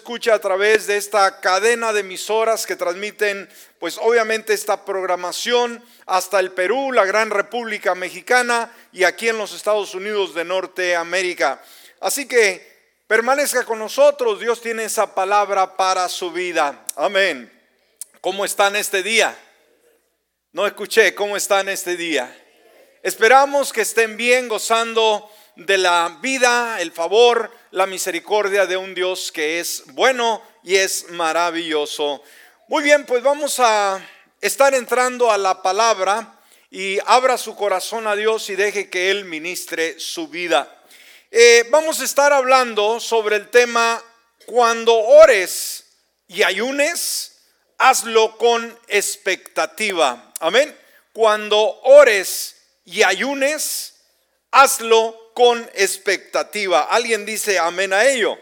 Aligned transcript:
escucha 0.00 0.32
a 0.32 0.38
través 0.38 0.86
de 0.86 0.96
esta 0.96 1.40
cadena 1.40 1.92
de 1.92 2.00
emisoras 2.00 2.64
que 2.64 2.74
transmiten, 2.74 3.46
pues 3.78 3.98
obviamente 3.98 4.54
esta 4.54 4.86
programación 4.86 5.84
hasta 6.06 6.40
el 6.40 6.52
Perú, 6.52 6.90
la 6.90 7.04
Gran 7.04 7.28
República 7.28 7.94
Mexicana 7.94 8.74
y 8.92 9.04
aquí 9.04 9.28
en 9.28 9.36
los 9.36 9.52
Estados 9.52 9.94
Unidos 9.94 10.34
de 10.34 10.46
Norteamérica. 10.46 11.62
Así 12.00 12.26
que 12.26 12.96
permanezca 13.06 13.64
con 13.64 13.78
nosotros, 13.78 14.40
Dios 14.40 14.62
tiene 14.62 14.84
esa 14.84 15.14
palabra 15.14 15.76
para 15.76 16.08
su 16.08 16.32
vida. 16.32 16.82
Amén. 16.96 17.52
¿Cómo 18.22 18.46
están 18.46 18.76
este 18.76 19.02
día? 19.02 19.36
No 20.52 20.66
escuché, 20.66 21.14
¿cómo 21.14 21.36
están 21.36 21.68
este 21.68 21.98
día? 21.98 22.34
Esperamos 23.02 23.70
que 23.70 23.82
estén 23.82 24.16
bien, 24.16 24.48
gozando 24.48 25.30
de 25.56 25.76
la 25.76 26.18
vida, 26.22 26.80
el 26.80 26.90
favor, 26.90 27.50
la 27.72 27.86
misericordia 27.86 28.66
de 28.66 28.76
un 28.76 28.94
Dios 28.94 29.30
que 29.30 29.60
es 29.60 29.84
bueno 29.92 30.42
y 30.64 30.76
es 30.76 31.08
maravilloso. 31.10 32.22
Muy 32.68 32.82
bien, 32.82 33.06
pues 33.06 33.22
vamos 33.22 33.60
a 33.60 34.04
estar 34.40 34.74
entrando 34.74 35.30
a 35.30 35.38
la 35.38 35.62
palabra 35.62 36.40
y 36.70 36.98
abra 37.06 37.38
su 37.38 37.54
corazón 37.54 38.06
a 38.06 38.16
Dios 38.16 38.48
y 38.50 38.56
deje 38.56 38.90
que 38.90 39.10
Él 39.10 39.24
ministre 39.24 39.98
su 40.00 40.28
vida. 40.28 40.82
Eh, 41.30 41.66
vamos 41.70 42.00
a 42.00 42.04
estar 42.04 42.32
hablando 42.32 42.98
sobre 42.98 43.36
el 43.36 43.50
tema 43.50 44.02
cuando 44.46 44.96
ores 44.96 45.84
y 46.26 46.42
ayunes, 46.42 47.38
hazlo 47.78 48.36
con 48.36 48.76
expectativa. 48.88 50.32
Amén. 50.40 50.76
Cuando 51.12 51.80
ores 51.82 52.56
y 52.84 53.04
ayunes, 53.04 53.94
hazlo 54.50 55.29
con 55.40 55.70
expectativa. 55.72 56.82
¿Alguien 56.82 57.24
dice 57.24 57.58
amén 57.58 57.94
a 57.94 58.04
ello? 58.04 58.36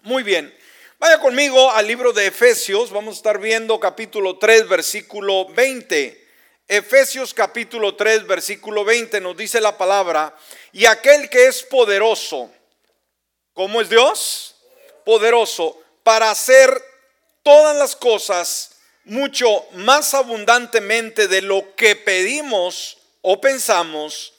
Muy 0.00 0.22
bien. 0.22 0.50
Vaya 0.98 1.20
conmigo 1.20 1.70
al 1.70 1.86
libro 1.86 2.14
de 2.14 2.28
Efesios. 2.28 2.90
Vamos 2.90 3.16
a 3.16 3.18
estar 3.18 3.38
viendo 3.38 3.78
capítulo 3.78 4.38
3, 4.38 4.68
versículo 4.70 5.50
20. 5.50 6.28
Efesios 6.66 7.34
capítulo 7.34 7.94
3, 7.94 8.26
versículo 8.26 8.86
20 8.86 9.20
nos 9.20 9.36
dice 9.36 9.60
la 9.60 9.76
palabra, 9.76 10.34
y 10.72 10.86
aquel 10.86 11.28
que 11.28 11.44
es 11.48 11.62
poderoso, 11.62 12.50
¿cómo 13.52 13.82
es 13.82 13.90
Dios? 13.90 14.54
Poderoso 15.04 15.78
para 16.02 16.30
hacer 16.30 16.82
todas 17.42 17.76
las 17.76 17.96
cosas 17.96 18.76
mucho 19.04 19.66
más 19.72 20.14
abundantemente 20.14 21.28
de 21.28 21.42
lo 21.42 21.76
que 21.76 21.96
pedimos 21.96 22.96
o 23.20 23.38
pensamos 23.42 24.32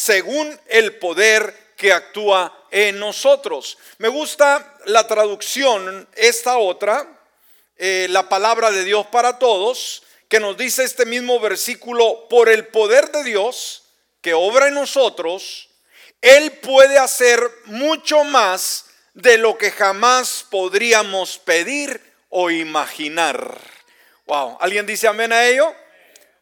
según 0.00 0.58
el 0.68 0.96
poder 0.96 1.74
que 1.76 1.92
actúa 1.92 2.66
en 2.70 2.98
nosotros. 2.98 3.76
Me 3.98 4.08
gusta 4.08 4.78
la 4.86 5.06
traducción, 5.06 6.08
esta 6.16 6.56
otra, 6.56 7.06
eh, 7.76 8.06
la 8.08 8.26
palabra 8.26 8.70
de 8.70 8.84
Dios 8.84 9.06
para 9.08 9.38
todos, 9.38 10.02
que 10.26 10.40
nos 10.40 10.56
dice 10.56 10.84
este 10.84 11.04
mismo 11.04 11.38
versículo, 11.38 12.28
por 12.30 12.48
el 12.48 12.66
poder 12.68 13.12
de 13.12 13.24
Dios 13.24 13.82
que 14.22 14.32
obra 14.32 14.68
en 14.68 14.74
nosotros, 14.74 15.68
Él 16.22 16.50
puede 16.52 16.96
hacer 16.96 17.38
mucho 17.66 18.24
más 18.24 18.86
de 19.12 19.36
lo 19.36 19.58
que 19.58 19.70
jamás 19.70 20.46
podríamos 20.48 21.36
pedir 21.36 22.00
o 22.30 22.50
imaginar. 22.50 23.58
Wow, 24.24 24.56
¿alguien 24.62 24.86
dice 24.86 25.08
amén 25.08 25.34
a 25.34 25.44
ello? 25.44 25.74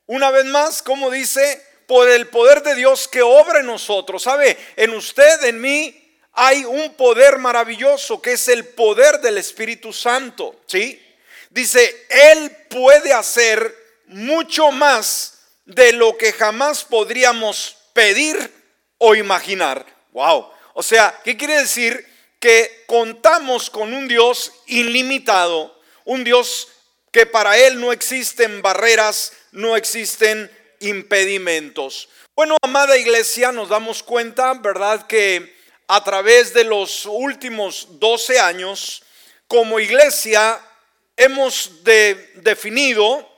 Una 0.06 0.30
vez 0.30 0.44
más, 0.44 0.80
como 0.80 1.10
dice, 1.10 1.67
por 1.88 2.06
el 2.06 2.28
poder 2.28 2.62
de 2.62 2.74
Dios 2.74 3.08
que 3.08 3.22
obra 3.22 3.60
en 3.60 3.66
nosotros. 3.66 4.22
¿Sabe? 4.22 4.58
En 4.76 4.90
usted, 4.90 5.42
en 5.44 5.58
mí, 5.58 5.98
hay 6.34 6.66
un 6.66 6.92
poder 6.94 7.38
maravilloso 7.38 8.20
que 8.20 8.32
es 8.32 8.46
el 8.48 8.66
poder 8.66 9.20
del 9.22 9.38
Espíritu 9.38 9.90
Santo. 9.92 10.60
¿Sí? 10.66 11.02
Dice, 11.48 12.06
Él 12.10 12.54
puede 12.68 13.14
hacer 13.14 13.74
mucho 14.06 14.70
más 14.70 15.38
de 15.64 15.92
lo 15.92 16.16
que 16.18 16.34
jamás 16.34 16.84
podríamos 16.84 17.78
pedir 17.94 18.52
o 18.98 19.14
imaginar. 19.14 19.86
Wow. 20.12 20.50
O 20.74 20.82
sea, 20.82 21.18
¿qué 21.24 21.38
quiere 21.38 21.58
decir? 21.58 22.06
Que 22.38 22.84
contamos 22.86 23.70
con 23.70 23.94
un 23.94 24.08
Dios 24.08 24.52
ilimitado, 24.66 25.74
un 26.04 26.22
Dios 26.22 26.68
que 27.12 27.24
para 27.24 27.56
Él 27.56 27.80
no 27.80 27.92
existen 27.92 28.60
barreras, 28.60 29.32
no 29.52 29.74
existen 29.74 30.50
impedimentos. 30.80 32.08
Bueno, 32.34 32.56
amada 32.62 32.96
iglesia, 32.96 33.52
nos 33.52 33.68
damos 33.68 34.02
cuenta, 34.02 34.54
¿verdad? 34.54 35.06
Que 35.06 35.56
a 35.88 36.04
través 36.04 36.54
de 36.54 36.64
los 36.64 37.06
últimos 37.06 37.98
12 37.98 38.38
años, 38.38 39.02
como 39.46 39.80
iglesia, 39.80 40.60
hemos 41.16 41.82
definido 41.82 43.28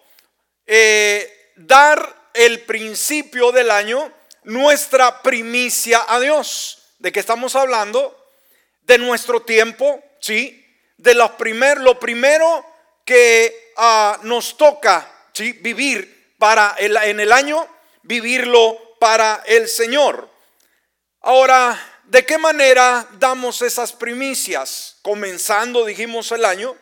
eh, 0.66 1.52
dar 1.56 2.30
el 2.34 2.60
principio 2.60 3.52
del 3.52 3.70
año 3.70 4.12
nuestra 4.44 5.22
primicia 5.22 6.04
a 6.08 6.20
Dios. 6.20 6.94
¿De 6.98 7.12
qué 7.12 7.20
estamos 7.20 7.56
hablando? 7.56 8.16
De 8.82 8.98
nuestro 8.98 9.42
tiempo, 9.42 10.02
¿sí? 10.20 10.66
De 10.96 11.14
lo, 11.14 11.36
primer, 11.36 11.80
lo 11.80 11.98
primero 11.98 12.66
que 13.04 13.72
ah, 13.76 14.18
nos 14.24 14.56
toca, 14.56 15.10
¿sí? 15.32 15.52
Vivir 15.52 16.19
para 16.40 16.74
el, 16.78 16.96
en 16.96 17.20
el 17.20 17.32
año, 17.32 17.68
vivirlo 18.02 18.96
para 18.98 19.42
el 19.46 19.68
Señor. 19.68 20.28
Ahora, 21.20 21.78
¿de 22.04 22.24
qué 22.24 22.38
manera 22.38 23.06
damos 23.18 23.60
esas 23.60 23.92
primicias? 23.92 24.96
Comenzando, 25.02 25.84
dijimos, 25.84 26.32
el 26.32 26.46
año, 26.46 26.74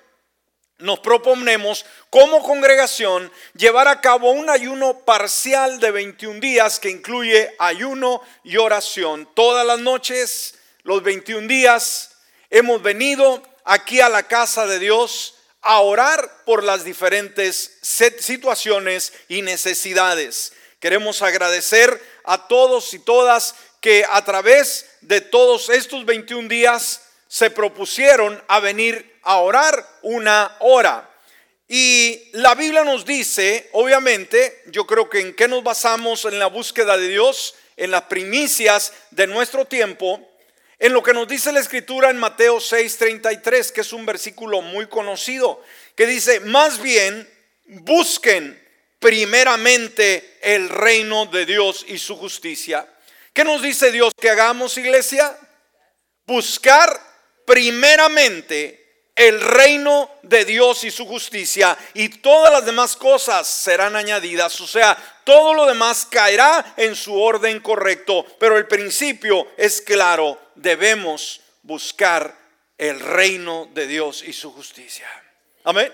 nos 0.79 1.01
proponemos 1.01 1.85
como 2.09 2.41
congregación 2.41 3.33
llevar 3.55 3.89
a 3.89 4.01
cabo 4.01 4.31
un 4.31 4.49
ayuno 4.49 5.01
parcial 5.01 5.81
de 5.81 5.91
21 5.91 6.39
días 6.39 6.79
que 6.79 6.91
incluye 6.91 7.53
ayuno 7.59 8.23
y 8.45 8.59
oración. 8.59 9.29
Todas 9.35 9.67
las 9.67 9.81
noches, 9.81 10.55
los 10.85 11.03
21 11.03 11.49
días, 11.49 12.13
hemos 12.49 12.81
venido 12.81 13.43
aquí 13.65 14.01
a 14.01 14.09
la 14.09 14.23
casa 14.23 14.67
de 14.67 14.79
Dios 14.79 15.35
a 15.63 15.81
orar 15.81 16.45
por 16.45 16.65
las 16.65 16.85
diferentes 16.85 17.79
situaciones 17.83 19.13
y 19.29 19.43
necesidades. 19.43 20.53
Queremos 20.81 21.23
agradecer 21.23 22.01
a 22.25 22.47
todos 22.47 22.95
y 22.95 23.01
todas 23.01 23.55
que 23.81 24.05
a 24.11 24.25
través 24.25 24.87
de 25.01 25.21
todos 25.21 25.69
estos 25.71 26.05
21 26.05 26.49
días 26.49 27.03
se 27.27 27.51
propusieron 27.51 28.43
a 28.49 28.61
venir 28.61 29.19
a 29.23 29.39
orar 29.39 29.87
una 30.03 30.57
hora. 30.61 31.09
Y 31.69 32.31
la 32.33 32.55
Biblia 32.55 32.85
nos 32.85 33.05
dice, 33.05 33.69
obviamente, 33.73 34.63
yo 34.69 34.87
creo 34.87 35.11
que 35.11 35.21
en 35.21 35.35
qué 35.35 35.49
nos 35.49 35.63
basamos 35.63 36.25
en 36.25 36.39
la 36.39 36.47
búsqueda 36.47 36.97
de 36.97 37.09
Dios, 37.09 37.55
en 37.77 37.91
las 37.91 38.03
primicias 38.03 38.93
de 39.11 39.27
nuestro 39.27 39.67
tiempo, 39.67 40.28
en 40.79 40.93
lo 40.93 41.03
que 41.03 41.13
nos 41.13 41.27
dice 41.27 41.53
la 41.53 41.61
escritura 41.61 42.11
en 42.11 42.19
Mateo 42.19 42.61
6:33, 42.61 43.73
que 43.73 43.81
es 43.81 43.93
un 43.93 44.07
versículo 44.07 44.61
muy 44.63 44.87
conocido, 44.87 45.63
que 45.95 46.07
dice, 46.07 46.41
más 46.41 46.81
bien 46.81 47.29
busquen 47.67 48.63
primeramente 48.99 50.39
el 50.41 50.69
reino 50.69 51.27
de 51.27 51.47
Dios 51.47 51.85
y 51.89 51.99
su 51.99 52.17
justicia. 52.17 52.87
¿Qué 53.33 53.45
nos 53.45 53.63
dice 53.63 53.93
Dios 53.93 54.13
que 54.19 54.31
hagamos, 54.31 54.77
iglesia? 54.79 55.37
Buscar 56.27 57.01
primeramente 57.45 58.89
el 59.15 59.41
reino 59.41 60.11
de 60.23 60.45
Dios 60.45 60.85
y 60.85 60.93
su 60.93 61.05
justicia 61.05 61.77
y 61.95 62.09
todas 62.09 62.53
las 62.53 62.65
demás 62.65 62.95
cosas 62.95 63.49
serán 63.49 63.97
añadidas. 63.97 64.61
O 64.61 64.67
sea, 64.67 64.97
todo 65.25 65.55
lo 65.55 65.67
demás 65.67 66.07
caerá 66.09 66.75
en 66.77 66.95
su 66.95 67.21
orden 67.21 67.61
correcto. 67.61 68.25
Pero 68.39 68.57
el 68.57 68.69
principio 68.69 69.49
es 69.57 69.81
claro, 69.81 70.39
debemos 70.59 71.41
buscar 71.63 72.37
el 72.77 73.01
reino 73.01 73.69
de 73.75 73.87
Dios 73.87 74.23
y 74.23 74.33
su 74.33 74.53
justicia. 74.53 75.07
Amén. 75.65 75.93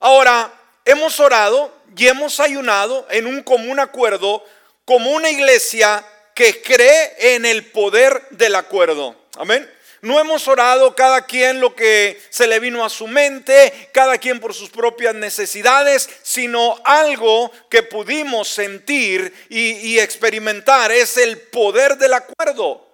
Ahora, 0.00 0.52
hemos 0.84 1.20
orado 1.20 1.72
y 1.96 2.06
hemos 2.06 2.40
ayunado 2.40 3.06
en 3.10 3.26
un 3.26 3.42
común 3.42 3.78
acuerdo 3.80 4.44
como 4.84 5.10
una 5.10 5.30
iglesia 5.30 6.04
que 6.34 6.62
cree 6.62 7.34
en 7.34 7.44
el 7.44 7.66
poder 7.66 8.28
del 8.30 8.54
acuerdo. 8.54 9.16
Amén. 9.36 9.68
No 10.00 10.20
hemos 10.20 10.46
orado 10.46 10.94
cada 10.94 11.26
quien 11.26 11.60
lo 11.60 11.74
que 11.74 12.20
se 12.30 12.46
le 12.46 12.60
vino 12.60 12.84
a 12.84 12.90
su 12.90 13.08
mente, 13.08 13.90
cada 13.92 14.16
quien 14.18 14.38
por 14.38 14.54
sus 14.54 14.70
propias 14.70 15.14
necesidades, 15.14 16.08
sino 16.22 16.80
algo 16.84 17.50
que 17.68 17.82
pudimos 17.82 18.48
sentir 18.48 19.34
y, 19.48 19.98
experimentar. 19.98 20.92
Es 20.92 21.16
el 21.16 21.38
poder 21.38 21.98
del 21.98 22.14
acuerdo. 22.14 22.87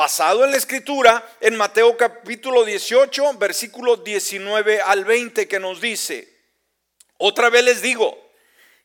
Basado 0.00 0.46
en 0.46 0.50
la 0.50 0.56
escritura, 0.56 1.22
en 1.42 1.58
Mateo 1.58 1.94
capítulo 1.94 2.64
18, 2.64 3.34
versículos 3.34 4.02
19 4.02 4.80
al 4.80 5.04
20, 5.04 5.46
que 5.46 5.60
nos 5.60 5.78
dice, 5.78 6.26
otra 7.18 7.50
vez 7.50 7.62
les 7.64 7.82
digo, 7.82 8.18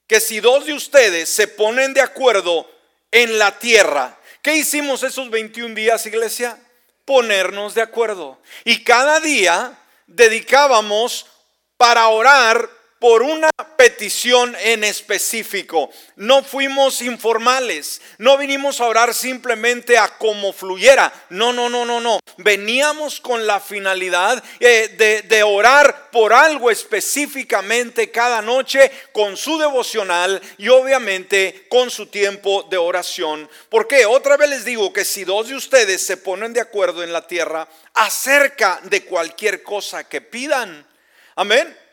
que 0.07 0.19
si 0.19 0.41
dos 0.41 0.65
de 0.65 0.73
ustedes 0.73 1.29
se 1.29 1.47
ponen 1.47 1.93
de 1.93 2.01
acuerdo 2.01 2.69
en 3.11 3.39
la 3.39 3.57
tierra, 3.59 4.19
¿qué 4.41 4.57
hicimos 4.57 5.03
esos 5.03 5.29
21 5.29 5.73
días, 5.73 6.05
iglesia? 6.05 6.59
ponernos 7.05 7.75
de 7.75 7.81
acuerdo. 7.81 8.37
Y 8.65 8.83
cada 8.83 9.21
día 9.21 9.71
dedicábamos 10.07 11.27
para 11.77 12.09
orar 12.09 12.69
por 13.05 13.21
una 13.21 13.51
petición 13.77 14.57
en 14.59 14.83
específico. 14.83 15.91
No 16.15 16.43
fuimos 16.43 17.03
informales, 17.03 18.01
no 18.17 18.35
vinimos 18.35 18.81
a 18.81 18.87
orar 18.87 19.13
simplemente 19.13 19.95
a 19.95 20.17
como 20.17 20.51
fluyera. 20.51 21.13
No, 21.29 21.53
no, 21.53 21.69
no, 21.69 21.85
no, 21.85 21.99
no. 21.99 22.19
Veníamos 22.37 23.21
con 23.21 23.45
la 23.45 23.59
finalidad 23.59 24.43
eh, 24.59 24.95
de, 24.97 25.21
de 25.21 25.43
orar 25.43 26.09
por 26.09 26.33
algo 26.33 26.71
específicamente 26.71 28.09
cada 28.09 28.41
noche 28.41 28.91
con 29.11 29.37
su 29.37 29.59
devocional 29.59 30.41
y 30.57 30.69
obviamente 30.69 31.67
con 31.69 31.91
su 31.91 32.07
tiempo 32.07 32.63
de 32.71 32.77
oración. 32.77 33.47
Porque 33.69 34.07
otra 34.07 34.35
vez 34.35 34.49
les 34.49 34.65
digo 34.65 34.91
que 34.91 35.05
si 35.05 35.25
dos 35.25 35.49
de 35.49 35.55
ustedes 35.55 36.03
se 36.03 36.17
ponen 36.17 36.53
de 36.53 36.61
acuerdo 36.61 37.03
en 37.03 37.13
la 37.13 37.27
tierra 37.27 37.67
acerca 37.93 38.79
de 38.81 39.05
cualquier 39.05 39.61
cosa 39.61 40.09
que 40.09 40.21
pidan, 40.21 40.87
amén 41.35 41.84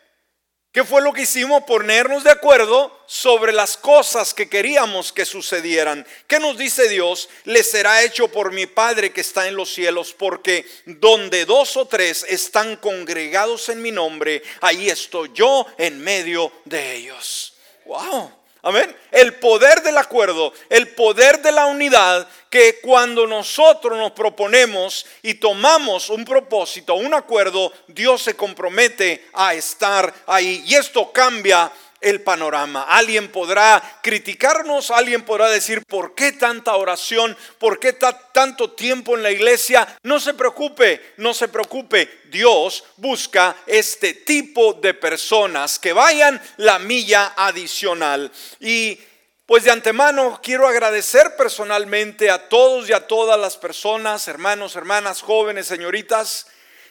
¿Qué 0.72 0.84
fue 0.84 1.02
lo 1.02 1.12
que 1.12 1.22
hicimos? 1.22 1.64
Ponernos 1.64 2.24
de 2.24 2.30
acuerdo 2.30 2.98
sobre 3.06 3.52
las 3.52 3.76
cosas 3.76 4.32
que 4.32 4.48
queríamos 4.48 5.12
que 5.12 5.26
sucedieran. 5.26 6.06
¿Qué 6.26 6.40
nos 6.40 6.56
dice 6.56 6.88
Dios? 6.88 7.28
Le 7.44 7.62
será 7.62 8.02
hecho 8.02 8.28
por 8.28 8.52
mi 8.52 8.64
Padre 8.64 9.12
que 9.12 9.20
está 9.20 9.46
en 9.46 9.54
los 9.54 9.70
cielos, 9.74 10.14
porque 10.14 10.66
donde 10.86 11.44
dos 11.44 11.76
o 11.76 11.86
tres 11.86 12.24
están 12.26 12.76
congregados 12.76 13.69
en 13.69 13.82
mi 13.82 13.90
nombre, 13.90 14.42
ahí 14.62 14.88
estoy 14.88 15.30
yo 15.34 15.66
en 15.76 16.00
medio 16.00 16.50
de 16.64 16.96
ellos. 16.96 17.52
¡Wow! 17.84 18.41
Amén. 18.64 18.96
El 19.10 19.34
poder 19.34 19.82
del 19.82 19.98
acuerdo, 19.98 20.52
el 20.68 20.94
poder 20.94 21.42
de 21.42 21.50
la 21.50 21.66
unidad, 21.66 22.28
que 22.48 22.78
cuando 22.80 23.26
nosotros 23.26 23.98
nos 23.98 24.12
proponemos 24.12 25.04
y 25.20 25.34
tomamos 25.34 26.10
un 26.10 26.24
propósito, 26.24 26.94
un 26.94 27.12
acuerdo, 27.12 27.72
Dios 27.88 28.22
se 28.22 28.36
compromete 28.36 29.28
a 29.32 29.54
estar 29.54 30.14
ahí. 30.28 30.62
Y 30.64 30.76
esto 30.76 31.10
cambia 31.10 31.72
el 32.02 32.22
panorama. 32.22 32.82
Alguien 32.82 33.31
podrá 33.31 34.00
criticarnos, 34.02 34.90
alguien 34.90 35.25
podrá 35.25 35.49
decir, 35.49 35.82
¿por 35.87 36.14
qué 36.14 36.32
tanta 36.32 36.76
oración? 36.76 37.37
¿Por 37.58 37.78
qué 37.78 37.93
tanto 37.94 38.72
tiempo 38.72 39.16
en 39.16 39.22
la 39.22 39.31
iglesia? 39.31 39.87
No 40.02 40.20
se 40.20 40.34
preocupe, 40.34 41.14
no 41.16 41.32
se 41.32 41.49
preocupe. 41.49 42.22
Dios 42.31 42.84
busca 42.96 43.56
este 43.66 44.14
tipo 44.14 44.75
de 44.75 44.94
personas 44.94 45.78
que 45.78 45.93
vayan 45.93 46.40
la 46.56 46.78
milla 46.78 47.32
adicional. 47.37 48.31
Y 48.60 48.98
pues 49.46 49.64
de 49.64 49.70
antemano 49.70 50.40
quiero 50.43 50.66
agradecer 50.66 51.37
personalmente 51.37 52.31
a 52.31 52.48
todos 52.48 52.88
y 52.88 52.93
a 52.93 53.06
todas 53.06 53.38
las 53.38 53.56
personas, 53.56 54.26
hermanos, 54.28 54.76
hermanas, 54.76 55.20
jóvenes, 55.20 55.66
señoritas, 55.66 56.46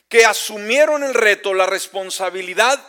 que 0.07 0.25
asumieron 0.25 1.03
el 1.03 1.13
reto, 1.13 1.53
la 1.53 1.65
responsabilidad 1.65 2.79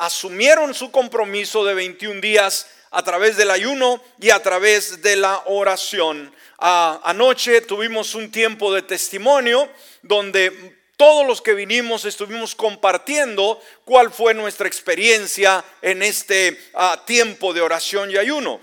asumieron 0.00 0.72
su 0.72 0.90
compromiso 0.90 1.62
de 1.62 1.74
21 1.74 2.22
días 2.22 2.66
a 2.90 3.02
través 3.02 3.36
del 3.36 3.50
ayuno 3.50 4.02
y 4.18 4.30
a 4.30 4.42
través 4.42 5.02
de 5.02 5.16
la 5.16 5.42
oración. 5.44 6.34
anoche 6.58 7.60
tuvimos 7.60 8.14
un 8.14 8.30
tiempo 8.30 8.72
de 8.72 8.80
testimonio 8.80 9.68
donde 10.02 10.78
todos 10.96 11.26
los 11.26 11.42
que 11.42 11.52
vinimos 11.52 12.06
estuvimos 12.06 12.54
compartiendo 12.54 13.60
cuál 13.84 14.10
fue 14.10 14.32
nuestra 14.32 14.66
experiencia 14.66 15.62
en 15.82 16.02
este 16.02 16.58
ah, 16.74 17.02
tiempo 17.06 17.52
de 17.52 17.60
oración 17.60 18.10
y 18.10 18.16
ayuno. 18.16 18.60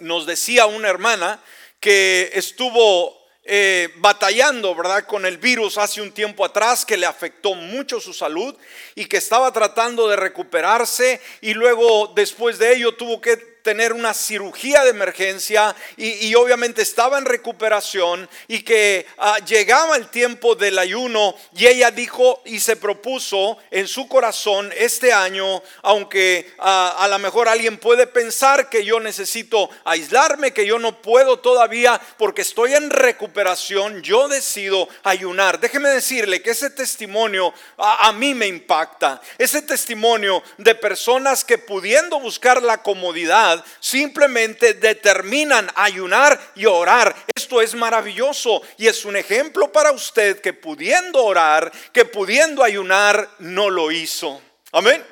Nos 0.00 0.24
decía 0.24 0.64
una 0.64 0.88
hermana 0.88 1.42
que 1.80 2.30
estuvo 2.32 3.25
eh, 3.46 3.90
batallando, 3.96 4.74
¿verdad? 4.74 5.06
Con 5.06 5.24
el 5.24 5.38
virus 5.38 5.78
hace 5.78 6.00
un 6.00 6.12
tiempo 6.12 6.44
atrás 6.44 6.84
que 6.84 6.96
le 6.96 7.06
afectó 7.06 7.54
mucho 7.54 8.00
su 8.00 8.12
salud 8.12 8.56
y 8.94 9.04
que 9.04 9.18
estaba 9.18 9.52
tratando 9.52 10.08
de 10.08 10.16
recuperarse 10.16 11.20
y 11.40 11.54
luego 11.54 12.12
después 12.14 12.58
de 12.58 12.74
ello 12.74 12.94
tuvo 12.94 13.20
que 13.20 13.55
tener 13.66 13.92
una 13.92 14.14
cirugía 14.14 14.84
de 14.84 14.90
emergencia 14.90 15.74
y, 15.96 16.32
obviamente 16.36 16.82
estaba 16.82 17.18
en 17.18 17.24
recuperación 17.24 18.28
y 18.46 18.62
que 18.62 19.04
ah, 19.18 19.38
llegaba 19.44 19.96
el 19.96 20.06
tiempo 20.06 20.54
del 20.54 20.78
ayuno 20.78 21.34
y 21.52 21.66
ella 21.66 21.90
dijo 21.90 22.42
y 22.44 22.60
se 22.60 22.76
propuso 22.76 23.58
en 23.72 23.88
su 23.88 24.06
corazón 24.06 24.72
este 24.76 25.12
año, 25.12 25.60
aunque 25.82 26.54
ah, 26.60 26.94
a 26.96 27.08
lo 27.08 27.18
mejor 27.18 27.48
alguien 27.48 27.78
puede 27.78 28.06
pensar 28.06 28.70
que 28.70 28.84
yo 28.84 29.00
necesito 29.00 29.68
aislarme, 29.84 30.52
que 30.52 30.64
yo 30.64 30.78
no 30.78 31.02
puedo 31.02 31.40
todavía 31.40 32.00
porque 32.18 32.42
estoy 32.42 32.74
en 32.74 32.88
recuperación, 32.88 34.00
yo 34.00 34.28
decido 34.28 34.88
ayunar. 35.02 35.58
Déjeme 35.58 35.88
decirle 35.88 36.40
que 36.40 36.50
ese 36.50 36.70
testimonio 36.70 37.52
a 37.78 38.12
mí 38.12 38.32
me 38.32 38.46
impacta, 38.46 39.20
ese 39.38 39.60
testimonio 39.62 40.40
de 40.56 40.76
personas 40.76 41.42
que 41.42 41.58
pudiendo 41.58 42.20
buscar 42.20 42.62
la 42.62 42.80
comodidad, 42.84 43.55
simplemente 43.80 44.74
determinan 44.74 45.70
ayunar 45.74 46.38
y 46.54 46.66
orar. 46.66 47.14
Esto 47.34 47.60
es 47.60 47.74
maravilloso 47.74 48.62
y 48.78 48.86
es 48.86 49.04
un 49.04 49.16
ejemplo 49.16 49.72
para 49.72 49.92
usted 49.92 50.40
que 50.40 50.52
pudiendo 50.52 51.24
orar, 51.24 51.70
que 51.92 52.04
pudiendo 52.04 52.62
ayunar, 52.62 53.28
no 53.38 53.70
lo 53.70 53.90
hizo. 53.90 54.40
Amén. 54.72 55.04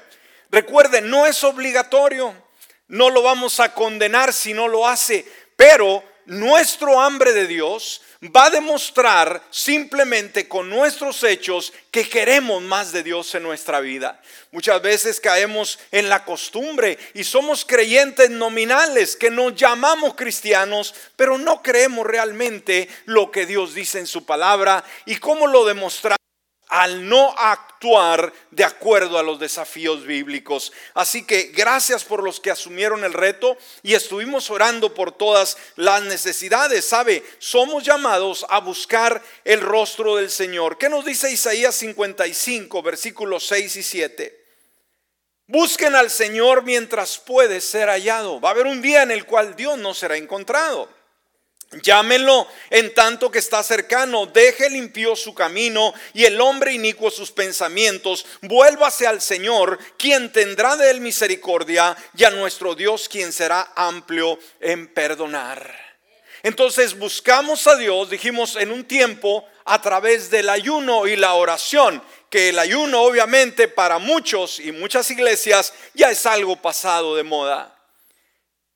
Recuerde, 0.51 1.01
no 1.01 1.27
es 1.27 1.43
obligatorio. 1.45 2.35
No 2.89 3.11
lo 3.11 3.23
vamos 3.23 3.61
a 3.61 3.73
condenar 3.73 4.33
si 4.33 4.53
no 4.53 4.69
lo 4.69 4.87
hace, 4.87 5.27
pero 5.57 6.05
nuestro 6.27 7.01
hambre 7.01 7.33
de 7.33 7.47
Dios 7.47 8.03
va 8.35 8.47
a 8.47 8.51
demostrar 8.51 9.43
simplemente 9.51 10.49
con 10.49 10.71
nuestros 10.71 11.23
hechos 11.25 11.73
que 11.91 12.09
queremos 12.09 12.63
más 12.63 12.93
de 12.93 13.03
Dios 13.03 13.35
en 13.35 13.43
nuestra 13.43 13.81
vida. 13.81 14.21
Muchas 14.51 14.81
veces 14.81 15.21
caemos 15.21 15.79
en 15.91 16.09
la 16.09 16.25
costumbre 16.25 16.99
y 17.13 17.25
somos 17.25 17.65
creyentes 17.65 18.31
nominales 18.31 19.17
que 19.17 19.31
nos 19.31 19.55
llamamos 19.55 20.15
cristianos, 20.15 20.95
pero 21.17 21.39
no 21.39 21.63
creemos 21.63 22.07
realmente 22.07 22.89
lo 23.05 23.31
que 23.31 23.47
Dios 23.47 23.75
dice 23.75 23.99
en 23.99 24.07
su 24.07 24.25
palabra 24.25 24.85
y 25.05 25.17
cómo 25.17 25.47
lo 25.47 25.65
demostramos 25.65 26.19
al 26.69 27.09
no 27.09 27.35
actuar 27.37 28.33
de 28.51 28.65
acuerdo 28.65 29.19
a 29.19 29.23
los 29.23 29.39
desafíos 29.39 30.07
bíblicos. 30.07 30.73
Así 30.95 31.25
que 31.25 31.53
gracias 31.55 32.05
por 32.05 32.23
los 32.23 32.41
que 32.41 32.51
asumieron 32.51 33.05
el 33.05 33.13
reto 33.13 33.57
y 33.83 33.95
estuvimos 33.95 34.51
orando 34.51 34.95
por 34.95 35.13
todas 35.13 35.57
las 35.77 36.03
necesidades. 36.03 36.85
Sabe, 36.85 37.23
somos 37.39 37.85
llamados 37.85 38.47
a 38.49 38.61
buscar 38.61 39.23
el 39.45 39.61
rostro 39.61 40.17
del 40.17 40.31
Señor. 40.31 40.79
¿Qué 40.79 40.89
nos 40.89 41.05
dice 41.05 41.31
Isaías 41.31 41.75
55, 41.75 42.83
versículos 42.83 43.47
6 43.47 43.77
y 43.77 43.83
7? 43.83 44.45
Busquen 45.47 45.95
al 45.95 46.11
Señor 46.11 46.63
mientras 46.63 47.19
puede 47.19 47.61
ser 47.61 47.89
hallado. 47.89 48.41
Va 48.41 48.49
a 48.49 48.53
haber 48.53 48.67
un 48.67 48.81
día 48.81 49.03
en 49.03 49.11
el 49.11 49.27
cual 49.27 49.55
Dios 49.55 49.79
no 49.79 49.93
será 49.93 50.17
encontrado. 50.17 50.89
Llámenlo 51.83 52.47
en 52.71 52.95
tanto 52.95 53.31
que 53.31 53.41
está 53.41 53.63
cercano, 53.63 54.27
deje 54.27 54.71
limpio 54.71 55.17
su 55.17 55.35
camino 55.35 55.93
y 56.13 56.25
el 56.25 56.41
hombre 56.41 56.73
inicuo 56.73 57.11
sus 57.11 57.33
pensamientos, 57.33 58.25
vuélvase 58.43 59.07
al 59.07 59.21
Señor, 59.21 59.79
quien 59.99 60.31
tendrá 60.33 60.77
de 60.77 60.91
él 60.91 61.01
misericordia, 61.01 61.97
y 62.17 62.25
a 62.25 62.31
nuestro 62.31 62.75
Dios, 62.75 63.09
quien 63.09 63.33
será 63.33 63.73
amplio 63.75 64.39
en 64.61 64.87
perdonar. 64.87 65.85
Entonces 66.45 66.97
buscamos 66.97 67.67
a 67.67 67.77
Dios, 67.77 68.11
dijimos 68.11 68.57
en 68.57 68.71
un 68.71 68.85
tiempo, 68.85 69.45
a 69.65 69.81
través 69.81 70.31
del 70.31 70.51
ayuno 70.51 71.07
y 71.07 71.17
la 71.17 71.35
oración, 71.35 72.03
que 72.29 72.51
el 72.51 72.59
ayuno 72.59 73.03
obviamente 73.03 73.67
para 73.67 73.99
muchos 73.99 74.61
y 74.61 74.71
muchas 74.73 75.11
iglesias 75.11 75.73
ya 75.95 76.11
es 76.11 76.27
algo 76.27 76.57
pasado 76.57 77.17
de 77.17 77.23
moda. 77.23 77.74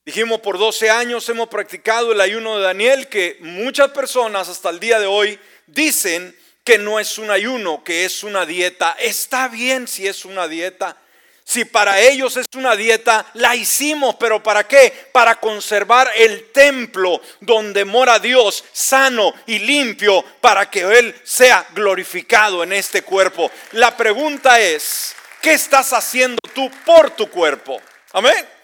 Dijimos, 0.08 0.40
por 0.40 0.56
12 0.56 0.88
años 0.88 1.28
hemos 1.28 1.48
practicado 1.48 2.12
el 2.12 2.22
ayuno 2.22 2.56
de 2.56 2.64
Daniel, 2.64 3.08
que 3.08 3.36
muchas 3.40 3.90
personas 3.90 4.48
hasta 4.48 4.70
el 4.70 4.80
día 4.80 4.98
de 4.98 5.06
hoy 5.06 5.38
dicen 5.66 6.34
que 6.64 6.78
no 6.78 6.98
es 6.98 7.18
un 7.18 7.30
ayuno, 7.30 7.84
que 7.84 8.06
es 8.06 8.22
una 8.22 8.46
dieta. 8.46 8.96
Está 8.98 9.48
bien 9.48 9.86
si 9.86 10.06
es 10.06 10.24
una 10.24 10.48
dieta. 10.48 10.96
Si 11.44 11.66
para 11.66 12.00
ellos 12.00 12.38
es 12.38 12.46
una 12.56 12.74
dieta, 12.74 13.26
la 13.34 13.54
hicimos, 13.54 14.16
pero 14.18 14.42
¿para 14.42 14.66
qué? 14.66 15.10
Para 15.12 15.38
conservar 15.38 16.10
el 16.16 16.52
templo 16.52 17.20
donde 17.40 17.84
mora 17.84 18.18
Dios 18.18 18.64
sano 18.72 19.34
y 19.44 19.58
limpio 19.58 20.24
para 20.40 20.70
que 20.70 20.84
Él 20.84 21.14
sea 21.22 21.66
glorificado 21.74 22.62
en 22.62 22.72
este 22.72 23.02
cuerpo. 23.02 23.50
La 23.72 23.94
pregunta 23.94 24.58
es, 24.58 25.14
¿qué 25.42 25.52
estás 25.52 25.92
haciendo 25.92 26.38
tú 26.54 26.70
por 26.86 27.10
tu 27.10 27.28
cuerpo? 27.28 27.78
Amén. 28.12 28.57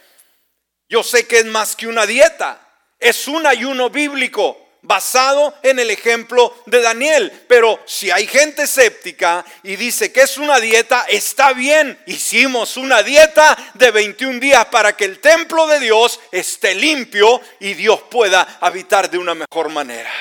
Yo 0.94 1.02
sé 1.02 1.26
que 1.26 1.38
es 1.38 1.44
más 1.46 1.74
que 1.74 1.88
una 1.88 2.06
dieta, 2.06 2.56
es 3.00 3.26
un 3.26 3.44
ayuno 3.48 3.90
bíblico 3.90 4.56
basado 4.82 5.52
en 5.64 5.80
el 5.80 5.90
ejemplo 5.90 6.56
de 6.66 6.80
Daniel. 6.80 7.32
Pero 7.48 7.80
si 7.84 8.12
hay 8.12 8.28
gente 8.28 8.62
escéptica 8.62 9.44
y 9.64 9.74
dice 9.74 10.12
que 10.12 10.20
es 10.20 10.38
una 10.38 10.60
dieta, 10.60 11.04
está 11.08 11.52
bien. 11.52 11.98
Hicimos 12.06 12.76
una 12.76 13.02
dieta 13.02 13.72
de 13.74 13.90
21 13.90 14.38
días 14.38 14.66
para 14.66 14.96
que 14.96 15.06
el 15.06 15.18
templo 15.18 15.66
de 15.66 15.80
Dios 15.80 16.20
esté 16.30 16.76
limpio 16.76 17.40
y 17.58 17.74
Dios 17.74 18.02
pueda 18.08 18.58
habitar 18.60 19.10
de 19.10 19.18
una 19.18 19.34
mejor 19.34 19.70
manera. 19.70 20.12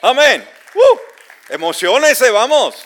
Amén. 0.00 0.48
Uh, 0.74 1.52
emociones, 1.52 2.20
vamos. 2.30 2.76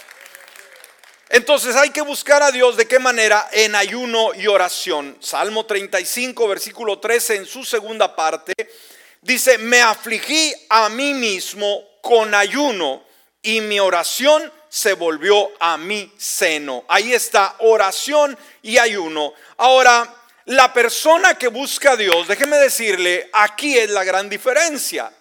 Entonces 1.30 1.76
hay 1.76 1.90
que 1.90 2.00
buscar 2.00 2.42
a 2.42 2.50
Dios 2.50 2.76
de 2.76 2.88
qué 2.88 2.98
manera 2.98 3.48
en 3.52 3.74
ayuno 3.74 4.34
y 4.34 4.46
oración. 4.46 5.16
Salmo 5.20 5.66
35, 5.66 6.48
versículo 6.48 6.98
13, 6.98 7.36
en 7.36 7.46
su 7.46 7.64
segunda 7.64 8.16
parte, 8.16 8.54
dice, 9.20 9.58
me 9.58 9.82
afligí 9.82 10.54
a 10.70 10.88
mí 10.88 11.12
mismo 11.12 11.82
con 12.00 12.34
ayuno 12.34 13.04
y 13.42 13.60
mi 13.60 13.78
oración 13.78 14.50
se 14.70 14.94
volvió 14.94 15.50
a 15.60 15.76
mi 15.76 16.10
seno. 16.16 16.84
Ahí 16.88 17.12
está, 17.12 17.56
oración 17.58 18.36
y 18.62 18.78
ayuno. 18.78 19.34
Ahora, 19.58 20.14
la 20.46 20.72
persona 20.72 21.34
que 21.34 21.48
busca 21.48 21.92
a 21.92 21.96
Dios, 21.96 22.26
déjeme 22.26 22.56
decirle, 22.56 23.28
aquí 23.34 23.76
es 23.76 23.90
la 23.90 24.02
gran 24.02 24.30
diferencia. 24.30 25.12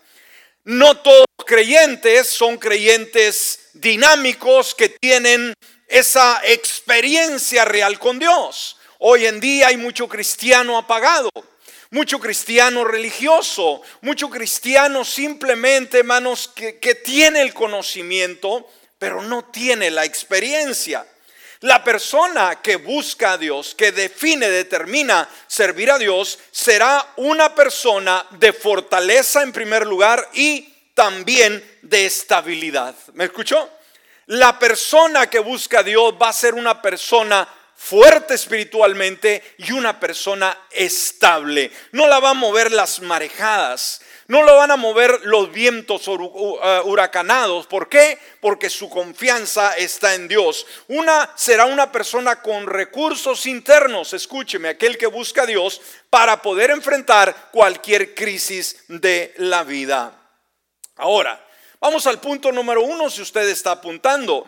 No 0.67 0.97
todos 0.97 1.27
creyentes 1.45 2.27
son 2.27 2.57
creyentes 2.57 3.69
dinámicos 3.71 4.75
que 4.75 4.89
tienen 4.89 5.53
esa 5.87 6.41
experiencia 6.43 7.63
real 7.63 7.97
con 7.97 8.19
Dios. 8.19 8.75
Hoy 8.99 9.27
en 9.27 9.39
día 9.39 9.67
hay 9.67 9.77
mucho 9.77 10.09
cristiano 10.09 10.77
apagado, 10.77 11.29
mucho 11.89 12.19
cristiano 12.19 12.83
religioso, 12.83 13.81
mucho 14.01 14.29
cristiano 14.29 15.05
simplemente, 15.05 15.99
hermanos, 15.99 16.51
que, 16.53 16.79
que 16.79 16.95
tiene 16.95 17.43
el 17.43 17.53
conocimiento, 17.53 18.69
pero 18.99 19.21
no 19.21 19.45
tiene 19.45 19.89
la 19.89 20.03
experiencia. 20.03 21.07
La 21.67 21.83
persona 21.83 22.61
que 22.61 22.77
busca 22.77 23.33
a 23.33 23.37
Dios, 23.37 23.75
que 23.75 23.91
define, 23.91 24.49
determina 24.49 25.27
servir 25.47 25.91
a 25.91 25.97
Dios, 25.97 26.39
será 26.49 27.05
una 27.17 27.53
persona 27.53 28.25
de 28.31 28.53
fortaleza 28.53 29.43
en 29.43 29.51
primer 29.51 29.85
lugar 29.85 30.29
y 30.31 30.73
también 30.93 31.61
de 31.81 32.05
estabilidad. 32.05 32.95
¿Me 33.15 33.25
escuchó? 33.25 33.69
La 34.27 34.57
persona 34.57 35.29
que 35.29 35.39
busca 35.39 35.79
a 35.79 35.83
Dios 35.83 36.13
va 36.13 36.29
a 36.29 36.33
ser 36.33 36.53
una 36.53 36.81
persona 36.81 37.45
fuerte 37.75 38.35
espiritualmente 38.35 39.55
y 39.57 39.73
una 39.73 39.99
persona 39.99 40.57
estable. 40.71 41.69
No 41.91 42.07
la 42.07 42.21
va 42.21 42.29
a 42.29 42.33
mover 42.33 42.71
las 42.71 43.01
marejadas, 43.01 43.99
no 44.27 44.43
lo 44.43 44.55
van 44.55 44.71
a 44.71 44.75
mover 44.75 45.21
los 45.23 45.51
vientos 45.51 46.07
uh, 46.07 46.15
huracanados. 46.85 47.67
¿Por 47.67 47.89
qué? 47.89 48.19
Porque 48.41 48.69
su 48.69 48.89
confianza 48.89 49.75
está 49.77 50.15
en 50.15 50.27
Dios. 50.27 50.65
Una 50.87 51.31
será 51.35 51.65
una 51.65 51.91
persona 51.91 52.41
con 52.41 52.67
recursos 52.67 53.45
internos, 53.45 54.13
escúcheme, 54.13 54.69
aquel 54.69 54.97
que 54.97 55.07
busca 55.07 55.43
a 55.43 55.45
Dios 55.45 55.81
para 56.09 56.41
poder 56.41 56.71
enfrentar 56.71 57.49
cualquier 57.51 58.13
crisis 58.13 58.83
de 58.87 59.33
la 59.37 59.63
vida. 59.63 60.13
Ahora, 60.95 61.43
Vamos 61.79 62.07
al 62.07 62.19
punto 62.19 62.51
número 62.51 62.83
uno 62.83 63.09
si 63.09 63.21
usted 63.21 63.47
está 63.49 63.71
apuntando. 63.71 64.47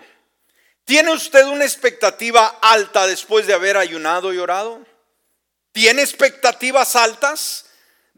¿Tiene 0.83 1.11
usted 1.13 1.45
una 1.45 1.63
expectativa 1.63 2.57
alta 2.61 3.05
después 3.05 3.45
de 3.45 3.53
haber 3.53 3.77
ayunado 3.77 4.33
y 4.33 4.39
orado? 4.39 4.83
¿Tiene 5.71 6.01
expectativas 6.01 6.95
altas 6.95 7.65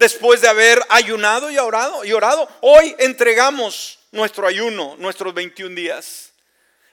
después 0.01 0.41
de 0.41 0.47
haber 0.47 0.83
ayunado 0.89 1.51
y 1.51 1.59
orado? 1.59 2.03
Y 2.03 2.11
orado? 2.11 2.49
Hoy 2.61 2.95
entregamos 2.97 3.99
nuestro 4.11 4.47
ayuno, 4.47 4.95
nuestros 4.97 5.31
21 5.31 5.75
días. 5.75 6.31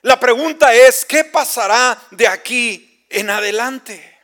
La 0.03 0.19
pregunta 0.19 0.75
es, 0.75 1.05
¿qué 1.05 1.23
pasará 1.23 1.99
de 2.11 2.27
aquí 2.27 3.03
en 3.09 3.31
adelante? 3.31 4.15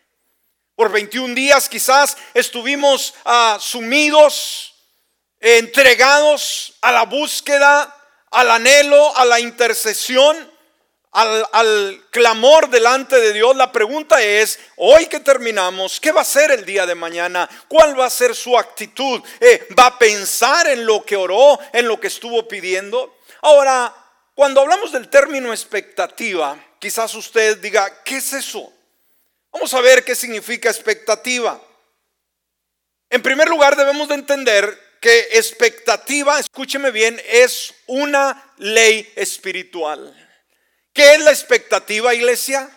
Por 0.75 0.91
21 0.91 1.33
días 1.33 1.67
quizás 1.67 2.15
estuvimos 2.35 3.15
uh, 3.25 3.59
sumidos 3.59 4.75
entregados 5.39 6.75
a 6.81 6.91
la 6.91 7.05
búsqueda, 7.05 7.91
al 8.29 8.51
anhelo, 8.51 9.17
a 9.17 9.25
la 9.25 9.39
intercesión, 9.39 10.37
al, 11.15 12.03
clamor 12.11 12.69
delante 12.69 13.19
de 13.19 13.33
Dios. 13.33 13.55
La 13.55 13.71
pregunta 13.71 14.21
es, 14.21 14.59
hoy 14.75 15.05
que 15.07 15.19
terminamos, 15.19 15.99
¿qué 15.99 16.11
va 16.11 16.21
a 16.21 16.25
ser 16.25 16.51
el 16.51 16.65
día 16.65 16.85
de 16.85 16.95
mañana? 16.95 17.49
¿Cuál 17.67 17.97
va 17.99 18.05
a 18.05 18.09
ser 18.09 18.35
su 18.35 18.57
actitud? 18.57 19.21
Eh, 19.39 19.67
¿Va 19.77 19.87
a 19.87 19.99
pensar 19.99 20.67
en 20.67 20.85
lo 20.85 21.03
que 21.05 21.15
oró, 21.15 21.57
en 21.73 21.87
lo 21.87 21.99
que 21.99 22.07
estuvo 22.07 22.47
pidiendo? 22.47 23.17
Ahora, 23.41 23.93
cuando 24.33 24.61
hablamos 24.61 24.91
del 24.91 25.09
término 25.09 25.51
expectativa, 25.51 26.57
quizás 26.79 27.15
usted 27.15 27.57
diga, 27.59 28.03
¿qué 28.03 28.17
es 28.17 28.33
eso? 28.33 28.71
Vamos 29.51 29.73
a 29.73 29.81
ver 29.81 30.03
qué 30.03 30.15
significa 30.15 30.69
expectativa. 30.69 31.61
En 33.09 33.21
primer 33.21 33.47
lugar, 33.47 33.77
debemos 33.77 34.09
de 34.09 34.15
entender 34.15 34.97
que 34.99 35.29
expectativa, 35.33 36.39
escúcheme 36.39 36.91
bien, 36.91 37.21
es 37.25 37.73
una 37.87 38.53
ley 38.57 39.09
espiritual. 39.15 40.24
¿Qué 40.95 41.15
es 41.15 41.19
la 41.19 41.31
expectativa, 41.31 42.13
iglesia? 42.13 42.69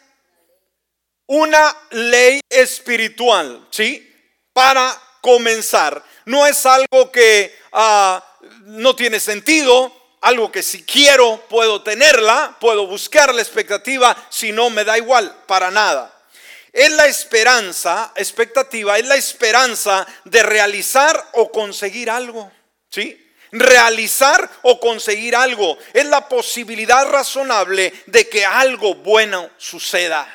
Una 1.29 1.75
ley 1.91 2.41
espiritual, 2.51 3.69
¿sí? 3.71 4.13
Para 4.53 4.93
comenzar. 5.21 6.03
No 6.25 6.45
es 6.45 6.67
algo 6.67 7.13
que 7.13 7.57
ah, 7.71 8.23
no 8.65 8.97
tiene 8.97 9.21
sentido, 9.21 9.95
algo 10.21 10.51
que 10.51 10.65
si 10.65 10.83
quiero 10.83 11.47
puedo 11.49 11.85
tenerla, 11.85 12.57
puedo 12.61 12.89
buscar 12.89 13.33
la 13.33 13.41
expectativa, 13.41 14.17
si 14.31 14.51
no 14.51 14.69
me 14.69 14.83
da 14.83 14.99
igual, 14.99 15.45
para 15.47 15.71
nada. 15.71 16.13
Es 16.73 16.91
la 16.91 17.07
esperanza, 17.07 18.13
expectativa, 18.17 18.99
es 18.99 19.07
la 19.07 19.15
esperanza 19.15 20.05
de 20.25 20.43
realizar 20.43 21.25
o 21.35 21.53
conseguir 21.53 22.11
algo. 22.11 22.51
¿Sí? 22.91 23.28
Realizar 23.53 24.49
o 24.63 24.79
conseguir 24.79 25.35
algo. 25.37 25.79
Es 25.93 26.07
la 26.07 26.29
posibilidad 26.29 27.09
razonable 27.09 27.93
de 28.07 28.29
que 28.29 28.45
algo 28.45 28.95
bueno 28.97 29.51
suceda. 29.57 30.27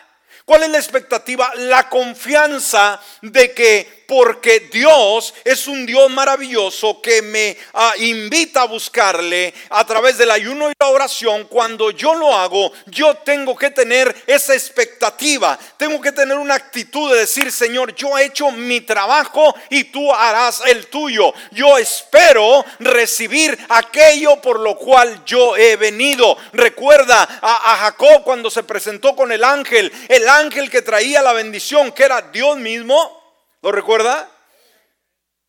¿Cuál 0.46 0.64
es 0.64 0.70
la 0.70 0.78
expectativa? 0.78 1.52
La 1.56 1.90
confianza 1.90 3.02
de 3.22 3.54
que 3.54 4.03
porque 4.08 4.62
Dios 4.72 5.34
es 5.44 5.68
un 5.68 5.86
Dios 5.86 6.10
maravilloso 6.12 7.02
que 7.02 7.22
me 7.22 7.58
ah, 7.74 7.94
invita 7.98 8.62
a 8.62 8.68
buscarle 8.68 9.54
a 9.70 9.86
través 9.86 10.18
del 10.18 10.32
ayuno 10.32 10.70
y 10.70 10.74
la 10.80 10.88
oración. 10.88 11.46
Cuando 11.46 11.92
yo 11.92 12.14
lo 12.16 12.36
hago, 12.36 12.72
yo 12.88 13.16
tengo 13.18 13.56
que 13.56 13.72
tener 13.72 14.16
esa 14.28 14.54
expectativa, 14.54 15.58
tengo 15.78 16.02
que 16.02 16.12
tener 16.12 16.38
una 16.38 16.56
actitud 16.56 17.12
de 17.12 17.20
decir, 17.20 17.52
Señor, 17.52 17.96
yo 17.96 18.18
he 18.18 18.26
hecho 18.26 18.52
mi 18.52 18.82
trabajo 18.82 19.56
y 19.70 19.86
tú 19.86 20.14
harás 20.14 20.62
el 20.66 20.88
tuyo. 20.88 21.34
Yo 21.52 21.78
espero 21.78 22.66
recibir 22.80 23.58
aquello 23.70 24.42
por 24.42 24.60
lo 24.60 24.78
cual 24.78 25.24
yo 25.26 25.56
he 25.58 25.76
venido. 25.76 26.38
Recuerda 26.52 27.40
a, 27.42 27.74
a 27.74 27.78
Jacob 27.78 28.24
cuando 28.24 28.50
se 28.50 28.64
presentó 28.64 29.16
con 29.16 29.32
el 29.32 29.44
ángel, 29.44 29.92
el 30.08 30.28
ángel 30.28 30.70
que 30.70 30.82
traía 30.82 31.22
la 31.22 31.34
bendición, 31.34 31.92
que 31.92 32.04
era 32.04 32.22
Dios 32.22 32.58
mismo. 32.58 33.23
¿Lo 33.64 33.72
recuerda? 33.72 34.30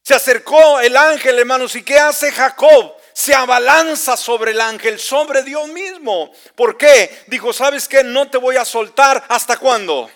Se 0.04 0.14
acercó 0.14 0.78
el 0.78 0.96
ángel, 0.96 1.36
hermanos, 1.36 1.74
¿y 1.74 1.82
qué 1.82 1.98
hace 1.98 2.30
Jacob? 2.30 2.94
Se 3.12 3.34
abalanza 3.34 4.16
sobre 4.16 4.52
el 4.52 4.60
ángel, 4.60 5.00
sobre 5.00 5.42
Dios 5.42 5.66
mismo. 5.68 6.32
¿Por 6.54 6.78
qué? 6.78 7.24
Dijo, 7.26 7.52
¿sabes 7.52 7.88
qué? 7.88 8.04
No 8.04 8.30
te 8.30 8.38
voy 8.38 8.56
a 8.56 8.64
soltar. 8.64 9.24
¿Hasta 9.28 9.56
cuándo? 9.56 10.08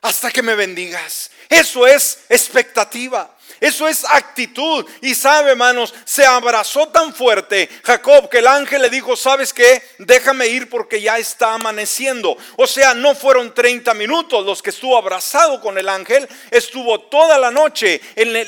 Hasta 0.00 0.30
que 0.30 0.42
me 0.42 0.54
bendigas. 0.54 1.30
Eso 1.50 1.86
es 1.86 2.20
expectativa. 2.30 3.36
Eso 3.60 3.88
es 3.88 4.04
actitud. 4.04 4.86
Y 5.00 5.14
sabe, 5.14 5.50
hermanos, 5.50 5.94
se 6.04 6.24
abrazó 6.24 6.88
tan 6.88 7.14
fuerte 7.14 7.68
Jacob 7.82 8.28
que 8.28 8.38
el 8.38 8.46
ángel 8.46 8.82
le 8.82 8.90
dijo, 8.90 9.16
¿sabes 9.16 9.52
qué? 9.52 9.82
Déjame 9.98 10.46
ir 10.48 10.68
porque 10.68 11.00
ya 11.00 11.18
está 11.18 11.54
amaneciendo. 11.54 12.36
O 12.56 12.66
sea, 12.66 12.94
no 12.94 13.14
fueron 13.14 13.54
30 13.54 13.94
minutos 13.94 14.44
los 14.44 14.62
que 14.62 14.70
estuvo 14.70 14.96
abrazado 14.96 15.60
con 15.60 15.78
el 15.78 15.88
ángel, 15.88 16.28
estuvo 16.50 17.00
toda 17.00 17.38
la 17.38 17.50
noche. 17.50 18.00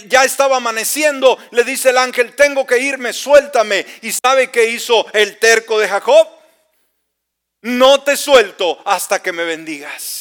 Ya 0.06 0.24
estaba 0.24 0.58
amaneciendo. 0.58 1.38
Le 1.50 1.64
dice 1.64 1.90
el 1.90 1.98
ángel, 1.98 2.34
tengo 2.34 2.66
que 2.66 2.78
irme, 2.78 3.12
suéltame. 3.12 3.84
¿Y 4.02 4.12
sabe 4.12 4.50
qué 4.50 4.70
hizo 4.70 5.06
el 5.12 5.38
terco 5.38 5.78
de 5.78 5.88
Jacob? 5.88 6.28
No 7.62 8.02
te 8.02 8.16
suelto 8.16 8.80
hasta 8.84 9.22
que 9.22 9.32
me 9.32 9.44
bendigas. 9.44 10.19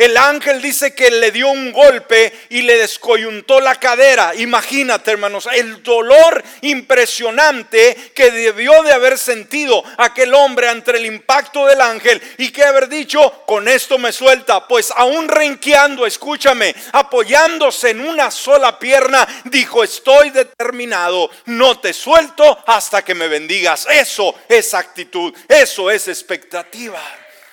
El 0.00 0.16
ángel 0.16 0.62
dice 0.62 0.94
que 0.94 1.10
le 1.10 1.30
dio 1.30 1.48
un 1.48 1.72
golpe 1.72 2.32
y 2.48 2.62
le 2.62 2.78
descoyuntó 2.78 3.60
la 3.60 3.74
cadera. 3.74 4.34
Imagínate, 4.34 5.10
hermanos, 5.10 5.46
el 5.52 5.82
dolor 5.82 6.42
impresionante 6.62 7.94
que 8.14 8.30
debió 8.30 8.82
de 8.82 8.94
haber 8.94 9.18
sentido 9.18 9.84
aquel 9.98 10.32
hombre 10.32 10.70
ante 10.70 10.92
el 10.92 11.04
impacto 11.04 11.66
del 11.66 11.82
ángel 11.82 12.18
y 12.38 12.50
que 12.50 12.64
haber 12.64 12.88
dicho, 12.88 13.42
con 13.44 13.68
esto 13.68 13.98
me 13.98 14.10
suelta. 14.10 14.66
Pues 14.66 14.90
aún 14.96 15.28
renqueando, 15.28 16.06
escúchame, 16.06 16.74
apoyándose 16.92 17.90
en 17.90 18.00
una 18.00 18.30
sola 18.30 18.78
pierna, 18.78 19.28
dijo, 19.44 19.84
estoy 19.84 20.30
determinado, 20.30 21.30
no 21.44 21.78
te 21.78 21.92
suelto 21.92 22.58
hasta 22.66 23.04
que 23.04 23.14
me 23.14 23.28
bendigas. 23.28 23.86
Eso 23.90 24.34
es 24.48 24.72
actitud, 24.72 25.34
eso 25.46 25.90
es 25.90 26.08
expectativa. 26.08 27.02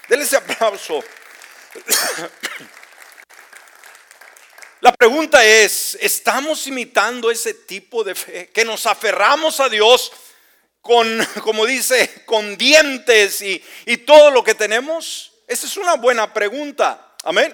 Denle 0.07 0.23
ese 0.23 0.37
aplauso. 0.37 1.03
La 4.81 4.93
pregunta 4.93 5.43
es, 5.43 5.97
¿estamos 5.99 6.67
imitando 6.67 7.31
ese 7.31 7.53
tipo 7.53 8.03
de 8.03 8.13
fe? 8.13 8.49
Que 8.53 8.63
nos 8.63 8.85
aferramos 8.85 9.59
a 9.59 9.69
Dios 9.69 10.11
con, 10.81 11.27
como 11.43 11.65
dice, 11.65 12.23
con 12.25 12.57
dientes 12.57 13.41
y, 13.41 13.61
todo 14.05 14.31
lo 14.31 14.43
que 14.43 14.53
tenemos. 14.53 15.33
Esa 15.47 15.65
es 15.65 15.77
una 15.77 15.95
buena 15.95 16.33
pregunta. 16.33 17.15
Amén. 17.23 17.53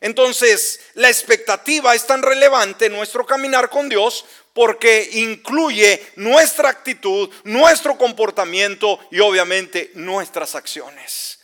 Entonces, 0.00 0.80
la 0.94 1.08
expectativa 1.08 1.94
es 1.94 2.06
tan 2.06 2.22
relevante 2.22 2.86
en 2.86 2.92
nuestro 2.92 3.24
caminar 3.24 3.70
con 3.70 3.88
Dios 3.88 4.24
porque 4.52 5.08
incluye 5.12 6.04
nuestra 6.16 6.70
actitud, 6.70 7.30
nuestro 7.44 7.96
comportamiento 7.96 8.98
y 9.10 9.20
obviamente 9.20 9.92
nuestras 9.94 10.54
acciones. 10.56 11.41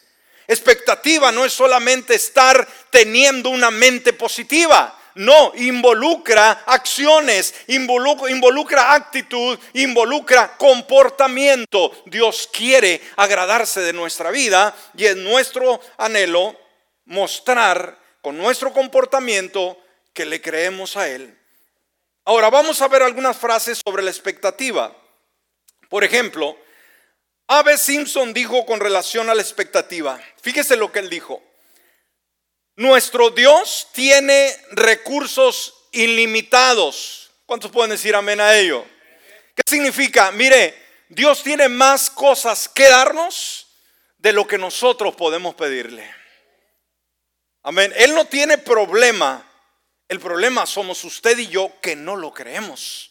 Expectativa 0.49 1.31
no 1.31 1.45
es 1.45 1.52
solamente 1.52 2.14
estar 2.14 2.67
teniendo 2.90 3.50
una 3.50 3.71
mente 3.71 4.14
positiva. 4.14 4.99
No, 5.14 5.52
involucra 5.57 6.62
acciones, 6.64 7.55
involucra, 7.67 8.31
involucra, 8.31 8.95
actitud, 8.95 9.59
involucra 9.75 10.57
comportamiento. 10.57 11.93
Dios 12.07 12.49
quiere 12.50 13.02
agradarse 13.17 13.81
de 13.81 13.93
nuestra 13.93 14.31
vida 14.31 14.75
y 14.97 15.05
es 15.05 15.17
nuestro 15.17 15.81
anhelo 15.99 16.57
mostrar 17.05 17.99
con 18.23 18.38
nuestro 18.38 18.73
comportamiento 18.73 19.78
que 20.14 20.25
le 20.25 20.40
creemos 20.40 20.97
a 20.97 21.09
Él. 21.09 21.37
Ahora 22.25 22.49
vamos 22.49 22.81
a 22.81 22.88
ver 22.88 23.02
algunas 23.02 23.37
frases 23.37 23.81
sobre 23.85 24.02
la 24.02 24.11
expectativa. 24.11 24.97
Por 25.88 26.05
ejemplo, 26.05 26.57
Abe 27.49 27.78
Simpson 27.78 28.35
dijo 28.35 28.67
con 28.67 28.78
relación 28.78 29.31
a 29.31 29.35
la 29.35 29.40
expectativa, 29.40 30.21
fíjese 30.43 30.76
lo 30.76 30.93
que 30.93 30.99
él 30.99 31.09
dijo. 31.09 31.43
Nuestro 32.76 33.31
Dios 33.31 33.88
tiene 33.93 34.55
recursos 34.71 35.75
ilimitados. 35.93 37.31
¿Cuántos 37.47 37.71
pueden 37.71 37.90
decir 37.90 38.14
amén 38.14 38.40
a 38.40 38.55
ello? 38.55 38.85
¿Qué 39.55 39.62
significa? 39.67 40.31
Mire, 40.31 40.75
Dios 41.09 41.43
tiene 41.43 41.69
más 41.71 42.11
cosas 42.11 42.69
que 42.69 42.88
darnos 42.88 43.67
de 44.19 44.35
lo 44.35 44.47
que 44.47 44.59
nosotros 44.59 45.17
podemos 45.17 45.55
pedirle. 45.55 46.09
Amén. 47.62 47.93
Él 47.97 48.14
no 48.14 48.26
tiene 48.26 48.59
problema. 48.59 49.45
El 50.07 50.21
problema 50.21 50.67
somos 50.67 51.02
usted 51.05 51.38
y 51.38 51.49
yo 51.49 51.81
que 51.81 51.97
no 51.97 52.17
lo 52.17 52.33
creemos, 52.33 53.11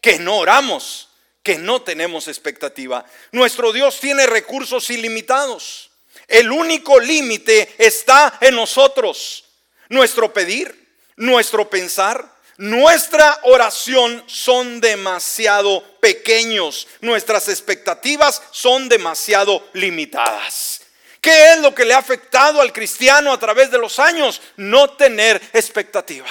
que 0.00 0.18
no 0.18 0.38
oramos, 0.38 1.08
que 1.46 1.58
no 1.58 1.80
tenemos 1.80 2.26
expectativa. 2.26 3.04
Nuestro 3.30 3.72
Dios 3.72 4.00
tiene 4.00 4.26
recursos 4.26 4.90
ilimitados. 4.90 5.92
El 6.26 6.50
único 6.50 6.98
límite 6.98 7.72
está 7.78 8.36
en 8.40 8.56
nosotros. 8.56 9.44
Nuestro 9.88 10.32
pedir, 10.32 10.88
nuestro 11.14 11.70
pensar, 11.70 12.34
nuestra 12.56 13.38
oración 13.44 14.24
son 14.26 14.80
demasiado 14.80 15.84
pequeños. 16.00 16.88
Nuestras 17.00 17.48
expectativas 17.48 18.42
son 18.50 18.88
demasiado 18.88 19.68
limitadas. 19.74 20.80
¿Qué 21.20 21.52
es 21.52 21.60
lo 21.60 21.72
que 21.72 21.84
le 21.84 21.94
ha 21.94 21.98
afectado 21.98 22.60
al 22.60 22.72
cristiano 22.72 23.32
a 23.32 23.38
través 23.38 23.70
de 23.70 23.78
los 23.78 24.00
años? 24.00 24.42
No 24.56 24.90
tener 24.90 25.40
expectativa 25.52 26.26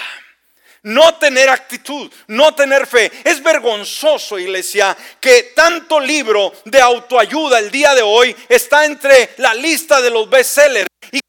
no 0.86 1.16
tener 1.16 1.50
actitud, 1.50 2.12
no 2.28 2.54
tener 2.54 2.86
fe. 2.86 3.12
Es 3.24 3.42
vergonzoso, 3.42 4.38
iglesia, 4.38 4.96
que 5.20 5.54
tanto 5.56 6.00
libro 6.00 6.54
de 6.66 6.80
autoayuda 6.80 7.60
el 7.60 7.72
día 7.72 7.96
de 7.96 8.04
hoy 8.04 8.36
está 8.50 8.86
entre 8.86 9.32
la 9.38 9.54
lista 9.54 10.00
de 10.00 10.12
los 10.12 10.30
bestsellers 10.30 10.88
y 11.12 11.20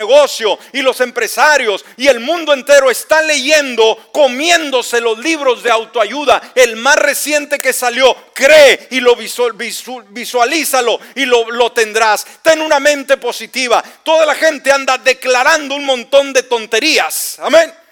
negocio 0.00 0.58
y 0.72 0.82
los 0.82 1.00
empresarios 1.00 1.84
y 1.96 2.08
el 2.08 2.18
mundo 2.18 2.52
entero 2.52 2.90
está 2.90 3.22
leyendo, 3.22 4.10
comiéndose 4.12 5.00
los 5.00 5.18
libros 5.20 5.62
de 5.62 5.70
autoayuda. 5.70 6.42
El 6.56 6.74
más 6.74 6.96
reciente 6.96 7.60
que 7.60 7.72
salió, 7.72 8.16
cree 8.34 8.88
y 8.90 8.98
lo 8.98 9.14
visualízalo 9.14 10.98
y 11.14 11.26
lo 11.26 11.70
tendrás. 11.70 12.26
Ten 12.42 12.60
una 12.60 12.80
mente 12.80 13.18
positiva. 13.18 13.84
Toda 14.02 14.26
la 14.26 14.34
gente 14.34 14.72
anda 14.72 14.98
declarando 14.98 15.76
un 15.76 15.84
montón 15.84 16.32
de 16.32 16.42
tonterías. 16.42 17.36
Amén 17.38 17.83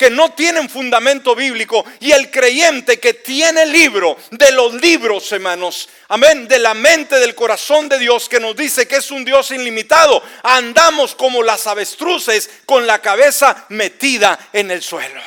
que 0.00 0.08
no 0.08 0.32
tienen 0.32 0.70
fundamento 0.70 1.34
bíblico 1.34 1.84
y 2.00 2.10
el 2.12 2.30
creyente 2.30 2.98
que 2.98 3.12
tiene 3.12 3.66
libro 3.66 4.16
de 4.30 4.50
los 4.52 4.72
libros, 4.72 5.30
hermanos, 5.30 5.90
amén, 6.08 6.48
de 6.48 6.58
la 6.58 6.72
mente, 6.72 7.16
del 7.18 7.34
corazón 7.34 7.86
de 7.86 7.98
Dios 7.98 8.26
que 8.26 8.40
nos 8.40 8.56
dice 8.56 8.88
que 8.88 8.96
es 8.96 9.10
un 9.10 9.26
Dios 9.26 9.50
ilimitado, 9.50 10.22
andamos 10.42 11.14
como 11.14 11.42
las 11.42 11.66
avestruces 11.66 12.48
con 12.64 12.86
la 12.86 13.02
cabeza 13.02 13.66
metida 13.68 14.48
en 14.54 14.70
el 14.70 14.82
suelo. 14.82 15.20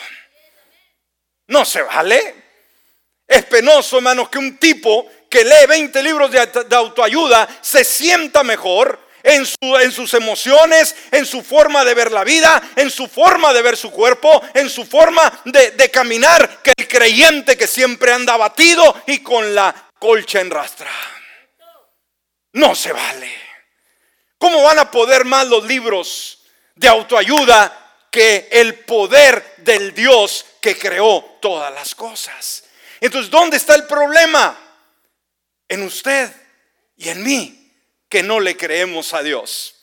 No 1.49 1.65
se 1.65 1.83
vale. 1.83 2.35
Es 3.27 3.45
penoso, 3.45 3.97
hermanos, 3.97 4.29
que 4.29 4.39
un 4.39 4.57
tipo 4.57 5.07
que 5.29 5.43
lee 5.43 5.67
20 5.69 6.01
libros 6.01 6.31
de 6.31 6.75
autoayuda 6.75 7.47
se 7.61 7.83
sienta 7.83 8.43
mejor 8.43 9.02
en, 9.23 9.45
sus 9.45 10.13
emociones, 10.13 10.95
en 11.11 11.25
su 11.25 11.41
forma 11.41 11.85
de 11.85 11.93
ver 11.93 12.11
la 12.11 12.25
vida, 12.25 12.61
en 12.75 12.91
su 12.91 13.07
forma 13.07 13.53
de 13.53 13.61
ver 13.61 13.77
su 13.77 13.89
cuerpo, 13.89 14.41
en 14.53 14.69
su 14.69 14.85
forma 14.85 15.41
de, 15.45 15.71
de 15.71 15.89
caminar, 15.89 16.61
que 16.61 16.73
el 16.75 16.87
creyente 16.87 17.57
que 17.57 17.65
siempre 17.65 18.11
anda 18.11 18.35
batido 18.35 19.01
y 19.07 19.19
con 19.19 19.55
la 19.55 19.73
colcha 19.97 20.41
en 20.41 20.51
rastra. 20.51 20.91
No 22.51 22.75
se 22.75 22.91
vale. 22.91 23.33
¿Cómo 24.37 24.61
van 24.61 24.79
a 24.79 24.91
poder 24.91 25.23
más 25.23 25.47
los 25.47 25.63
libros 25.63 26.43
de 26.75 26.89
autoayuda 26.89 27.79
que 28.11 28.49
el 28.51 28.79
poder 28.79 29.55
del 29.59 29.93
Dios 29.93 30.45
que 30.59 30.77
creó 30.77 31.37
todas 31.41 31.73
las 31.73 31.95
cosas? 31.95 32.65
Entonces, 32.99 33.31
¿dónde 33.31 33.55
está 33.55 33.75
el 33.75 33.87
problema? 33.87 34.59
En 35.69 35.81
usted 35.83 36.29
y 36.97 37.07
en 37.07 37.23
mí 37.23 37.62
que 38.13 38.21
no 38.21 38.39
le 38.39 38.55
creemos 38.55 39.15
a 39.15 39.23
Dios. 39.23 39.73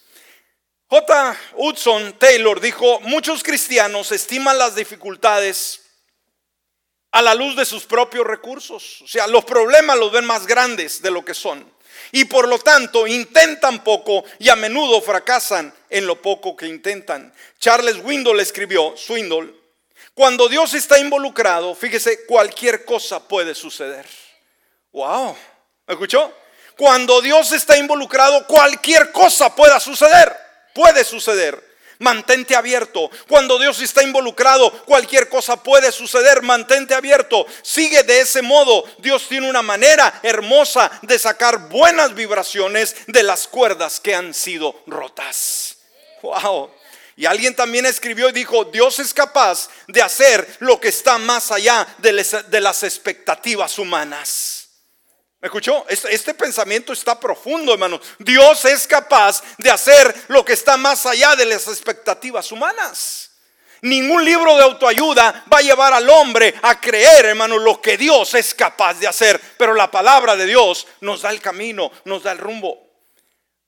J. 0.86 1.36
Hudson 1.56 2.16
Taylor 2.16 2.60
dijo, 2.60 3.00
muchos 3.00 3.42
cristianos 3.42 4.12
estiman 4.12 4.56
las 4.56 4.76
dificultades 4.76 5.80
a 7.10 7.22
la 7.22 7.34
luz 7.34 7.56
de 7.56 7.64
sus 7.64 7.86
propios 7.86 8.24
recursos. 8.24 9.02
O 9.02 9.08
sea, 9.08 9.26
los 9.26 9.44
problemas 9.44 9.98
los 9.98 10.12
ven 10.12 10.24
más 10.26 10.46
grandes 10.46 11.02
de 11.02 11.10
lo 11.10 11.24
que 11.24 11.34
son. 11.34 11.68
Y 12.12 12.26
por 12.26 12.46
lo 12.46 12.60
tanto 12.60 13.08
intentan 13.08 13.82
poco 13.82 14.22
y 14.38 14.48
a 14.48 14.54
menudo 14.54 15.00
fracasan 15.00 15.74
en 15.88 16.06
lo 16.06 16.22
poco 16.22 16.54
que 16.54 16.68
intentan. 16.68 17.34
Charles 17.58 17.96
Windle 17.96 18.40
escribió, 18.40 18.94
Swindle, 18.96 19.52
cuando 20.14 20.48
Dios 20.48 20.72
está 20.74 21.00
involucrado, 21.00 21.74
fíjese, 21.74 22.26
cualquier 22.26 22.84
cosa 22.84 23.26
puede 23.26 23.56
suceder. 23.56 24.06
Wow, 24.92 25.36
¿me 25.88 25.94
escuchó? 25.94 26.32
Cuando 26.80 27.20
Dios 27.20 27.52
está 27.52 27.76
involucrado, 27.76 28.46
cualquier 28.46 29.12
cosa 29.12 29.54
pueda 29.54 29.78
suceder. 29.78 30.34
Puede 30.72 31.04
suceder. 31.04 31.62
Mantente 31.98 32.56
abierto. 32.56 33.10
Cuando 33.28 33.58
Dios 33.58 33.82
está 33.82 34.02
involucrado, 34.02 34.70
cualquier 34.86 35.28
cosa 35.28 35.62
puede 35.62 35.92
suceder. 35.92 36.40
Mantente 36.40 36.94
abierto. 36.94 37.44
Sigue 37.60 38.02
de 38.04 38.22
ese 38.22 38.40
modo. 38.40 38.82
Dios 38.96 39.28
tiene 39.28 39.50
una 39.50 39.60
manera 39.60 40.20
hermosa 40.22 40.90
de 41.02 41.18
sacar 41.18 41.68
buenas 41.68 42.14
vibraciones 42.14 42.96
de 43.06 43.24
las 43.24 43.46
cuerdas 43.46 44.00
que 44.00 44.14
han 44.14 44.32
sido 44.32 44.74
rotas. 44.86 45.76
Wow. 46.22 46.70
Y 47.14 47.26
alguien 47.26 47.54
también 47.54 47.84
escribió 47.84 48.30
y 48.30 48.32
dijo, 48.32 48.64
Dios 48.64 49.00
es 49.00 49.12
capaz 49.12 49.68
de 49.86 50.00
hacer 50.00 50.56
lo 50.60 50.80
que 50.80 50.88
está 50.88 51.18
más 51.18 51.50
allá 51.50 51.86
de 51.98 52.60
las 52.62 52.82
expectativas 52.84 53.78
humanas. 53.78 54.59
¿Me 55.40 55.46
escuchó? 55.46 55.86
Este, 55.88 56.14
este, 56.14 56.34
pensamiento 56.34 56.92
está 56.92 57.18
profundo, 57.18 57.72
hermano. 57.72 57.98
Dios 58.18 58.64
es 58.66 58.86
capaz 58.86 59.42
de 59.56 59.70
hacer 59.70 60.14
lo 60.28 60.44
que 60.44 60.52
está 60.52 60.76
más 60.76 61.06
allá 61.06 61.34
de 61.34 61.46
las 61.46 61.66
expectativas 61.66 62.52
humanas. 62.52 63.30
Ningún 63.82 64.22
libro 64.22 64.54
de 64.56 64.64
autoayuda 64.64 65.46
va 65.50 65.58
a 65.58 65.62
llevar 65.62 65.94
al 65.94 66.10
hombre 66.10 66.54
a 66.60 66.78
creer, 66.78 67.24
hermano, 67.24 67.58
lo 67.58 67.80
que 67.80 67.96
Dios 67.96 68.34
es 68.34 68.54
capaz 68.54 68.94
de 68.94 69.06
hacer. 69.06 69.40
Pero 69.56 69.72
la 69.72 69.90
palabra 69.90 70.36
de 70.36 70.44
Dios 70.44 70.86
nos 71.00 71.22
da 71.22 71.30
el 71.30 71.40
camino, 71.40 71.90
nos 72.04 72.22
da 72.22 72.32
el 72.32 72.38
rumbo. 72.38 72.90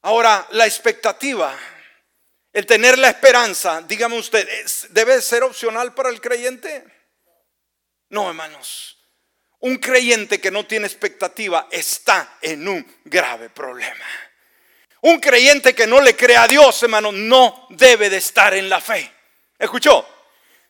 Ahora, 0.03 0.47
la 0.51 0.67
expectativa, 0.67 1.57
el 2.53 2.67
tener 2.67 2.99
la 2.99 3.09
esperanza, 3.09 3.81
dígame 3.81 4.19
usted, 4.19 4.47
¿debe 4.91 5.23
ser 5.23 5.43
opcional 5.43 5.95
para 5.95 6.11
el 6.11 6.21
creyente? 6.21 6.85
No, 8.11 8.29
hermanos. 8.29 9.02
Un 9.63 9.77
creyente 9.77 10.41
que 10.41 10.51
no 10.51 10.67
tiene 10.67 10.87
expectativa 10.87 11.69
está 11.71 12.39
en 12.43 12.67
un 12.67 13.01
grave 13.05 13.49
problema. 13.49 14.05
Un 15.03 15.21
creyente 15.21 15.75
que 15.75 15.87
no 15.87 16.01
le 16.01 16.17
cree 16.17 16.37
a 16.37 16.49
Dios, 16.49 16.83
hermano, 16.83 17.13
no 17.13 17.67
debe 17.71 18.11
de 18.11 18.17
estar 18.17 18.55
en 18.55 18.69
la 18.69 18.81
fe. 18.81 19.13
¿Escuchó? 19.57 20.07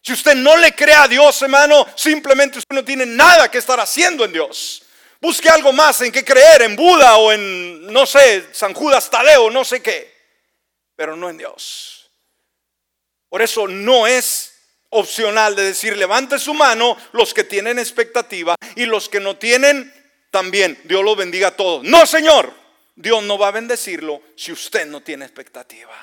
Si 0.03 0.13
usted 0.13 0.35
no 0.35 0.57
le 0.59 0.75
cree 0.75 0.95
a 0.95 1.09
Dios, 1.09 1.41
hermano, 1.41 1.87
simplemente 1.95 2.59
usted 2.59 2.75
no 2.75 2.85
tiene 2.85 3.07
nada 3.07 3.51
que 3.51 3.59
estar 3.59 3.81
haciendo 3.81 4.27
en 4.27 4.33
Dios. 4.33 4.83
Busque 5.21 5.49
algo 5.49 5.73
más 5.73 6.01
en 6.03 6.13
que 6.13 6.25
creer, 6.25 6.63
en 6.63 6.77
Buda 6.77 7.17
o 7.17 7.33
en, 7.33 7.87
no 7.87 8.05
sé, 8.05 8.49
San 8.53 8.75
Judas 8.75 9.09
Tadeo, 9.09 9.51
no 9.51 9.65
sé 9.65 9.81
qué, 9.81 10.13
pero 10.97 11.17
no 11.17 11.31
en 11.31 11.39
Dios. 11.39 12.11
Por 13.31 13.41
eso 13.41 13.67
no 13.67 14.07
es 14.07 14.52
opcional 14.93 15.57
de 15.57 15.65
decir, 15.65 15.97
levante 15.97 16.39
su 16.39 16.55
mano 16.55 16.97
los 17.13 17.35
que 17.35 17.45
tienen 17.45 17.79
expectativa 17.79 18.55
y 18.77 18.85
los 18.85 19.09
que 19.09 19.21
no 19.21 19.37
tienen, 19.37 19.93
también. 20.31 20.79
Dios 20.85 21.05
los 21.05 21.17
bendiga 21.17 21.49
a 21.49 21.57
todos. 21.57 21.85
No, 21.85 22.07
Señor. 22.07 22.53
Dios 22.95 23.23
no 23.23 23.39
va 23.39 23.49
a 23.49 23.53
bendecirlo 23.53 24.23
si 24.37 24.53
usted 24.53 24.87
no 24.87 25.03
tiene 25.03 25.25
expectativa. 25.25 25.95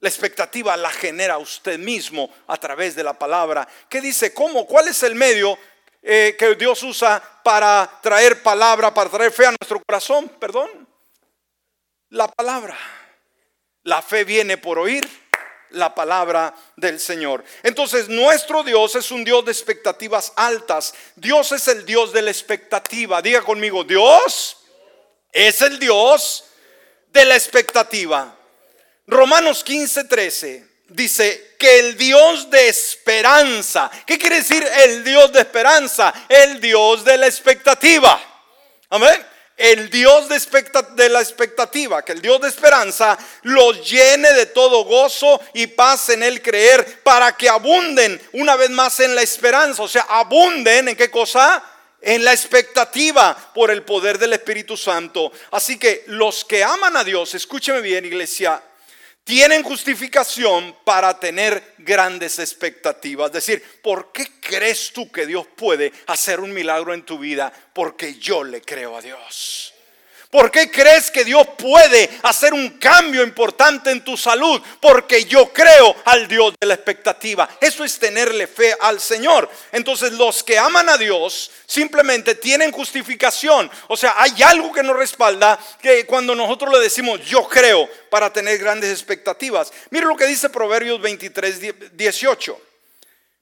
La 0.00 0.08
expectativa 0.08 0.76
la 0.76 0.90
genera 0.90 1.36
usted 1.36 1.78
mismo 1.78 2.32
a 2.46 2.56
través 2.56 2.94
de 2.94 3.04
la 3.04 3.18
palabra. 3.18 3.68
¿Qué 3.88 4.00
dice? 4.00 4.32
¿Cómo? 4.32 4.66
¿Cuál 4.66 4.88
es 4.88 5.02
el 5.02 5.14
medio 5.14 5.58
eh, 6.02 6.36
que 6.38 6.54
Dios 6.54 6.82
usa 6.82 7.22
para 7.44 7.98
traer 8.02 8.42
palabra, 8.42 8.94
para 8.94 9.10
traer 9.10 9.30
fe 9.30 9.46
a 9.46 9.54
nuestro 9.60 9.82
corazón? 9.84 10.30
Perdón. 10.40 10.88
La 12.08 12.28
palabra. 12.28 12.78
La 13.82 14.00
fe 14.00 14.24
viene 14.24 14.56
por 14.56 14.78
oír 14.78 15.06
la 15.70 15.94
palabra 15.94 16.54
del 16.76 16.98
Señor. 16.98 17.44
Entonces, 17.62 18.08
nuestro 18.08 18.62
Dios 18.62 18.94
es 18.96 19.10
un 19.10 19.24
Dios 19.24 19.44
de 19.44 19.52
expectativas 19.52 20.32
altas. 20.36 20.94
Dios 21.16 21.52
es 21.52 21.68
el 21.68 21.84
Dios 21.84 22.12
de 22.12 22.22
la 22.22 22.30
expectativa. 22.30 23.22
Diga 23.22 23.42
conmigo, 23.42 23.84
Dios 23.84 24.56
es 25.32 25.60
el 25.62 25.78
Dios 25.78 26.44
de 27.08 27.24
la 27.24 27.36
expectativa. 27.36 28.36
Romanos 29.06 29.64
15, 29.64 30.04
13 30.04 30.68
dice 30.88 31.54
que 31.58 31.78
el 31.78 31.96
Dios 31.96 32.50
de 32.50 32.68
esperanza, 32.68 33.90
¿qué 34.06 34.18
quiere 34.18 34.36
decir 34.36 34.66
el 34.84 35.04
Dios 35.04 35.32
de 35.32 35.40
esperanza? 35.40 36.12
El 36.28 36.60
Dios 36.60 37.04
de 37.04 37.16
la 37.16 37.26
expectativa. 37.26 38.20
Amén 38.88 39.29
el 39.60 39.90
Dios 39.90 40.26
de, 40.28 41.08
la 41.10 41.20
expectativa, 41.20 42.02
que 42.02 42.12
el 42.12 42.22
Dios 42.22 42.40
de 42.40 42.48
esperanza 42.48 43.18
los 43.42 43.88
llene 43.88 44.32
de 44.32 44.46
todo 44.46 44.84
gozo 44.84 45.38
y 45.52 45.66
paz 45.66 46.08
en 46.08 46.22
el 46.22 46.40
creer 46.40 47.02
para 47.02 47.36
que 47.36 47.50
abunden 47.50 48.18
una 48.32 48.56
vez 48.56 48.70
más 48.70 49.00
en 49.00 49.14
la 49.14 49.20
esperanza. 49.20 49.82
O 49.82 49.88
sea, 49.88 50.06
abunden 50.08 50.88
en 50.88 50.96
qué 50.96 51.10
cosa? 51.10 51.62
En 52.00 52.24
la 52.24 52.32
expectativa 52.32 53.36
por 53.54 53.70
el 53.70 53.82
poder 53.82 54.18
del 54.18 54.32
Espíritu 54.32 54.78
Santo. 54.78 55.30
Así 55.50 55.78
que 55.78 56.04
los 56.06 56.42
que 56.42 56.64
aman 56.64 56.96
a 56.96 57.04
Dios, 57.04 57.34
escúcheme 57.34 57.82
bien 57.82 58.06
iglesia, 58.06 58.62
tienen 59.30 59.62
justificación 59.62 60.74
para 60.82 61.20
tener 61.20 61.74
grandes 61.78 62.40
expectativas. 62.40 63.28
Es 63.28 63.34
decir, 63.34 63.62
¿por 63.80 64.10
qué 64.10 64.26
crees 64.40 64.92
tú 64.92 65.08
que 65.12 65.24
Dios 65.24 65.46
puede 65.54 65.92
hacer 66.08 66.40
un 66.40 66.52
milagro 66.52 66.92
en 66.94 67.04
tu 67.04 67.16
vida? 67.16 67.52
Porque 67.72 68.16
yo 68.16 68.42
le 68.42 68.60
creo 68.60 68.96
a 68.96 69.00
Dios. 69.00 69.72
¿Por 70.30 70.52
qué 70.52 70.70
crees 70.70 71.10
que 71.10 71.24
Dios 71.24 71.44
puede 71.58 72.08
hacer 72.22 72.54
un 72.54 72.78
cambio 72.78 73.24
importante 73.24 73.90
en 73.90 74.04
tu 74.04 74.16
salud? 74.16 74.62
Porque 74.80 75.24
yo 75.24 75.52
creo 75.52 75.96
al 76.04 76.28
Dios 76.28 76.54
de 76.60 76.68
la 76.68 76.74
expectativa. 76.74 77.48
Eso 77.60 77.84
es 77.84 77.98
tenerle 77.98 78.46
fe 78.46 78.76
al 78.78 79.00
Señor. 79.00 79.50
Entonces 79.72 80.12
los 80.12 80.44
que 80.44 80.56
aman 80.56 80.88
a 80.88 80.96
Dios 80.96 81.50
simplemente 81.66 82.36
tienen 82.36 82.70
justificación. 82.70 83.68
O 83.88 83.96
sea, 83.96 84.14
hay 84.18 84.40
algo 84.44 84.72
que 84.72 84.84
nos 84.84 84.96
respalda 84.96 85.58
que 85.82 86.06
cuando 86.06 86.36
nosotros 86.36 86.72
le 86.72 86.78
decimos 86.78 87.20
yo 87.26 87.48
creo 87.48 87.90
para 88.08 88.32
tener 88.32 88.56
grandes 88.58 88.92
expectativas. 88.92 89.72
Mira 89.90 90.06
lo 90.06 90.16
que 90.16 90.26
dice 90.26 90.48
Proverbios 90.48 91.00
23, 91.00 91.96
18. 91.96 92.60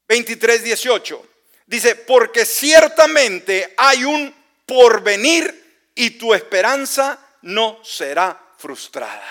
23, 0.09 0.63
18. 0.65 1.27
Dice, 1.67 1.97
porque 1.97 2.47
ciertamente 2.47 3.75
hay 3.77 4.05
un 4.05 4.35
porvenir 4.65 5.68
y 5.99 6.11
tu 6.11 6.33
esperanza 6.33 7.19
no 7.43 7.81
será 7.83 8.39
frustrada. 8.57 9.29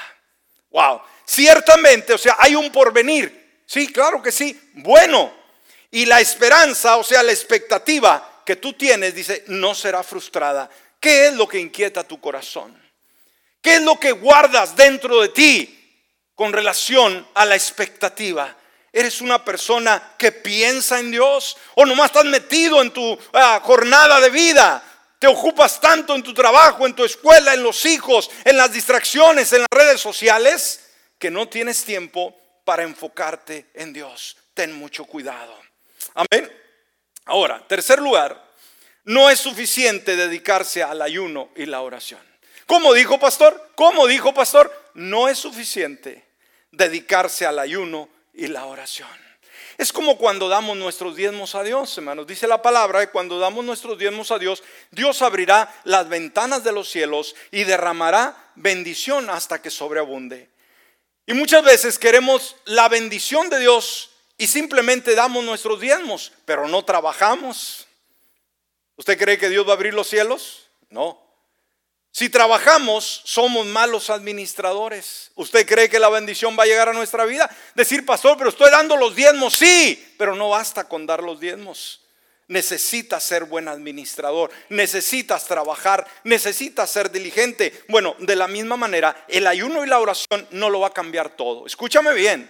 Wow, 0.70 1.02
ciertamente, 1.26 2.14
o 2.14 2.18
sea, 2.18 2.36
hay 2.40 2.56
un 2.56 2.70
porvenir. 2.72 3.62
Sí, 3.66 3.92
claro 3.92 4.22
que 4.22 4.34
sí. 4.34 4.60
Bueno, 4.74 5.34
y 5.92 6.06
la 6.06 6.20
esperanza, 6.20 6.98
o 6.98 7.04
sea, 7.04 7.24
la 7.24 7.32
expectativa 7.32 8.42
que 8.46 8.58
tú 8.58 8.74
tienes, 8.74 9.16
dice, 9.16 9.46
no 9.48 9.74
será 9.74 10.04
frustrada. 10.04 10.70
¿Qué 11.00 11.28
es 11.28 11.34
lo 11.36 11.48
que 11.48 11.60
inquieta 11.60 12.06
tu 12.06 12.20
corazón? 12.20 12.78
¿Qué 13.62 13.76
es 13.76 13.82
lo 13.82 13.98
que 13.98 14.12
guardas 14.12 14.76
dentro 14.76 15.22
de 15.22 15.30
ti 15.30 16.04
con 16.36 16.52
relación 16.52 17.26
a 17.34 17.46
la 17.46 17.56
expectativa? 17.56 18.54
¿Eres 18.92 19.22
una 19.22 19.44
persona 19.44 20.16
que 20.18 20.34
piensa 20.34 21.00
en 21.00 21.12
Dios? 21.12 21.56
¿O 21.76 21.86
nomás 21.86 22.08
estás 22.08 22.26
metido 22.26 22.82
en 22.82 22.92
tu 22.92 23.18
ah, 23.32 23.62
jornada 23.64 24.20
de 24.20 24.30
vida? 24.30 24.84
Te 25.20 25.28
ocupas 25.28 25.82
tanto 25.82 26.16
en 26.16 26.22
tu 26.22 26.34
trabajo, 26.34 26.86
en 26.86 26.96
tu 26.96 27.04
escuela, 27.04 27.54
en 27.54 27.64
los 27.64 27.86
hijos, 27.86 28.30
en 28.46 28.56
las 28.56 28.72
distracciones, 28.72 29.52
en 29.54 29.62
las 29.62 29.70
redes 29.72 30.00
sociales, 30.00 30.92
que 31.18 31.32
no 31.32 31.48
tienes 31.48 31.84
tiempo 31.84 32.36
para 32.64 32.84
enfocarte 32.84 33.68
en 33.74 33.94
Dios. 33.94 34.38
Ten 34.54 34.74
mucho 34.74 35.06
cuidado. 35.06 35.58
Amén. 36.14 36.52
Ahora, 37.26 37.66
tercer 37.68 38.00
lugar, 38.00 38.46
no 39.06 39.30
es 39.30 39.40
suficiente 39.40 40.16
dedicarse 40.16 40.84
al 40.84 41.02
ayuno 41.02 41.50
y 41.56 41.66
la 41.66 41.82
oración. 41.82 42.22
¿Cómo 42.66 42.94
dijo 42.94 43.20
pastor? 43.20 43.72
¿Cómo 43.76 44.06
dijo 44.06 44.34
pastor? 44.34 44.72
No 44.94 45.30
es 45.30 45.40
suficiente 45.40 46.28
dedicarse 46.72 47.46
al 47.46 47.60
ayuno 47.60 48.10
y 48.34 48.48
la 48.48 48.66
oración. 48.66 49.27
Es 49.78 49.94
como 49.94 50.18
cuando 50.18 50.50
damos 50.50 50.76
nuestros 50.76 51.16
diezmos 51.16 51.54
a 51.54 51.64
Dios, 51.64 51.96
hermanos. 51.98 52.26
Dice 52.26 52.48
la 52.48 52.64
palabra 52.64 53.06
que 53.06 53.12
cuando 53.12 53.38
damos 53.38 53.64
nuestros 53.64 54.00
diezmos 54.00 54.32
a 54.32 54.40
Dios, 54.40 54.64
Dios 54.90 55.22
abrirá 55.22 55.72
las 55.84 56.10
ventanas 56.10 56.64
de 56.64 56.72
los 56.72 56.90
cielos 56.90 57.36
y 57.52 57.64
derramará 57.64 58.36
bendición 58.56 59.30
hasta 59.30 59.62
que 59.62 59.70
sobreabunde. 59.70 60.50
Y 61.28 61.34
muchas 61.34 61.64
veces 61.64 62.00
queremos 62.00 62.56
la 62.66 62.90
bendición 62.90 63.50
de 63.50 63.60
Dios 63.60 64.10
y 64.38 64.48
simplemente 64.48 65.14
damos 65.14 65.44
nuestros 65.44 65.80
diezmos, 65.80 66.32
pero 66.46 66.68
no 66.68 66.84
trabajamos. 66.84 67.88
¿Usted 68.96 69.18
cree 69.18 69.38
que 69.38 69.50
Dios 69.50 69.68
va 69.68 69.72
a 69.72 69.76
abrir 69.76 69.94
los 69.94 70.08
cielos? 70.08 70.70
No. 70.90 71.27
Si 72.18 72.30
trabajamos, 72.30 73.22
somos 73.26 73.68
malos 73.68 74.10
administradores. 74.10 75.30
¿Usted 75.36 75.68
cree 75.68 75.88
que 75.88 76.00
la 76.00 76.10
bendición 76.10 76.58
va 76.58 76.64
a 76.64 76.66
llegar 76.66 76.90
a 76.90 76.94
nuestra 76.94 77.26
vida? 77.26 77.48
Decir, 77.76 78.08
pastor, 78.08 78.40
pero 78.40 78.50
estoy 78.50 78.72
dando 78.72 78.98
los 78.98 79.16
diezmos, 79.16 79.54
sí, 79.54 80.16
pero 80.18 80.36
no 80.36 80.50
basta 80.50 80.90
con 80.90 81.06
dar 81.06 81.22
los 81.22 81.40
diezmos. 81.40 82.02
Necesitas 82.48 83.22
ser 83.22 83.44
buen 83.44 83.68
administrador, 83.68 84.50
necesitas 84.70 85.46
trabajar, 85.46 86.08
necesitas 86.24 86.90
ser 86.90 87.12
diligente. 87.12 87.84
Bueno, 87.88 88.16
de 88.18 88.36
la 88.36 88.48
misma 88.48 88.78
manera, 88.78 89.26
el 89.28 89.46
ayuno 89.46 89.86
y 89.86 89.88
la 89.88 90.00
oración 90.00 90.48
no 90.50 90.72
lo 90.72 90.80
va 90.80 90.88
a 90.88 90.94
cambiar 90.94 91.30
todo. 91.38 91.68
Escúchame 91.68 92.14
bien. 92.16 92.50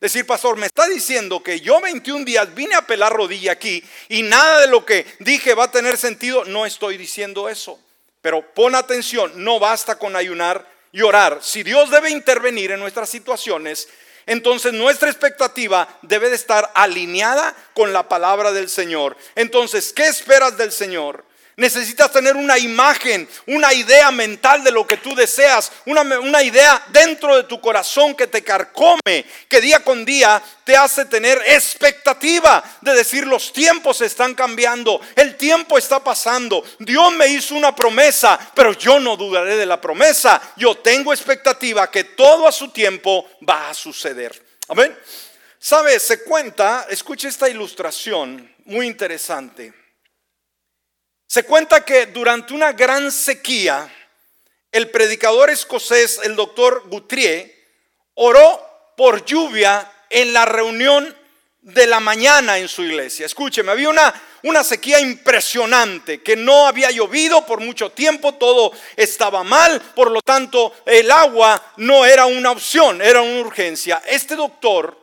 Decir, 0.00 0.26
pastor, 0.26 0.56
me 0.56 0.66
está 0.66 0.86
diciendo 0.86 1.42
que 1.42 1.58
yo 1.58 1.80
21 1.80 2.24
días 2.24 2.54
vine 2.54 2.76
a 2.76 2.86
pelar 2.86 3.12
rodilla 3.12 3.50
aquí 3.50 3.82
y 4.08 4.22
nada 4.22 4.60
de 4.60 4.68
lo 4.68 4.86
que 4.86 5.04
dije 5.18 5.54
va 5.54 5.64
a 5.64 5.70
tener 5.72 5.96
sentido. 5.96 6.44
No 6.44 6.64
estoy 6.64 6.96
diciendo 6.96 7.48
eso. 7.48 7.80
Pero 8.20 8.42
pon 8.54 8.74
atención, 8.74 9.32
no 9.36 9.58
basta 9.58 9.98
con 9.98 10.16
ayunar 10.16 10.66
y 10.92 11.02
orar. 11.02 11.38
Si 11.42 11.62
Dios 11.62 11.90
debe 11.90 12.10
intervenir 12.10 12.72
en 12.72 12.80
nuestras 12.80 13.08
situaciones, 13.08 13.88
entonces 14.26 14.72
nuestra 14.72 15.08
expectativa 15.08 15.88
debe 16.02 16.28
de 16.28 16.36
estar 16.36 16.70
alineada 16.74 17.54
con 17.74 17.92
la 17.92 18.08
palabra 18.08 18.52
del 18.52 18.68
Señor. 18.68 19.16
Entonces, 19.34 19.92
¿qué 19.92 20.06
esperas 20.06 20.58
del 20.58 20.72
Señor? 20.72 21.24
Necesitas 21.58 22.12
tener 22.12 22.36
una 22.36 22.56
imagen, 22.56 23.28
una 23.48 23.74
idea 23.74 24.12
mental 24.12 24.62
de 24.62 24.70
lo 24.70 24.86
que 24.86 24.98
tú 24.98 25.12
deseas, 25.16 25.72
una, 25.86 26.02
una, 26.02 26.40
idea 26.40 26.80
dentro 26.90 27.34
de 27.34 27.42
tu 27.42 27.60
corazón 27.60 28.14
que 28.14 28.28
te 28.28 28.44
carcome, 28.44 29.26
que 29.48 29.60
día 29.60 29.80
con 29.80 30.04
día 30.04 30.40
te 30.62 30.76
hace 30.76 31.04
tener 31.06 31.36
expectativa 31.46 32.62
de 32.80 32.94
decir 32.94 33.26
los 33.26 33.52
tiempos 33.52 34.00
están 34.02 34.36
cambiando, 34.36 35.00
el 35.16 35.36
tiempo 35.36 35.76
está 35.76 35.98
pasando, 35.98 36.62
Dios 36.78 37.10
me 37.14 37.26
hizo 37.26 37.56
una 37.56 37.74
promesa, 37.74 38.38
pero 38.54 38.72
yo 38.74 39.00
no 39.00 39.16
dudaré 39.16 39.56
de 39.56 39.66
la 39.66 39.80
promesa, 39.80 40.40
yo 40.54 40.76
tengo 40.76 41.12
expectativa 41.12 41.90
que 41.90 42.04
todo 42.04 42.46
a 42.46 42.52
su 42.52 42.68
tiempo 42.68 43.28
va 43.42 43.70
a 43.70 43.74
suceder. 43.74 44.40
Amén. 44.68 44.96
¿Sabe? 45.58 45.98
Se 45.98 46.22
cuenta, 46.22 46.86
escuche 46.88 47.26
esta 47.26 47.48
ilustración 47.48 48.54
muy 48.66 48.86
interesante. 48.86 49.87
Se 51.28 51.42
cuenta 51.42 51.84
que 51.84 52.06
durante 52.06 52.54
una 52.54 52.72
gran 52.72 53.12
sequía, 53.12 53.86
el 54.72 54.88
predicador 54.88 55.50
escocés, 55.50 56.20
el 56.24 56.34
doctor 56.34 56.84
Guthrie, 56.86 57.54
oró 58.14 58.66
por 58.96 59.26
lluvia 59.26 59.92
en 60.08 60.32
la 60.32 60.46
reunión 60.46 61.14
de 61.60 61.86
la 61.86 62.00
mañana 62.00 62.56
en 62.56 62.66
su 62.66 62.82
iglesia. 62.82 63.26
Escúcheme, 63.26 63.70
había 63.70 63.90
una, 63.90 64.22
una 64.44 64.64
sequía 64.64 65.00
impresionante, 65.00 66.22
que 66.22 66.34
no 66.34 66.66
había 66.66 66.90
llovido 66.90 67.44
por 67.44 67.60
mucho 67.60 67.90
tiempo, 67.90 68.32
todo 68.36 68.72
estaba 68.96 69.44
mal, 69.44 69.82
por 69.94 70.10
lo 70.10 70.22
tanto 70.22 70.74
el 70.86 71.10
agua 71.10 71.62
no 71.76 72.06
era 72.06 72.24
una 72.24 72.52
opción, 72.52 73.02
era 73.02 73.20
una 73.20 73.40
urgencia. 73.40 74.00
Este 74.06 74.34
doctor 74.34 74.98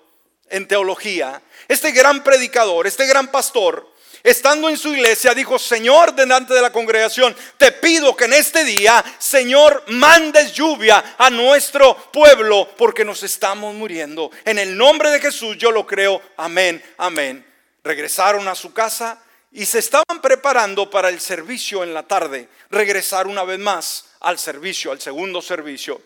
en 0.49 0.67
teología, 0.67 1.39
este 1.67 1.91
gran 1.91 2.23
predicador, 2.23 2.87
este 2.87 3.05
gran 3.05 3.27
pastor, 3.27 3.93
estando 4.25 4.69
en 4.69 4.77
su 4.77 4.91
iglesia, 4.91 5.35
dijo, 5.35 5.59
Señor, 5.59 6.13
delante 6.15 6.55
de 6.55 6.61
la 6.61 6.71
congregación, 6.71 7.35
te 7.57 7.71
pido 7.71 8.15
que 8.15 8.25
en 8.25 8.33
este 8.33 8.63
día, 8.63 9.05
Señor, 9.19 9.83
mandes 9.87 10.51
lluvia 10.51 11.15
a 11.15 11.29
nuestro 11.29 11.95
pueblo, 12.11 12.67
porque 12.75 13.05
nos 13.05 13.21
estamos 13.21 13.75
muriendo. 13.75 14.31
En 14.43 14.57
el 14.57 14.75
nombre 14.75 15.11
de 15.11 15.21
Jesús 15.21 15.57
yo 15.59 15.71
lo 15.71 15.85
creo. 15.85 16.19
Amén, 16.37 16.83
amén. 16.97 17.45
Regresaron 17.83 18.47
a 18.47 18.55
su 18.55 18.73
casa 18.73 19.21
y 19.51 19.67
se 19.67 19.77
estaban 19.77 20.19
preparando 20.23 20.89
para 20.89 21.09
el 21.09 21.21
servicio 21.21 21.83
en 21.83 21.93
la 21.93 22.01
tarde, 22.01 22.49
regresar 22.71 23.27
una 23.27 23.43
vez 23.43 23.59
más 23.59 24.05
al 24.21 24.39
servicio, 24.39 24.91
al 24.91 24.99
segundo 24.99 25.39
servicio. 25.39 26.01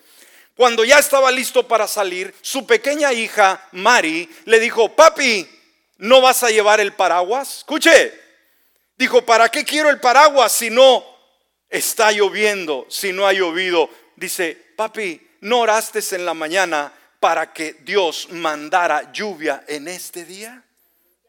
Cuando 0.58 0.84
ya 0.84 1.00
estaba 1.00 1.32
listo 1.32 1.66
para 1.66 1.88
salir, 1.88 2.36
su 2.42 2.68
pequeña 2.68 3.14
hija, 3.14 3.66
Mari, 3.72 4.30
le 4.44 4.60
dijo, 4.60 4.94
papi, 4.94 5.59
¿no 6.00 6.22
vas 6.22 6.44
a 6.44 6.50
llevar 6.50 6.80
el 6.80 6.94
paraguas? 6.94 7.60
Escuche, 7.60 8.20
dijo, 8.98 9.26
¿para 9.26 9.50
qué 9.50 9.64
quiero 9.64 9.90
el 9.90 10.00
paraguas 10.00 10.52
si 10.52 10.70
no 10.70 11.06
está 11.70 12.12
lloviendo, 12.12 12.88
si 12.90 13.14
no 13.14 13.28
ha 13.28 13.34
llovido? 13.34 13.90
Dice, 14.16 14.74
papi, 14.76 15.36
¿no 15.42 15.60
oraste 15.60 16.00
en 16.16 16.26
la 16.26 16.34
mañana 16.34 16.92
para 17.20 17.54
que 17.54 17.74
Dios 17.82 18.30
mandara 18.32 19.12
lluvia 19.12 19.64
en 19.68 19.88
este 19.88 20.26
día? 20.26 20.64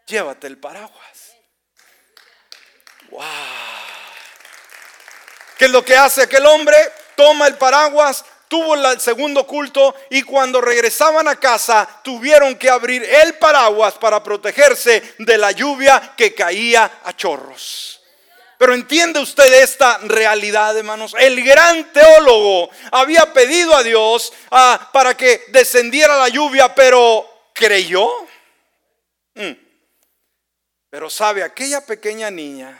Llévate 0.07 0.47
el 0.47 0.59
paraguas. 0.59 1.35
Wow. 3.11 3.25
¿Qué 5.59 5.65
es 5.67 5.71
lo 5.71 5.85
que 5.85 5.97
hace 5.97 6.23
aquel 6.23 6.47
hombre? 6.47 6.77
Toma 7.17 7.49
el 7.49 7.59
paraguas, 7.59 8.25
tuvo 8.51 8.75
el 8.75 9.01
segundo 9.01 9.47
culto 9.47 9.95
y 10.11 10.21
cuando 10.21 10.61
regresaban 10.61 11.27
a 11.27 11.37
casa 11.37 11.89
tuvieron 12.05 12.57
que 12.57 12.69
abrir 12.69 13.03
el 13.03 13.37
paraguas 13.37 13.95
para 13.95 14.23
protegerse 14.23 15.15
de 15.19 15.39
la 15.39 15.53
lluvia 15.53 16.13
que 16.19 16.35
caía 16.35 17.01
a 17.03 17.17
chorros. 17.17 18.03
Pero 18.59 18.75
entiende 18.75 19.21
usted 19.21 19.63
esta 19.63 19.97
realidad, 19.99 20.77
hermanos. 20.77 21.15
El 21.19 21.43
gran 21.43 21.91
teólogo 21.95 22.69
había 22.93 23.33
pedido 23.33 23.75
a 23.75 23.83
Dios 23.83 24.35
ah, 24.51 24.91
para 24.93 25.17
que 25.17 25.45
descendiera 25.49 26.19
la 26.19 26.29
lluvia, 26.29 26.75
pero 26.75 27.27
creyó. 27.55 28.07
Mm. 29.35 29.53
Pero 30.91 31.09
sabe, 31.09 31.43
aquella 31.43 31.87
pequeña 31.87 32.31
niña 32.31 32.79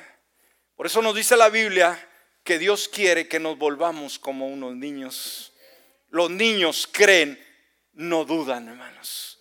por 0.81 0.87
eso 0.87 1.03
nos 1.03 1.15
dice 1.15 1.37
la 1.37 1.51
Biblia 1.51 2.09
que 2.43 2.59
Dios 2.59 2.89
quiere 2.89 3.29
que 3.29 3.39
nos 3.39 3.59
volvamos 3.59 4.19
como 4.19 4.47
unos 4.49 4.75
niños. 4.75 5.50
Los 6.11 6.31
niños 6.31 6.89
creen, 6.91 7.43
no 7.95 8.25
dudan, 8.25 8.69
hermanos. 8.69 9.39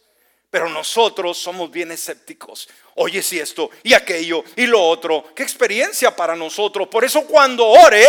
Pero 0.50 0.70
nosotros 0.70 1.38
somos 1.38 1.70
bien 1.70 1.92
escépticos. 1.92 2.68
Oye, 2.96 3.22
si 3.22 3.40
esto 3.40 3.70
y 3.84 3.94
aquello 3.94 4.44
y 4.56 4.66
lo 4.66 4.82
otro. 4.82 5.34
Qué 5.36 5.44
experiencia 5.44 6.16
para 6.16 6.36
nosotros. 6.36 6.88
Por 6.88 7.04
eso 7.06 7.26
cuando 7.26 7.68
ore, 7.68 8.06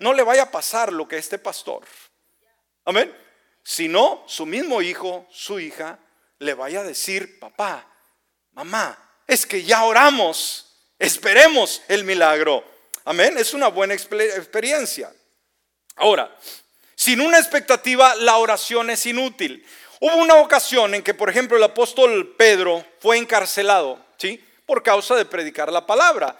no 0.00 0.12
le 0.12 0.22
vaya 0.22 0.44
a 0.44 0.50
pasar 0.50 0.92
lo 0.92 1.06
que 1.06 1.16
este 1.16 1.38
pastor. 1.38 1.84
Amén. 2.84 3.16
Sino 3.62 4.24
su 4.26 4.44
mismo 4.44 4.82
hijo, 4.82 5.26
su 5.30 5.60
hija, 5.60 5.98
le 6.38 6.54
vaya 6.54 6.80
a 6.80 6.84
decir, 6.84 7.38
papá, 7.38 7.88
mamá, 8.52 8.98
es 9.26 9.46
que 9.46 9.62
ya 9.62 9.84
oramos. 9.84 10.76
Esperemos 10.98 11.82
el 11.88 12.04
milagro. 12.04 12.64
Amén, 13.04 13.36
es 13.38 13.54
una 13.54 13.68
buena 13.68 13.94
experiencia. 13.94 15.14
Ahora, 15.96 16.36
sin 17.04 17.20
una 17.20 17.38
expectativa, 17.38 18.14
la 18.14 18.38
oración 18.38 18.88
es 18.88 19.04
inútil. 19.04 19.62
Hubo 20.00 20.16
una 20.16 20.36
ocasión 20.36 20.94
en 20.94 21.02
que, 21.02 21.12
por 21.12 21.28
ejemplo, 21.28 21.58
el 21.58 21.62
apóstol 21.62 22.34
Pedro 22.38 22.82
fue 22.98 23.18
encarcelado, 23.18 23.98
¿sí? 24.16 24.42
Por 24.64 24.82
causa 24.82 25.14
de 25.14 25.26
predicar 25.26 25.70
la 25.70 25.84
palabra. 25.84 26.34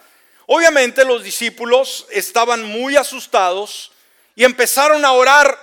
Obviamente 0.47 1.05
los 1.05 1.23
discípulos 1.23 2.07
estaban 2.09 2.63
muy 2.63 2.95
asustados 2.95 3.91
y 4.35 4.43
empezaron 4.43 5.05
a 5.05 5.11
orar 5.11 5.55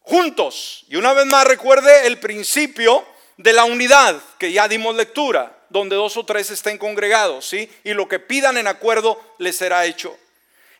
juntos. 0.00 0.86
Y 0.88 0.96
una 0.96 1.12
vez 1.12 1.26
más 1.26 1.46
recuerde 1.46 2.06
el 2.06 2.18
principio 2.18 3.04
de 3.36 3.52
la 3.52 3.64
unidad 3.64 4.18
que 4.38 4.50
ya 4.50 4.66
dimos 4.66 4.96
lectura, 4.96 5.58
donde 5.68 5.94
dos 5.94 6.16
o 6.16 6.24
tres 6.24 6.50
estén 6.50 6.78
congregados, 6.78 7.46
¿sí? 7.46 7.70
Y 7.84 7.92
lo 7.92 8.08
que 8.08 8.18
pidan 8.18 8.56
en 8.56 8.66
acuerdo 8.66 9.20
les 9.36 9.56
será 9.56 9.84
hecho. 9.84 10.16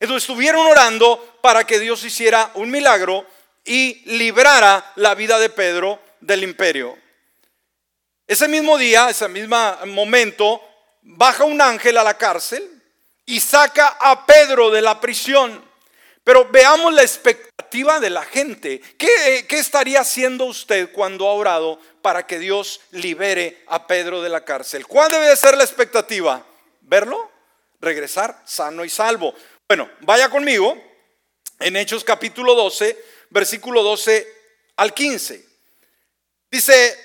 Entonces 0.01 0.23
estuvieron 0.23 0.67
orando 0.67 1.39
para 1.43 1.65
que 1.65 1.79
Dios 1.79 2.03
hiciera 2.03 2.51
un 2.55 2.71
milagro 2.71 3.27
y 3.69 4.01
librara 4.07 4.93
la 4.97 5.15
vida 5.15 5.39
de 5.39 5.51
Pedro 5.51 6.01
del 6.21 6.43
imperio. 6.43 6.97
Ese 8.27 8.49
mismo 8.49 8.79
día, 8.79 9.11
ese 9.11 9.29
mismo 9.29 9.57
momento, 9.87 10.63
baja 11.03 11.45
un 11.45 11.61
ángel 11.61 11.99
a 11.99 12.03
la 12.03 12.17
cárcel 12.17 12.67
y 13.27 13.41
saca 13.41 13.99
a 14.01 14.25
Pedro 14.25 14.71
de 14.71 14.81
la 14.81 14.99
prisión. 14.99 15.63
Pero 16.25 16.49
veamos 16.51 16.95
la 16.95 17.03
expectativa 17.03 18.01
de 18.01 18.09
la 18.09 18.25
gente. 18.25 18.81
¿Qué, 18.97 19.45
¿Qué, 19.47 19.59
estaría 19.59 20.01
haciendo 20.01 20.47
usted 20.47 20.91
cuando 20.91 21.29
ha 21.29 21.35
orado 21.35 21.79
para 22.01 22.27
que 22.27 22.39
Dios 22.39 22.81
libere 22.93 23.65
a 23.67 23.87
Pedro 23.87 24.23
de 24.23 24.31
la 24.31 24.47
cárcel? 24.47 24.87
¿Cuál 24.87 25.13
debe 25.13 25.27
de 25.27 25.37
ser 25.37 25.57
la 25.59 25.65
expectativa? 25.65 26.43
¿Verlo? 26.81 27.31
Regresar 27.81 28.43
sano 28.47 28.83
y 28.85 28.89
salvo. 28.89 29.35
Bueno, 29.67 29.91
vaya 30.01 30.31
conmigo 30.31 30.77
en 31.61 31.77
Hechos 31.77 32.05
capítulo 32.05 32.55
12, 32.55 32.97
versículo 33.31 33.83
12 33.83 34.27
al 34.77 34.95
15. 34.95 35.45
Dice, 36.51 36.99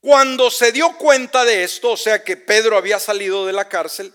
cuando 0.00 0.50
se 0.50 0.72
dio 0.72 0.96
cuenta 0.96 1.44
de 1.44 1.64
esto, 1.64 1.90
o 1.92 1.96
sea 1.96 2.22
que 2.22 2.36
Pedro 2.36 2.76
había 2.76 2.98
salido 2.98 3.46
de 3.46 3.52
la 3.52 3.68
cárcel, 3.68 4.12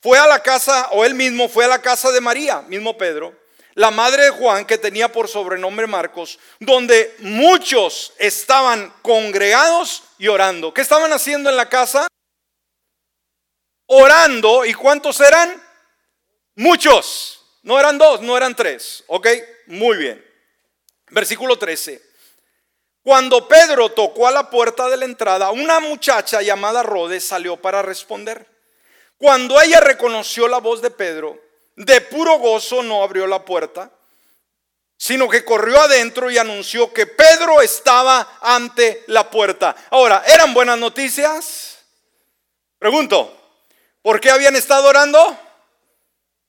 fue 0.00 0.18
a 0.18 0.26
la 0.26 0.42
casa, 0.42 0.88
o 0.92 1.04
él 1.04 1.14
mismo 1.14 1.48
fue 1.48 1.64
a 1.64 1.68
la 1.68 1.80
casa 1.80 2.10
de 2.10 2.20
María, 2.20 2.62
mismo 2.62 2.98
Pedro, 2.98 3.40
la 3.74 3.90
madre 3.90 4.24
de 4.24 4.30
Juan, 4.30 4.66
que 4.66 4.78
tenía 4.78 5.10
por 5.10 5.28
sobrenombre 5.28 5.86
Marcos, 5.86 6.38
donde 6.60 7.14
muchos 7.20 8.12
estaban 8.18 8.92
congregados 9.02 10.02
y 10.18 10.28
orando. 10.28 10.74
¿Qué 10.74 10.80
estaban 10.80 11.12
haciendo 11.12 11.48
en 11.50 11.56
la 11.56 11.68
casa? 11.68 12.06
Orando, 13.86 14.64
¿y 14.64 14.74
cuántos 14.74 15.20
eran? 15.20 15.62
Muchos. 16.56 17.40
No 17.62 17.78
eran 17.78 17.96
dos, 17.96 18.20
no 18.20 18.36
eran 18.36 18.54
tres. 18.56 19.04
¿Ok? 19.06 19.28
Muy 19.66 19.96
bien. 19.96 20.31
Versículo 21.12 21.58
13. 21.58 22.02
Cuando 23.02 23.46
Pedro 23.46 23.90
tocó 23.90 24.26
a 24.26 24.30
la 24.30 24.48
puerta 24.48 24.88
de 24.88 24.96
la 24.96 25.04
entrada, 25.04 25.50
una 25.50 25.78
muchacha 25.78 26.40
llamada 26.40 26.82
Rhodes 26.82 27.24
salió 27.24 27.56
para 27.58 27.82
responder. 27.82 28.46
Cuando 29.18 29.60
ella 29.60 29.80
reconoció 29.80 30.48
la 30.48 30.58
voz 30.58 30.80
de 30.80 30.90
Pedro, 30.90 31.38
de 31.76 32.00
puro 32.00 32.38
gozo 32.38 32.82
no 32.82 33.02
abrió 33.02 33.26
la 33.26 33.44
puerta, 33.44 33.90
sino 34.96 35.28
que 35.28 35.44
corrió 35.44 35.80
adentro 35.80 36.30
y 36.30 36.38
anunció 36.38 36.92
que 36.92 37.06
Pedro 37.06 37.60
estaba 37.60 38.38
ante 38.40 39.04
la 39.08 39.28
puerta. 39.30 39.76
Ahora, 39.90 40.22
¿eran 40.26 40.54
buenas 40.54 40.78
noticias? 40.78 41.78
Pregunto, 42.78 43.36
¿por 44.00 44.18
qué 44.18 44.30
habían 44.30 44.56
estado 44.56 44.88
orando? 44.88 45.38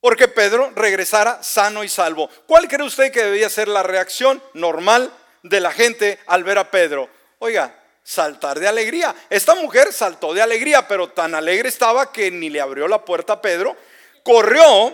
Porque 0.04 0.28
Pedro 0.28 0.70
regresara 0.76 1.42
sano 1.42 1.82
y 1.82 1.88
salvo. 1.88 2.28
¿Cuál 2.46 2.68
cree 2.68 2.86
usted 2.86 3.10
que 3.10 3.24
debía 3.24 3.48
ser 3.48 3.68
la 3.68 3.82
reacción 3.82 4.42
normal 4.52 5.10
de 5.42 5.60
la 5.60 5.72
gente 5.72 6.18
al 6.26 6.44
ver 6.44 6.58
a 6.58 6.70
Pedro? 6.70 7.08
Oiga, 7.38 7.74
saltar 8.02 8.60
de 8.60 8.68
alegría. 8.68 9.14
Esta 9.30 9.54
mujer 9.54 9.94
saltó 9.94 10.34
de 10.34 10.42
alegría, 10.42 10.86
pero 10.86 11.08
tan 11.08 11.34
alegre 11.34 11.70
estaba 11.70 12.12
que 12.12 12.30
ni 12.30 12.50
le 12.50 12.60
abrió 12.60 12.86
la 12.86 13.02
puerta 13.02 13.32
a 13.32 13.40
Pedro. 13.40 13.78
Corrió, 14.22 14.92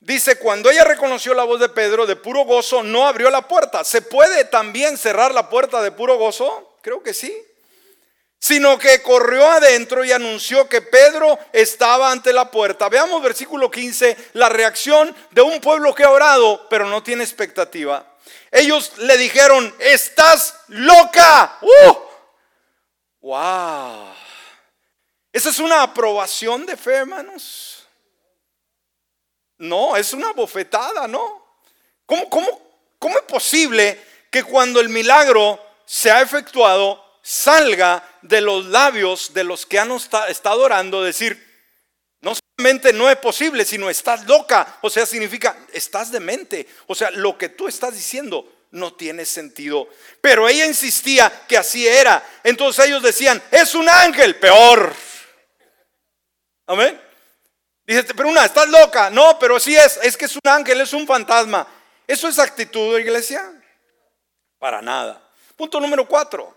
dice, 0.00 0.38
cuando 0.38 0.70
ella 0.70 0.84
reconoció 0.84 1.34
la 1.34 1.44
voz 1.44 1.60
de 1.60 1.68
Pedro 1.68 2.06
de 2.06 2.16
puro 2.16 2.44
gozo, 2.46 2.82
no 2.82 3.06
abrió 3.06 3.28
la 3.28 3.46
puerta. 3.46 3.84
¿Se 3.84 4.00
puede 4.00 4.46
también 4.46 4.96
cerrar 4.96 5.34
la 5.34 5.50
puerta 5.50 5.82
de 5.82 5.92
puro 5.92 6.16
gozo? 6.16 6.78
Creo 6.80 7.02
que 7.02 7.12
sí 7.12 7.45
sino 8.38 8.78
que 8.78 9.02
corrió 9.02 9.50
adentro 9.50 10.04
y 10.04 10.12
anunció 10.12 10.68
que 10.68 10.82
Pedro 10.82 11.38
estaba 11.52 12.10
ante 12.10 12.32
la 12.32 12.50
puerta. 12.50 12.88
Veamos 12.88 13.22
versículo 13.22 13.70
15, 13.70 14.16
la 14.34 14.48
reacción 14.48 15.14
de 15.30 15.42
un 15.42 15.60
pueblo 15.60 15.94
que 15.94 16.04
ha 16.04 16.10
orado, 16.10 16.68
pero 16.68 16.86
no 16.86 17.02
tiene 17.02 17.24
expectativa. 17.24 18.06
Ellos 18.50 18.92
le 18.98 19.16
dijeron, 19.16 19.74
estás 19.78 20.54
loca. 20.68 21.58
¡Uh! 21.60 21.96
¡Wow! 23.20 24.14
¿Esa 25.32 25.50
es 25.50 25.58
una 25.58 25.82
aprobación 25.82 26.64
de 26.64 26.76
fe, 26.76 26.94
hermanos? 26.94 27.86
No, 29.58 29.96
es 29.96 30.12
una 30.12 30.32
bofetada, 30.32 31.08
¿no? 31.08 31.44
¿Cómo, 32.04 32.30
cómo, 32.30 32.48
cómo 32.98 33.18
es 33.18 33.24
posible 33.24 34.00
que 34.30 34.44
cuando 34.44 34.80
el 34.80 34.88
milagro 34.88 35.60
se 35.84 36.10
ha 36.10 36.20
efectuado, 36.20 37.02
salga 37.26 38.08
de 38.22 38.40
los 38.40 38.66
labios 38.66 39.34
de 39.34 39.42
los 39.42 39.66
que 39.66 39.80
han 39.80 39.90
estado 40.28 40.62
orando, 40.62 41.02
decir, 41.02 41.44
no 42.20 42.34
solamente 42.36 42.92
no 42.92 43.10
es 43.10 43.16
posible, 43.16 43.64
sino 43.64 43.90
estás 43.90 44.26
loca. 44.26 44.78
O 44.80 44.88
sea, 44.88 45.04
significa, 45.06 45.56
estás 45.72 46.12
demente. 46.12 46.68
O 46.86 46.94
sea, 46.94 47.10
lo 47.10 47.36
que 47.36 47.48
tú 47.48 47.66
estás 47.66 47.94
diciendo 47.94 48.68
no 48.70 48.94
tiene 48.94 49.24
sentido. 49.24 49.88
Pero 50.20 50.48
ella 50.48 50.66
insistía 50.66 51.46
que 51.48 51.56
así 51.56 51.88
era. 51.88 52.24
Entonces 52.44 52.86
ellos 52.86 53.02
decían, 53.02 53.42
es 53.50 53.74
un 53.74 53.88
ángel, 53.88 54.36
peor. 54.36 54.94
Amén. 56.68 57.00
Dice, 57.84 58.04
pero 58.14 58.28
una, 58.28 58.44
estás 58.44 58.68
loca. 58.68 59.10
No, 59.10 59.36
pero 59.40 59.58
sí 59.58 59.76
es, 59.76 59.98
es 60.00 60.16
que 60.16 60.26
es 60.26 60.36
un 60.36 60.48
ángel, 60.48 60.80
es 60.80 60.92
un 60.92 61.08
fantasma. 61.08 61.66
¿Eso 62.06 62.28
es 62.28 62.38
actitud, 62.38 62.96
iglesia? 63.00 63.52
Para 64.60 64.80
nada. 64.80 65.20
Punto 65.56 65.80
número 65.80 66.06
cuatro. 66.06 66.55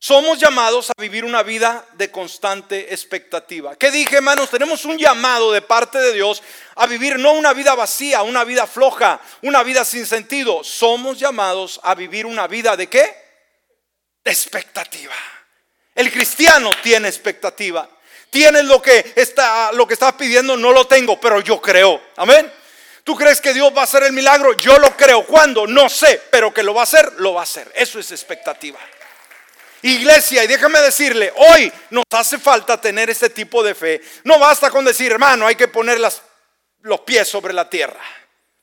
Somos 0.00 0.38
llamados 0.38 0.90
a 0.90 1.00
vivir 1.00 1.24
una 1.24 1.42
vida 1.42 1.84
de 1.94 2.08
constante 2.08 2.94
expectativa. 2.94 3.74
¿Qué 3.74 3.90
dije, 3.90 4.16
hermanos? 4.16 4.48
Tenemos 4.48 4.84
un 4.84 4.96
llamado 4.96 5.50
de 5.50 5.60
parte 5.60 5.98
de 5.98 6.12
Dios 6.12 6.40
a 6.76 6.86
vivir 6.86 7.18
no 7.18 7.32
una 7.32 7.52
vida 7.52 7.74
vacía, 7.74 8.22
una 8.22 8.44
vida 8.44 8.68
floja, 8.68 9.20
una 9.42 9.64
vida 9.64 9.84
sin 9.84 10.06
sentido. 10.06 10.62
Somos 10.62 11.18
llamados 11.18 11.80
a 11.82 11.96
vivir 11.96 12.26
una 12.26 12.46
vida 12.46 12.76
de 12.76 12.86
qué? 12.86 13.12
De 14.24 14.30
expectativa. 14.30 15.16
El 15.96 16.12
cristiano 16.12 16.70
tiene 16.80 17.08
expectativa. 17.08 17.88
Tienes 18.30 18.66
lo 18.66 18.80
que 18.80 19.14
está 19.16 19.72
lo 19.72 19.84
que 19.88 19.94
estás 19.94 20.12
pidiendo, 20.12 20.56
no 20.56 20.70
lo 20.70 20.86
tengo, 20.86 21.20
pero 21.20 21.40
yo 21.40 21.60
creo. 21.60 22.00
Amén. 22.16 22.52
¿Tú 23.02 23.16
crees 23.16 23.40
que 23.40 23.52
Dios 23.52 23.72
va 23.76 23.80
a 23.80 23.84
hacer 23.84 24.04
el 24.04 24.12
milagro? 24.12 24.52
Yo 24.58 24.78
lo 24.78 24.96
creo. 24.96 25.26
¿Cuándo? 25.26 25.66
No 25.66 25.88
sé, 25.88 26.22
pero 26.30 26.54
que 26.54 26.62
lo 26.62 26.72
va 26.72 26.82
a 26.82 26.84
hacer, 26.84 27.14
lo 27.14 27.34
va 27.34 27.40
a 27.40 27.44
hacer. 27.44 27.72
Eso 27.74 27.98
es 27.98 28.12
expectativa. 28.12 28.78
Iglesia, 29.82 30.44
y 30.44 30.46
déjame 30.46 30.80
decirle, 30.80 31.32
hoy 31.36 31.72
nos 31.90 32.04
hace 32.10 32.38
falta 32.38 32.80
tener 32.80 33.10
este 33.10 33.30
tipo 33.30 33.62
de 33.62 33.74
fe. 33.74 34.00
No 34.24 34.38
basta 34.38 34.70
con 34.70 34.84
decir, 34.84 35.12
hermano, 35.12 35.46
hay 35.46 35.54
que 35.54 35.68
poner 35.68 35.98
los 35.98 37.00
pies 37.00 37.28
sobre 37.28 37.54
la 37.54 37.70
tierra. 37.70 38.00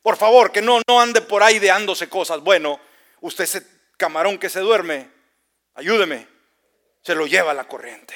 Por 0.02 0.18
favor, 0.18 0.52
que 0.52 0.62
no, 0.62 0.82
no 0.88 1.00
ande 1.00 1.22
por 1.22 1.42
ahí 1.42 1.56
ideándose 1.56 2.10
cosas. 2.10 2.42
Bueno, 2.42 2.80
usted 3.22 3.46
ese 3.46 3.66
camarón 3.98 4.38
que 4.38 4.50
se 4.50 4.60
duerme, 4.60 5.10
ayúdeme, 5.74 6.28
se 7.02 7.16
lo 7.16 7.26
lleva 7.28 7.54
la 7.54 7.68
corriente. 7.68 8.14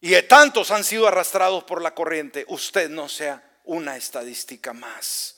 Y 0.00 0.20
tantos 0.22 0.70
han 0.70 0.84
sido 0.84 1.06
arrastrados 1.08 1.64
por 1.64 1.80
la 1.80 1.94
corriente, 1.94 2.44
usted 2.48 2.90
no 2.90 3.08
sea 3.08 3.42
una 3.64 3.96
estadística 3.96 4.72
más. 4.72 5.36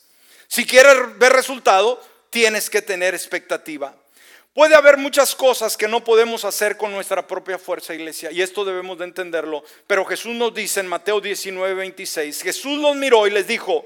Si 0.49 0.66
quieres 0.66 1.18
ver 1.18 1.33
resultado, 1.33 2.03
tienes 2.31 2.70
que 2.70 2.83
tener 2.83 3.14
expectativa. 3.14 3.94
Puede 4.54 4.76
haber 4.76 4.98
muchas 4.98 5.34
cosas 5.34 5.76
que 5.76 5.88
no 5.88 6.04
podemos 6.04 6.44
hacer 6.44 6.76
con 6.76 6.92
nuestra 6.92 7.26
propia 7.26 7.58
fuerza, 7.58 7.92
iglesia, 7.92 8.30
y 8.30 8.40
esto 8.40 8.64
debemos 8.64 8.96
de 8.96 9.04
entenderlo. 9.04 9.64
Pero 9.88 10.04
Jesús 10.04 10.32
nos 10.36 10.54
dice 10.54 10.78
en 10.78 10.86
Mateo 10.86 11.20
19, 11.20 11.74
26, 11.74 12.40
Jesús 12.40 12.78
los 12.78 12.94
miró 12.94 13.26
y 13.26 13.30
les 13.30 13.48
dijo, 13.48 13.84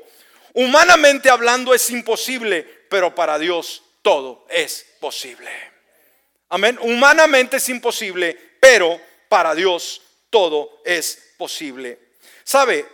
humanamente 0.52 1.30
hablando 1.30 1.72
es 1.72 1.88
imposible, 1.88 2.64
pero 2.90 3.14
para 3.14 3.38
Dios 3.38 3.82
todo 4.02 4.46
es 4.50 4.84
posible. 5.00 5.50
Amén. 6.50 6.78
Humanamente 6.82 7.56
es 7.56 7.68
imposible, 7.70 8.38
pero 8.60 9.00
para 9.30 9.54
Dios 9.54 10.02
todo 10.28 10.82
es 10.84 11.32
posible. 11.38 11.98
¿Sabe? 12.44 12.86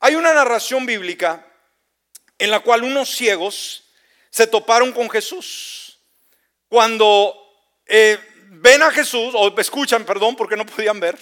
Hay 0.00 0.16
una 0.16 0.34
narración 0.34 0.86
bíblica 0.86 1.46
en 2.36 2.50
la 2.50 2.58
cual 2.58 2.82
unos 2.82 3.10
ciegos 3.10 3.84
se 4.28 4.48
toparon 4.48 4.90
con 4.90 5.08
Jesús 5.08 5.82
cuando 6.72 7.36
eh, 7.84 8.18
ven 8.48 8.82
a 8.82 8.90
Jesús, 8.90 9.34
o 9.36 9.54
escuchan, 9.60 10.06
perdón, 10.06 10.34
porque 10.36 10.56
no 10.56 10.64
podían 10.64 10.98
ver, 11.00 11.18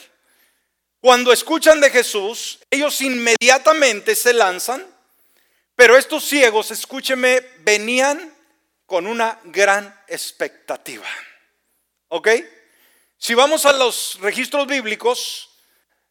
cuando 1.01 1.33
escuchan 1.33 1.81
de 1.81 1.91
Jesús, 1.91 2.61
ellos 2.71 3.01
inmediatamente 3.01 4.15
se 4.15 4.33
lanzan, 4.33 4.87
pero 5.75 5.99
estos 5.99 6.25
ciegos, 6.25 6.71
escúcheme, 6.71 7.41
venían 7.63 8.33
con 8.87 9.09
una 9.09 9.41
gran 9.43 9.93
expectativa. 10.07 11.09
¿Ok? 12.11 12.29
Si 13.19 13.35
vamos 13.35 13.67
a 13.67 13.73
los 13.73 14.19
registros 14.21 14.69
bíblicos, 14.69 15.51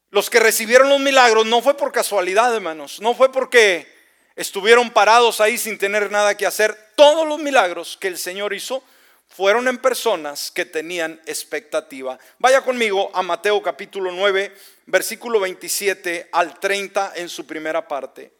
los 0.10 0.30
que 0.30 0.42
recibieron 0.42 0.90
los 0.90 1.00
milagros 1.00 1.46
no 1.46 1.62
fue 1.62 1.78
por 1.78 1.94
casualidad, 1.94 2.54
hermanos, 2.54 3.00
no 3.00 3.16
fue 3.16 3.32
porque 3.32 3.88
estuvieron 4.36 4.92
parados 4.92 5.40
ahí 5.40 5.58
sin 5.58 5.78
tener 5.78 6.12
nada 6.12 6.36
que 6.36 6.46
hacer. 6.46 6.78
Todos 6.98 7.26
los 7.26 7.40
milagros 7.40 7.96
que 8.02 8.10
el 8.10 8.18
Señor 8.18 8.54
hizo 8.54 8.84
fueron 9.30 9.68
en 9.68 9.78
personas 9.78 10.52
que 10.52 10.66
tenían 10.66 11.22
expectativa. 11.26 12.20
Vaya 12.40 12.62
conmigo 12.62 13.12
a 13.14 13.22
Mateo 13.22 13.62
capítulo 13.62 14.12
9, 14.12 14.54
versículo 14.88 15.40
27 15.40 16.30
al 16.32 16.60
30 16.60 17.14
en 17.16 17.30
su 17.30 17.46
primera 17.46 17.88
parte. 17.88 18.34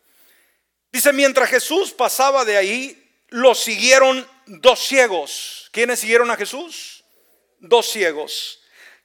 Dice, 0.92 1.14
mientras 1.14 1.50
Jesús 1.50 1.92
pasaba 1.92 2.44
de 2.44 2.58
ahí, 2.58 3.10
lo 3.30 3.54
siguieron 3.54 4.28
dos 4.48 4.80
ciegos. 4.80 5.70
¿Quiénes 5.72 6.00
siguieron 6.00 6.32
a 6.32 6.36
Jesús? 6.36 7.04
Dos 7.60 7.90
ciegos, 7.90 8.62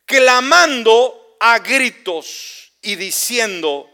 clamando 0.07 1.37
a 1.41 1.59
gritos 1.59 2.73
y 2.81 2.97
diciendo, 2.97 3.91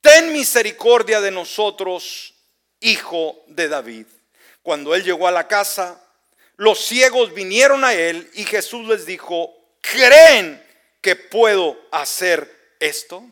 ten 0.00 0.32
misericordia 0.32 1.20
de 1.20 1.30
nosotros, 1.30 2.34
hijo 2.80 3.44
de 3.46 3.68
David. 3.68 4.06
Cuando 4.62 4.94
él 4.94 5.04
llegó 5.04 5.28
a 5.28 5.32
la 5.32 5.46
casa, 5.46 6.02
los 6.60 6.78
ciegos 6.78 7.32
vinieron 7.32 7.84
a 7.86 7.94
él 7.94 8.30
y 8.34 8.44
Jesús 8.44 8.86
les 8.86 9.06
dijo, 9.06 9.50
¿creen 9.80 10.62
que 11.00 11.16
puedo 11.16 11.80
hacer 11.90 12.74
esto? 12.78 13.24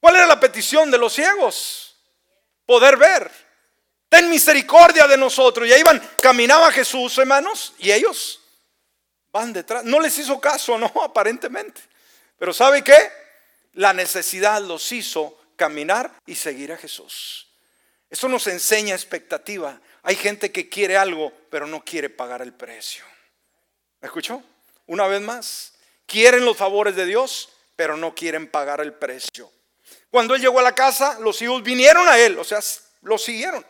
¿Cuál 0.00 0.16
era 0.16 0.26
la 0.26 0.40
petición 0.40 0.90
de 0.90 0.96
los 0.96 1.12
ciegos? 1.12 1.94
Poder 2.64 2.96
ver. 2.96 3.30
Ten 4.08 4.30
misericordia 4.30 5.06
de 5.06 5.18
nosotros. 5.18 5.68
Y 5.68 5.74
ahí 5.74 5.82
van, 5.82 6.00
caminaba 6.22 6.72
Jesús, 6.72 7.18
hermanos, 7.18 7.74
y 7.80 7.92
ellos 7.92 8.40
van 9.30 9.52
detrás. 9.52 9.84
No 9.84 10.00
les 10.00 10.16
hizo 10.16 10.40
caso, 10.40 10.78
no, 10.78 10.90
aparentemente. 11.02 11.82
Pero 12.38 12.54
¿sabe 12.54 12.82
qué? 12.82 12.96
La 13.74 13.92
necesidad 13.92 14.62
los 14.62 14.90
hizo 14.90 15.38
caminar 15.54 16.10
y 16.24 16.34
seguir 16.34 16.72
a 16.72 16.78
Jesús. 16.78 17.46
Eso 18.08 18.26
nos 18.26 18.46
enseña 18.46 18.94
expectativa. 18.94 19.78
Hay 20.06 20.14
gente 20.14 20.52
que 20.52 20.68
quiere 20.68 20.96
algo, 20.96 21.32
pero 21.50 21.66
no 21.66 21.84
quiere 21.84 22.08
pagar 22.08 22.40
el 22.40 22.52
precio. 22.52 23.04
¿Me 24.00 24.06
escuchó? 24.06 24.40
Una 24.86 25.08
vez 25.08 25.20
más, 25.20 25.72
quieren 26.06 26.44
los 26.44 26.56
favores 26.56 26.94
de 26.94 27.06
Dios, 27.06 27.48
pero 27.74 27.96
no 27.96 28.14
quieren 28.14 28.48
pagar 28.48 28.80
el 28.80 28.92
precio. 28.92 29.50
Cuando 30.08 30.36
él 30.36 30.40
llegó 30.40 30.60
a 30.60 30.62
la 30.62 30.76
casa, 30.76 31.18
los 31.18 31.42
hijos 31.42 31.60
vinieron 31.64 32.08
a 32.08 32.18
él, 32.18 32.38
o 32.38 32.44
sea, 32.44 32.60
lo 33.02 33.18
siguieron. 33.18 33.66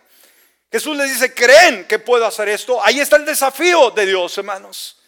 Jesús 0.70 0.94
les 0.94 1.10
dice, 1.10 1.32
¿creen 1.32 1.86
que 1.88 1.98
puedo 2.00 2.26
hacer 2.26 2.50
esto? 2.50 2.84
Ahí 2.84 3.00
está 3.00 3.16
el 3.16 3.24
desafío 3.24 3.90
de 3.92 4.04
Dios, 4.04 4.36
hermanos. 4.36 5.00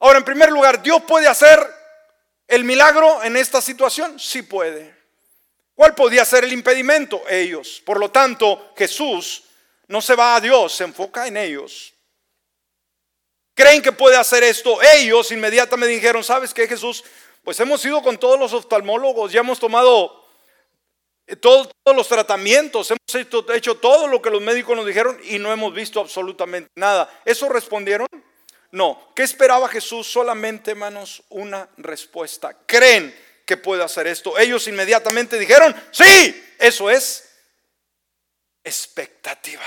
Ahora, 0.00 0.20
en 0.20 0.24
primer 0.24 0.50
lugar, 0.50 0.82
¿Dios 0.82 1.02
puede 1.02 1.28
hacer 1.28 1.60
el 2.48 2.64
milagro 2.64 3.22
en 3.22 3.36
esta 3.36 3.60
situación? 3.60 4.18
Sí 4.18 4.40
puede. 4.40 4.96
¿Cuál 5.74 5.94
podía 5.94 6.24
ser 6.24 6.44
el 6.44 6.52
impedimento? 6.54 7.24
Ellos. 7.28 7.82
Por 7.84 8.00
lo 8.00 8.10
tanto, 8.10 8.72
Jesús 8.74 9.50
no 9.92 10.00
se 10.00 10.16
va 10.16 10.36
a 10.36 10.40
Dios, 10.40 10.72
se 10.72 10.84
enfoca 10.84 11.26
en 11.26 11.36
ellos. 11.36 11.92
¿Creen 13.54 13.82
que 13.82 13.92
puede 13.92 14.16
hacer 14.16 14.42
esto? 14.42 14.80
Ellos 14.82 15.30
inmediatamente 15.30 15.94
dijeron, 15.94 16.24
¿sabes 16.24 16.54
qué 16.54 16.66
Jesús? 16.66 17.04
Pues 17.44 17.60
hemos 17.60 17.84
ido 17.84 18.02
con 18.02 18.16
todos 18.16 18.38
los 18.38 18.54
oftalmólogos, 18.54 19.30
ya 19.30 19.40
hemos 19.40 19.60
tomado 19.60 20.26
eh, 21.26 21.36
todos, 21.36 21.68
los 21.94 22.08
tratamientos, 22.08 22.90
hemos 22.90 23.50
hecho, 23.54 23.74
todo 23.76 24.08
lo 24.08 24.22
que 24.22 24.30
los 24.30 24.40
médicos 24.40 24.74
nos 24.74 24.86
dijeron 24.86 25.20
y 25.24 25.38
no 25.38 25.52
hemos 25.52 25.74
visto 25.74 26.00
absolutamente 26.00 26.70
nada. 26.74 27.12
¿Eso 27.26 27.50
respondieron? 27.50 28.08
No. 28.70 29.12
¿Qué 29.14 29.24
esperaba 29.24 29.68
Jesús? 29.68 30.10
Solamente, 30.10 30.70
hermanos, 30.70 31.22
una 31.28 31.68
respuesta. 31.76 32.56
¿Creen 32.64 33.14
que 33.44 33.58
puede 33.58 33.84
hacer 33.84 34.06
esto? 34.06 34.38
Ellos 34.38 34.66
inmediatamente 34.68 35.38
dijeron, 35.38 35.76
sí, 35.90 36.42
eso 36.58 36.88
es 36.88 37.31
expectativa. 38.64 39.64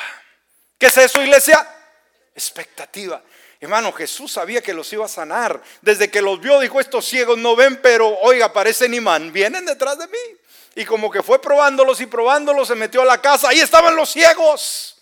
¿Qué 0.78 0.88
es 0.88 0.98
eso, 0.98 1.22
iglesia? 1.22 1.68
Expectativa. 2.34 3.22
Hermano, 3.60 3.92
Jesús 3.94 4.32
sabía 4.34 4.62
que 4.62 4.74
los 4.74 4.92
iba 4.94 5.06
a 5.06 5.10
sanar. 5.10 5.62
Desde 5.82 6.12
que 6.12 6.22
los 6.22 6.40
vio, 6.40 6.60
dijo, 6.60 6.80
estos 6.80 7.06
ciegos 7.06 7.38
no 7.38 7.56
ven, 7.56 7.82
pero 7.82 8.08
oiga, 8.20 8.52
parecen 8.54 8.94
imán, 8.94 9.32
vienen 9.32 9.66
detrás 9.66 9.98
de 9.98 10.08
mí. 10.08 10.38
Y 10.76 10.86
como 10.86 11.10
que 11.10 11.24
fue 11.24 11.42
probándolos 11.42 12.02
y 12.02 12.06
probándolos, 12.06 12.68
se 12.68 12.76
metió 12.76 13.02
a 13.02 13.06
la 13.06 13.22
casa, 13.22 13.50
ahí 13.50 13.62
estaban 13.62 13.96
los 13.96 14.10
ciegos. 14.10 14.98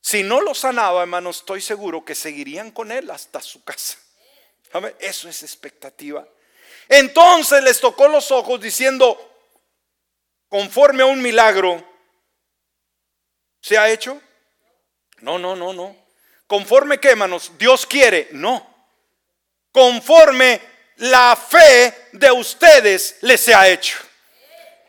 Si 0.00 0.22
no 0.22 0.40
los 0.40 0.58
sanaba, 0.58 1.02
hermano, 1.02 1.30
estoy 1.30 1.60
seguro 1.60 2.04
que 2.04 2.14
seguirían 2.14 2.70
con 2.70 2.92
él 2.92 3.10
hasta 3.10 3.40
su 3.40 3.64
casa. 3.64 3.98
Eso 4.98 5.28
es 5.28 5.42
expectativa. 5.42 6.26
Entonces 6.88 7.62
les 7.62 7.80
tocó 7.80 8.08
los 8.08 8.30
ojos 8.30 8.60
diciendo, 8.60 9.18
conforme 10.48 11.02
a 11.02 11.06
un 11.06 11.22
milagro, 11.22 11.82
¿Se 13.64 13.78
ha 13.78 13.88
hecho? 13.88 14.20
No, 15.20 15.38
no, 15.38 15.56
no, 15.56 15.72
no. 15.72 15.96
Conforme 16.46 17.00
que, 17.00 17.08
hermanos, 17.08 17.52
Dios 17.56 17.86
quiere, 17.86 18.28
no. 18.32 18.90
Conforme 19.72 20.60
la 20.96 21.34
fe 21.34 22.08
de 22.12 22.30
ustedes 22.30 23.16
les 23.22 23.40
se 23.40 23.54
ha 23.54 23.66
hecho. 23.66 23.96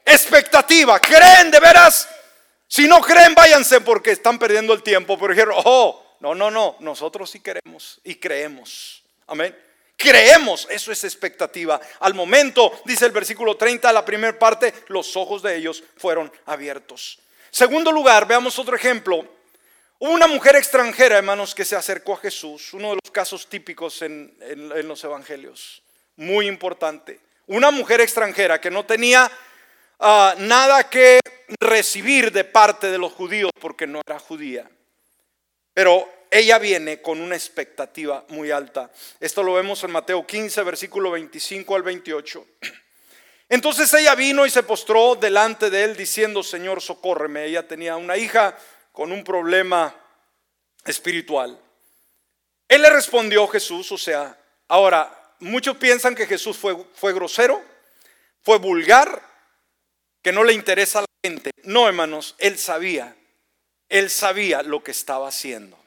Expectativa, 0.04 1.00
¿creen 1.00 1.52
de 1.52 1.60
veras? 1.62 2.10
Si 2.68 2.86
no 2.86 3.00
creen, 3.00 3.34
váyanse 3.34 3.80
porque 3.80 4.12
están 4.12 4.38
perdiendo 4.38 4.74
el 4.74 4.84
tiempo. 4.84 5.18
Pero 5.18 5.32
dijeron, 5.32 5.56
oh, 5.64 6.18
no, 6.20 6.36
no, 6.36 6.52
no, 6.52 6.76
nosotros 6.82 7.30
sí 7.30 7.40
queremos 7.40 8.02
y 8.04 8.16
creemos. 8.16 9.06
Amén. 9.28 9.58
Creemos, 9.96 10.68
eso 10.70 10.92
es 10.92 11.02
expectativa. 11.06 11.80
Al 12.02 12.14
momento, 12.14 12.82
dice 12.84 13.06
el 13.06 13.14
versículo 13.14 13.56
30, 13.56 13.94
la 13.94 14.04
primera 14.04 14.38
parte, 14.38 14.74
los 14.90 15.16
ojos 15.16 15.42
de 15.42 15.56
ellos 15.56 15.82
fueron 15.96 16.30
abiertos. 16.46 17.22
Segundo 17.56 17.90
lugar, 17.90 18.28
veamos 18.28 18.60
otro 18.60 18.76
ejemplo. 18.76 19.26
Hubo 20.00 20.12
una 20.12 20.28
mujer 20.28 20.58
extranjera, 20.58 21.20
hermanos, 21.20 21.56
que 21.56 21.64
se 21.64 21.78
acercó 21.78 22.16
a 22.16 22.18
Jesús, 22.18 22.74
uno 22.74 22.90
de 22.90 23.00
los 23.02 23.12
casos 23.14 23.48
típicos 23.48 24.02
en, 24.02 24.36
los 24.86 25.02
evangelios, 25.06 25.82
muy 26.18 26.48
importante. 26.50 27.22
Una 27.48 27.72
mujer 27.72 28.02
extranjera 28.02 28.60
que 28.60 28.70
no 28.70 28.86
tenía 28.86 29.32
ah, 30.02 30.36
nada 30.38 30.90
que 30.90 31.22
recibir 31.62 32.34
de 32.34 32.44
parte 32.44 32.92
de 32.92 32.98
los 32.98 33.14
judíos 33.14 33.52
porque 33.62 33.88
no 33.88 34.02
era 34.06 34.20
judía. 34.20 34.70
Pero 35.74 36.12
ella 36.30 36.60
viene 36.60 37.02
con 37.02 37.22
una 37.22 37.36
expectativa 37.36 38.26
muy 38.28 38.52
alta. 38.52 38.92
Esto 39.22 39.44
lo 39.44 39.54
vemos 39.54 39.82
en 39.86 39.92
Mateo 39.92 40.28
15, 40.28 40.62
versículo 40.64 41.12
25 41.12 41.74
al 41.74 41.84
28. 41.84 42.48
Entonces 43.48 43.94
ella 43.94 44.16
vino 44.16 44.46
y 44.46 44.50
se 44.50 44.64
postró 44.64 45.16
delante 45.16 45.70
de 45.70 45.84
él 45.84 45.96
diciendo, 45.96 46.42
Señor, 46.42 46.82
socórreme. 46.82 47.46
Ella 47.46 47.68
tenía 47.68 47.96
una 47.96 48.18
hija 48.18 48.58
con 48.92 49.12
un 49.12 49.24
problema 49.24 49.96
espiritual. 50.84 51.60
Él 52.68 52.82
le 52.82 52.90
respondió 52.90 53.48
Jesús, 53.48 53.92
o 53.92 53.98
sea, 53.98 54.40
ahora, 54.68 55.36
muchos 55.40 55.78
piensan 55.78 56.16
que 56.16 56.26
Jesús 56.26 56.58
fue, 56.58 56.76
fue 56.96 57.14
grosero, 57.14 57.62
fue 58.42 58.58
vulgar, 58.58 59.22
que 60.24 60.32
no 60.32 60.44
le 60.44 60.54
interesa 60.54 61.00
a 61.00 61.02
la 61.04 61.08
gente. 61.24 61.52
No, 61.64 61.88
hermanos, 61.88 62.36
él 62.40 62.58
sabía, 62.58 63.16
él 63.90 64.10
sabía 64.10 64.64
lo 64.64 64.84
que 64.84 64.92
estaba 64.92 65.28
haciendo. 65.28 65.78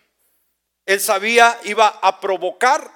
Él 0.86 1.00
sabía, 1.00 1.58
iba 1.64 1.88
a 1.88 2.20
provocar 2.20 2.88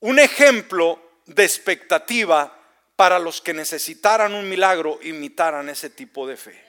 un 0.00 0.18
ejemplo 0.18 1.02
de 1.26 1.44
expectativa 1.44 2.59
para 3.00 3.18
los 3.18 3.40
que 3.40 3.54
necesitaran 3.54 4.34
un 4.34 4.46
milagro, 4.46 4.98
imitaran 5.00 5.70
ese 5.70 5.88
tipo 5.88 6.26
de 6.26 6.36
fe. 6.36 6.62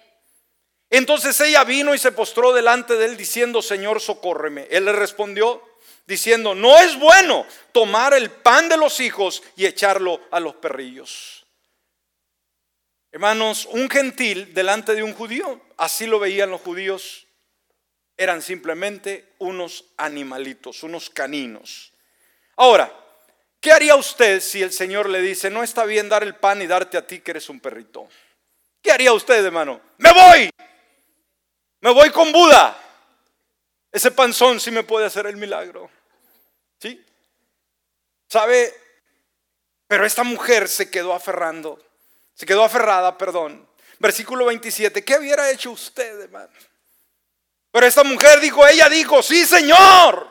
Entonces 0.90 1.38
ella 1.42 1.66
vino 1.66 1.94
y 1.94 1.98
se 1.98 2.14
postró 2.14 2.54
delante 2.54 2.96
de 2.96 3.04
él 3.04 3.18
diciendo, 3.18 3.62
Señor, 3.62 4.00
socórreme. 4.00 4.66
Él 4.72 4.86
le 4.86 4.94
respondió 4.94 5.62
diciendo, 6.08 6.56
no 6.56 6.78
es 6.78 6.98
bueno 6.98 7.46
tomar 7.74 8.14
el 8.14 8.32
pan 8.32 8.70
de 8.70 8.78
los 8.78 9.02
hijos 9.02 9.44
y 9.58 9.66
echarlo 9.66 10.22
a 10.32 10.40
los 10.40 10.56
perrillos. 10.56 11.46
Hermanos, 13.12 13.68
un 13.70 13.90
gentil 13.90 14.54
delante 14.54 14.96
de 14.96 15.04
un 15.04 15.14
judío, 15.14 15.60
así 15.76 16.08
lo 16.08 16.18
veían 16.18 16.50
los 16.50 16.62
judíos, 16.62 17.28
eran 18.16 18.42
simplemente 18.42 19.34
unos 19.40 19.84
animalitos, 19.98 20.82
unos 20.84 21.10
caninos. 21.10 21.92
Ahora, 22.56 23.01
¿qué 23.62 23.72
haría 23.72 23.96
usted 23.96 24.42
si 24.42 24.62
el 24.62 24.74
Señor 24.74 25.08
le 25.08 25.22
dice, 25.22 25.50
no 25.50 25.64
está 25.64 25.86
bien 25.86 26.10
dar 26.10 26.24
el 26.24 26.36
pan 26.36 26.62
y 26.62 26.68
darte 26.68 26.98
a 26.98 27.08
ti 27.08 27.20
que 27.22 27.32
eres 27.32 27.48
un 27.48 27.62
perrito? 27.62 28.10
¿Qué 28.82 28.92
haría 28.92 29.14
usted, 29.14 29.46
hermano? 29.46 29.80
Me 29.98 30.12
voy, 30.12 30.50
me 31.80 31.92
voy 31.92 32.10
con 32.10 32.32
Buda. 32.32 32.78
Ese 33.92 34.12
panzón 34.12 34.60
sí 34.60 34.72
me 34.72 34.84
puede 34.84 35.06
hacer 35.06 35.28
el 35.28 35.38
milagro. 35.38 35.90
¿Sí? 36.80 37.06
¿Sabe? 38.28 38.74
Pero 39.88 40.06
esta 40.06 40.24
mujer 40.24 40.68
se 40.68 40.90
quedó 40.90 41.14
aferrando. 41.14 41.80
Se 42.34 42.46
quedó 42.46 42.64
aferrada, 42.64 43.18
perdón. 43.18 43.68
Versículo 44.00 44.46
27. 44.46 45.04
¿Qué 45.04 45.18
hubiera 45.18 45.52
hecho 45.52 45.72
usted, 45.72 46.22
hermano? 46.22 46.50
Pero 47.72 47.86
esta 47.86 48.04
mujer 48.04 48.40
dijo, 48.40 48.66
ella 48.66 48.90
dijo, 48.90 49.22
sí, 49.22 49.46
Señor. 49.46 50.31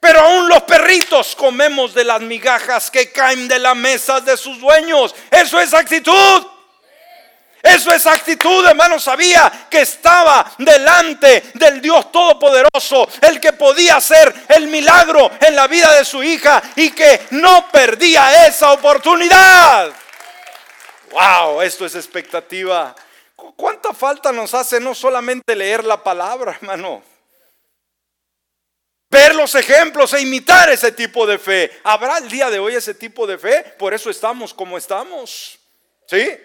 Pero 0.00 0.20
aún 0.20 0.48
los 0.48 0.62
perritos 0.62 1.36
comemos 1.36 1.92
de 1.92 2.04
las 2.04 2.22
migajas 2.22 2.90
que 2.90 3.12
caen 3.12 3.46
de 3.46 3.58
la 3.58 3.74
mesa 3.74 4.20
de 4.20 4.36
sus 4.36 4.58
dueños. 4.58 5.14
Eso 5.30 5.60
es 5.60 5.74
actitud. 5.74 6.46
Eso 7.62 7.92
es 7.92 8.06
actitud, 8.06 8.66
hermano. 8.66 8.98
Sabía 8.98 9.68
que 9.70 9.82
estaba 9.82 10.50
delante 10.56 11.50
del 11.52 11.82
Dios 11.82 12.10
Todopoderoso, 12.10 13.06
el 13.20 13.38
que 13.38 13.52
podía 13.52 13.96
hacer 13.96 14.34
el 14.48 14.68
milagro 14.68 15.30
en 15.38 15.54
la 15.54 15.66
vida 15.66 15.92
de 15.94 16.06
su 16.06 16.22
hija 16.22 16.62
y 16.76 16.90
que 16.92 17.26
no 17.32 17.68
perdía 17.70 18.46
esa 18.46 18.72
oportunidad. 18.72 19.92
Wow, 21.10 21.60
esto 21.60 21.84
es 21.84 21.94
expectativa. 21.94 22.94
¿Cuánta 23.56 23.92
falta 23.92 24.32
nos 24.32 24.54
hace 24.54 24.80
no 24.80 24.94
solamente 24.94 25.54
leer 25.54 25.84
la 25.84 26.02
palabra, 26.02 26.52
hermano? 26.52 27.09
Ver 29.10 29.34
los 29.34 29.54
ejemplos 29.56 30.12
e 30.12 30.20
imitar 30.20 30.70
ese 30.70 30.92
tipo 30.92 31.26
de 31.26 31.36
fe. 31.36 31.80
¿Habrá 31.82 32.18
el 32.18 32.28
día 32.28 32.48
de 32.48 32.60
hoy 32.60 32.76
ese 32.76 32.94
tipo 32.94 33.26
de 33.26 33.38
fe? 33.38 33.74
Por 33.76 33.92
eso 33.92 34.08
estamos 34.08 34.54
como 34.54 34.78
estamos. 34.78 35.58
¿Sí? 36.06 36.38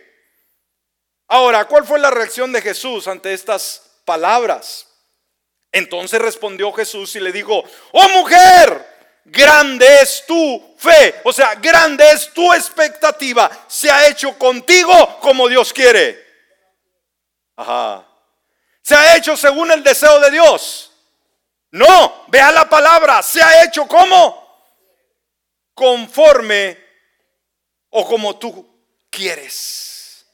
Ahora, 1.27 1.65
¿cuál 1.65 1.85
fue 1.85 1.99
la 1.99 2.09
reacción 2.09 2.51
de 2.51 2.61
Jesús 2.61 3.07
ante 3.07 3.33
estas 3.33 3.83
palabras? 4.03 4.87
Entonces 5.71 6.19
respondió 6.19 6.71
Jesús 6.73 7.15
y 7.15 7.19
le 7.19 7.31
dijo, 7.31 7.63
oh 7.91 8.09
mujer, 8.09 8.85
grande 9.25 9.85
es 10.01 10.23
tu 10.25 10.75
fe, 10.77 11.21
o 11.23 11.33
sea, 11.33 11.55
grande 11.55 12.09
es 12.11 12.31
tu 12.31 12.53
expectativa, 12.53 13.51
se 13.67 13.91
ha 13.91 14.07
hecho 14.07 14.37
contigo 14.37 15.19
como 15.19 15.49
Dios 15.49 15.73
quiere. 15.73 16.23
Ajá. 17.57 18.07
Se 18.81 18.95
ha 18.95 19.17
hecho 19.17 19.35
según 19.35 19.71
el 19.71 19.83
deseo 19.83 20.19
de 20.19 20.31
Dios. 20.31 20.94
No, 21.75 22.23
vea 22.29 22.53
la 22.53 22.69
palabra, 22.69 23.21
se 23.21 23.43
ha 23.43 23.65
hecho 23.65 23.85
como 23.85 24.71
conforme 25.73 26.81
o 27.89 28.07
como 28.07 28.39
tú 28.39 29.05
quieres. 29.09 30.25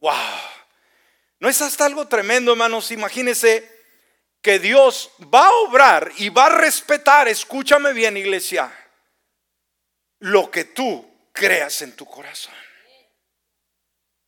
Wow. 0.00 0.12
¿No 1.40 1.48
es 1.48 1.62
hasta 1.62 1.86
algo 1.86 2.06
tremendo, 2.06 2.52
hermanos? 2.52 2.90
Imagínense 2.90 3.66
que 4.42 4.58
Dios 4.58 5.12
va 5.34 5.46
a 5.46 5.54
obrar 5.66 6.12
y 6.18 6.28
va 6.28 6.44
a 6.44 6.50
respetar, 6.50 7.26
escúchame 7.26 7.94
bien, 7.94 8.18
iglesia, 8.18 8.70
lo 10.18 10.50
que 10.50 10.64
tú 10.64 11.10
creas 11.32 11.80
en 11.80 11.96
tu 11.96 12.04
corazón. 12.04 12.52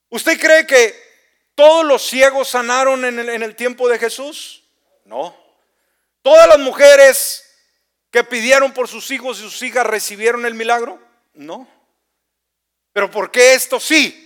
¿Usted 0.09 0.41
cree 0.41 0.67
que 0.67 0.99
todos 1.55 1.85
los 1.85 2.09
ciegos 2.09 2.49
sanaron 2.49 3.05
en 3.05 3.19
el, 3.19 3.29
en 3.29 3.43
el 3.43 3.55
tiempo 3.55 3.87
de 3.87 3.99
Jesús? 3.99 4.65
No. 5.05 5.48
¿Todas 6.23 6.49
las 6.49 6.59
mujeres 6.59 7.45
que 8.11 8.25
pidieron 8.25 8.73
por 8.73 8.89
sus 8.89 9.11
hijos 9.11 9.39
y 9.39 9.43
sus 9.43 9.63
hijas 9.63 9.87
recibieron 9.87 10.47
el 10.47 10.55
milagro? 10.55 11.01
No. 11.35 11.69
Pero 12.93 13.11
¿por 13.11 13.31
qué 13.31 13.55
esto 13.55 13.79
sí? 13.79 14.25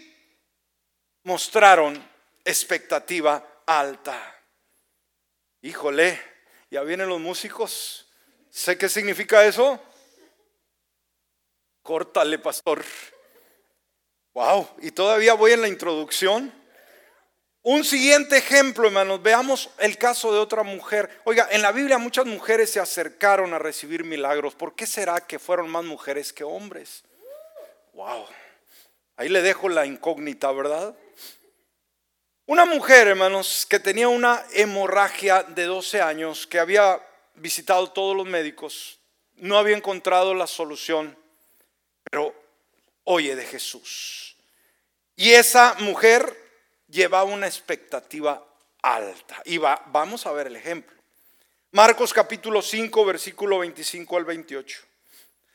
mostraron 1.24 2.03
expectativa 2.45 3.62
alta. 3.66 4.18
Híjole, 5.62 6.20
ya 6.70 6.82
vienen 6.82 7.09
los 7.09 7.20
músicos. 7.20 8.09
¿Sé 8.51 8.76
qué 8.76 8.88
significa 8.88 9.45
eso? 9.45 9.80
Córtale, 11.82 12.38
pastor. 12.38 12.84
Wow, 14.34 14.68
y 14.80 14.90
todavía 14.90 15.34
voy 15.34 15.53
en 15.53 15.62
la 15.62 15.68
introducción. 15.68 16.53
Un 17.64 17.84
siguiente 17.84 18.38
ejemplo, 18.38 18.88
hermanos, 18.88 19.22
veamos 19.22 19.70
el 19.78 19.96
caso 19.96 20.32
de 20.32 20.40
otra 20.40 20.64
mujer. 20.64 21.08
Oiga, 21.22 21.46
en 21.52 21.62
la 21.62 21.70
Biblia 21.70 21.96
muchas 21.96 22.26
mujeres 22.26 22.70
se 22.70 22.80
acercaron 22.80 23.54
a 23.54 23.58
recibir 23.60 24.02
milagros. 24.02 24.56
¿Por 24.56 24.74
qué 24.74 24.84
será 24.84 25.20
que 25.20 25.38
fueron 25.38 25.70
más 25.70 25.84
mujeres 25.84 26.32
que 26.32 26.42
hombres? 26.42 27.04
Wow. 27.92 28.26
Ahí 29.16 29.28
le 29.28 29.42
dejo 29.42 29.68
la 29.68 29.86
incógnita, 29.86 30.50
¿verdad? 30.50 30.92
Una 32.46 32.64
mujer, 32.64 33.06
hermanos, 33.06 33.64
que 33.70 33.78
tenía 33.78 34.08
una 34.08 34.44
hemorragia 34.54 35.44
de 35.44 35.64
12 35.66 36.02
años, 36.02 36.48
que 36.48 36.58
había 36.58 37.00
visitado 37.36 37.92
todos 37.92 38.16
los 38.16 38.26
médicos, 38.26 38.98
no 39.36 39.56
había 39.56 39.76
encontrado 39.76 40.34
la 40.34 40.48
solución, 40.48 41.16
pero 42.10 42.34
oye 43.04 43.36
de 43.36 43.44
Jesús. 43.44 44.36
Y 45.14 45.30
esa 45.30 45.76
mujer 45.78 46.41
llevaba 46.93 47.24
una 47.24 47.47
expectativa 47.47 48.47
alta. 48.82 49.43
Y 49.47 49.59
vamos 49.59 50.26
a 50.26 50.32
ver 50.32 50.47
el 50.47 50.57
ejemplo. 50.57 50.97
Marcos 51.72 52.12
capítulo 52.12 52.61
5, 52.61 53.05
versículo 53.05 53.59
25 53.61 54.16
al 54.16 54.24
28. 54.26 54.82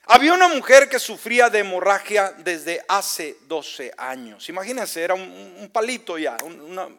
Había 0.09 0.33
una 0.33 0.47
mujer 0.47 0.89
que 0.89 0.99
sufría 0.99 1.49
de 1.49 1.59
hemorragia 1.59 2.31
desde 2.31 2.83
hace 2.87 3.37
12 3.47 3.93
años. 3.97 4.49
Imagínense, 4.49 5.03
era 5.03 5.13
un, 5.13 5.69
palito 5.71 6.17
ya, 6.17 6.37
una 6.43 6.89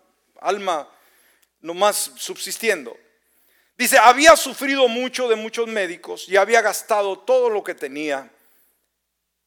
alma 0.40 0.88
nomás 1.60 2.12
subsistiendo. 2.16 2.96
Dice, 3.76 3.98
había 3.98 4.36
sufrido 4.36 4.86
mucho 4.88 5.28
de 5.28 5.36
muchos 5.36 5.66
médicos 5.66 6.28
y 6.28 6.36
había 6.36 6.60
gastado 6.60 7.18
todo 7.18 7.48
lo 7.48 7.64
que 7.64 7.74
tenía. 7.74 8.30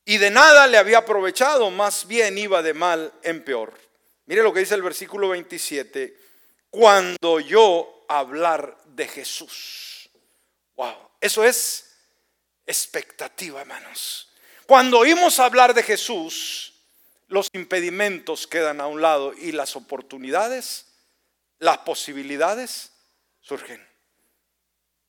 Y 0.03 0.17
de 0.17 0.31
nada 0.31 0.67
le 0.67 0.77
había 0.77 0.99
aprovechado, 0.99 1.69
más 1.69 2.07
bien 2.07 2.37
iba 2.37 2.61
de 2.61 2.73
mal 2.73 3.13
en 3.21 3.43
peor. 3.43 3.73
Mire 4.31 4.43
lo 4.43 4.53
que 4.53 4.61
dice 4.61 4.75
el 4.75 4.81
versículo 4.81 5.27
27. 5.27 6.17
Cuando 6.69 7.41
yo 7.41 8.05
hablar 8.07 8.77
de 8.85 9.05
Jesús. 9.05 10.09
Wow, 10.77 10.95
eso 11.19 11.43
es 11.43 11.97
expectativa, 12.65 13.59
hermanos. 13.59 14.31
Cuando 14.65 14.99
oímos 14.99 15.37
hablar 15.39 15.73
de 15.73 15.83
Jesús, 15.83 16.75
los 17.27 17.49
impedimentos 17.51 18.47
quedan 18.47 18.79
a 18.79 18.87
un 18.87 19.01
lado 19.01 19.33
y 19.33 19.51
las 19.51 19.75
oportunidades, 19.75 20.85
las 21.59 21.79
posibilidades 21.79 22.93
surgen. 23.41 23.85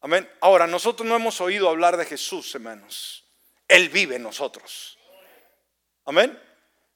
Amén. 0.01 0.29
Ahora, 0.41 0.67
nosotros 0.67 1.09
no 1.09 1.15
hemos 1.15 1.41
oído 1.41 1.69
hablar 1.69 1.97
de 1.97 2.07
Jesús, 2.07 2.53
hermanos. 2.57 3.25
Él 3.69 3.89
vive 3.89 4.17
en 4.17 4.25
nosotros. 4.25 4.99
Amén. 6.07 6.37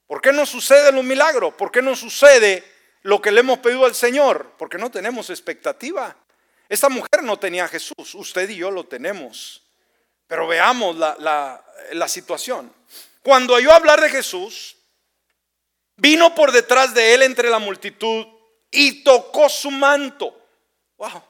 ¿Por 0.07 0.21
qué 0.21 0.31
no 0.31 0.45
sucede 0.45 0.91
los 0.91 1.03
milagros? 1.03 1.53
¿Por 1.53 1.69
qué 1.69 1.81
no 1.81 1.95
sucede 1.95 2.63
lo 3.03 3.21
que 3.21 3.31
le 3.31 3.41
hemos 3.41 3.59
pedido 3.59 3.85
al 3.85 3.93
Señor? 3.93 4.53
Porque 4.57 4.77
no 4.77 4.89
tenemos 4.89 5.29
expectativa. 5.29 6.15
Esta 6.69 6.87
mujer 6.87 7.23
no 7.23 7.37
tenía 7.37 7.65
a 7.65 7.67
Jesús, 7.67 8.15
usted 8.15 8.49
y 8.49 8.55
yo 8.55 8.71
lo 8.71 8.85
tenemos. 8.85 9.63
Pero 10.27 10.47
veamos 10.47 10.95
la, 10.95 11.63
la 11.91 12.07
situación. 12.07 12.73
Cuando 13.21 13.55
oyó 13.55 13.73
hablar 13.73 13.99
de 13.99 14.09
Jesús, 14.09 14.77
vino 15.97 16.33
por 16.33 16.53
detrás 16.53 16.93
de 16.93 17.13
él 17.13 17.23
entre 17.23 17.49
la 17.49 17.59
multitud 17.59 18.25
y 18.71 19.03
tocó 19.03 19.49
su 19.49 19.71
manto. 19.71 20.37
Wow. 20.97 21.21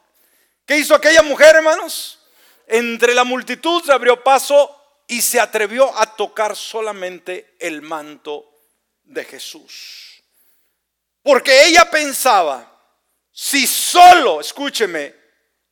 ¿Qué 0.66 0.78
hizo 0.78 0.94
aquella 0.94 1.24
mujer, 1.24 1.56
hermanos? 1.56 2.20
Entre 2.68 3.16
la 3.16 3.24
multitud 3.24 3.84
se 3.84 3.92
abrió 3.92 4.24
paso 4.24 4.74
y 5.08 5.22
se 5.22 5.40
atrevió 5.40 5.98
a 5.98 6.16
tocar 6.16 6.56
solamente 6.56 7.56
el 7.60 7.82
manto 7.82 8.57
de 9.08 9.26
Jesús. 9.26 10.24
Porque 11.24 11.66
ella 11.66 11.90
pensaba, 11.90 12.74
si 13.32 13.68
solo, 13.68 14.40
escúcheme, 14.40 15.14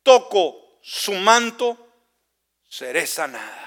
toco 0.02 0.78
su 0.82 1.12
manto, 1.14 1.94
seré 2.68 3.06
sanada. 3.06 3.66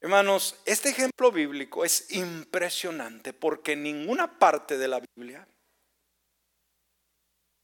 Hermanos, 0.00 0.56
este 0.66 0.90
ejemplo 0.90 1.32
bíblico 1.32 1.84
es 1.84 2.10
impresionante 2.10 3.32
porque 3.32 3.72
en 3.72 3.84
ninguna 3.84 4.38
parte 4.38 4.76
de 4.76 4.88
la 4.88 5.00
Biblia 5.00 5.48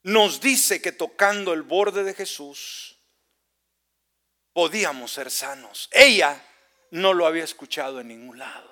nos 0.03 0.41
dice 0.41 0.81
que 0.81 0.93
tocando 0.93 1.53
el 1.53 1.63
borde 1.63 2.03
de 2.03 2.15
Jesús 2.15 2.99
podíamos 4.55 5.13
ser 5.13 5.31
sanos. 5.31 5.89
Ella 5.93 6.43
no 6.91 7.13
lo 7.13 7.27
había 7.27 7.45
escuchado 7.45 8.01
en 8.01 8.09
ningún 8.09 8.39
lado. 8.39 8.70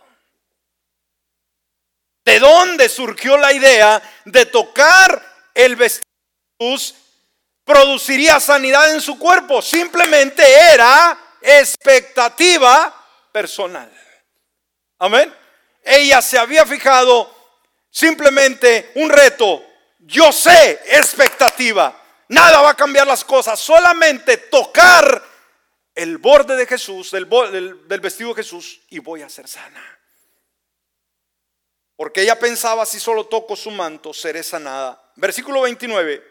¿De 2.28 2.38
dónde 2.40 2.90
surgió 2.90 3.38
la 3.38 3.54
idea 3.54 4.02
de 4.26 4.44
tocar 4.44 5.50
el 5.54 5.76
vestido 5.76 6.04
de 6.58 6.66
Jesús? 6.66 6.94
Produciría 7.64 8.38
sanidad 8.38 8.92
en 8.92 9.00
su 9.00 9.18
cuerpo. 9.18 9.62
Simplemente 9.62 10.42
era 10.70 11.18
expectativa 11.40 12.94
personal. 13.32 13.90
Amén. 14.98 15.34
Ella 15.82 16.20
se 16.20 16.38
había 16.38 16.66
fijado 16.66 17.34
simplemente 17.90 18.92
un 18.96 19.08
reto 19.08 19.64
yo 20.00 20.30
sé, 20.30 20.82
expectativa. 20.84 21.98
Nada 22.28 22.60
va 22.60 22.72
a 22.72 22.76
cambiar 22.76 23.06
las 23.06 23.24
cosas. 23.24 23.58
Solamente 23.58 24.36
tocar 24.36 25.24
el 25.94 26.18
borde 26.18 26.56
de 26.56 26.66
Jesús, 26.66 27.10
del, 27.10 27.26
del, 27.88 28.00
vestido 28.00 28.34
de 28.34 28.42
Jesús, 28.42 28.82
y 28.90 28.98
voy 28.98 29.22
a 29.22 29.30
ser 29.30 29.48
sana. 29.48 29.98
Porque 31.98 32.22
ella 32.22 32.38
pensaba, 32.38 32.86
si 32.86 33.00
solo 33.00 33.26
toco 33.26 33.56
su 33.56 33.72
manto, 33.72 34.14
seré 34.14 34.44
sanada. 34.44 35.02
Versículo 35.16 35.62
29. 35.62 36.22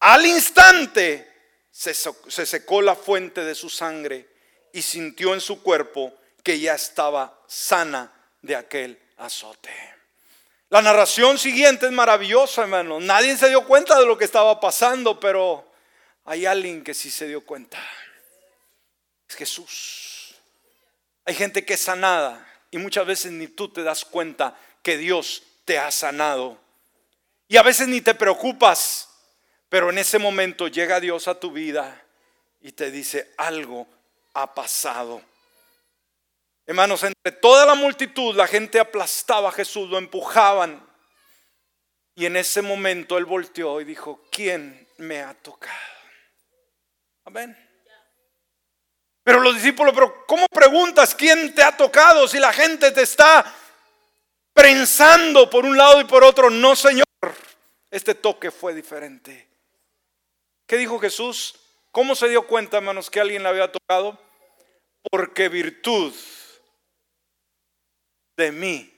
Al 0.00 0.24
instante 0.24 1.30
se, 1.70 1.92
se 1.92 2.46
secó 2.46 2.80
la 2.80 2.96
fuente 2.96 3.44
de 3.44 3.54
su 3.54 3.68
sangre 3.68 4.26
y 4.72 4.80
sintió 4.80 5.34
en 5.34 5.42
su 5.42 5.62
cuerpo 5.62 6.14
que 6.42 6.58
ya 6.58 6.76
estaba 6.76 7.42
sana 7.46 8.10
de 8.40 8.56
aquel 8.56 8.98
azote. 9.18 9.68
La 10.70 10.80
narración 10.80 11.36
siguiente 11.36 11.84
es 11.84 11.92
maravillosa, 11.92 12.62
hermano. 12.62 12.98
Nadie 12.98 13.36
se 13.36 13.50
dio 13.50 13.66
cuenta 13.66 14.00
de 14.00 14.06
lo 14.06 14.16
que 14.16 14.24
estaba 14.24 14.58
pasando, 14.60 15.20
pero 15.20 15.70
hay 16.24 16.46
alguien 16.46 16.82
que 16.82 16.94
sí 16.94 17.10
se 17.10 17.26
dio 17.26 17.44
cuenta. 17.44 17.78
Es 19.28 19.36
Jesús. 19.36 20.36
Hay 21.26 21.34
gente 21.34 21.66
que 21.66 21.74
es 21.74 21.80
sanada 21.80 22.48
y 22.70 22.78
muchas 22.78 23.04
veces 23.04 23.32
ni 23.32 23.46
tú 23.48 23.68
te 23.68 23.82
das 23.82 24.02
cuenta 24.06 24.58
que 24.86 24.96
Dios 24.96 25.42
te 25.64 25.80
ha 25.80 25.90
sanado. 25.90 26.56
Y 27.48 27.56
a 27.56 27.64
veces 27.64 27.88
ni 27.88 28.02
te 28.02 28.14
preocupas, 28.14 29.08
pero 29.68 29.90
en 29.90 29.98
ese 29.98 30.16
momento 30.16 30.68
llega 30.68 31.00
Dios 31.00 31.26
a 31.26 31.40
tu 31.40 31.50
vida 31.50 32.04
y 32.60 32.70
te 32.70 32.92
dice 32.92 33.34
algo 33.36 33.88
ha 34.34 34.54
pasado. 34.54 35.20
Hermanos, 36.66 37.02
entre 37.02 37.32
toda 37.32 37.66
la 37.66 37.74
multitud 37.74 38.36
la 38.36 38.46
gente 38.46 38.78
aplastaba 38.78 39.48
a 39.48 39.52
Jesús, 39.52 39.90
lo 39.90 39.98
empujaban. 39.98 40.88
Y 42.14 42.24
en 42.26 42.36
ese 42.36 42.62
momento 42.62 43.18
él 43.18 43.24
volteó 43.24 43.80
y 43.80 43.84
dijo, 43.84 44.24
¿quién 44.30 44.88
me 44.98 45.20
ha 45.20 45.34
tocado? 45.34 45.74
Amén. 47.24 47.58
Pero 49.24 49.40
los 49.40 49.56
discípulos, 49.56 49.92
pero 49.92 50.24
¿cómo 50.26 50.46
preguntas 50.46 51.12
quién 51.12 51.52
te 51.56 51.64
ha 51.64 51.76
tocado 51.76 52.28
si 52.28 52.38
la 52.38 52.52
gente 52.52 52.92
te 52.92 53.02
está 53.02 53.52
prensando 54.56 55.50
por 55.50 55.66
un 55.66 55.76
lado 55.76 56.00
y 56.00 56.04
por 56.04 56.24
otro? 56.24 56.48
No, 56.48 56.74
Señor, 56.74 57.04
este 57.90 58.14
toque 58.14 58.50
fue 58.50 58.74
diferente. 58.74 59.46
¿Qué 60.66 60.78
dijo 60.78 60.98
Jesús? 60.98 61.60
¿Cómo 61.92 62.16
se 62.16 62.28
dio 62.28 62.46
cuenta, 62.46 62.78
hermanos, 62.78 63.10
que 63.10 63.20
alguien 63.20 63.42
le 63.42 63.50
había 63.50 63.70
tocado? 63.70 64.18
Porque 65.10 65.50
virtud 65.50 66.14
de 68.36 68.50
mí 68.50 68.92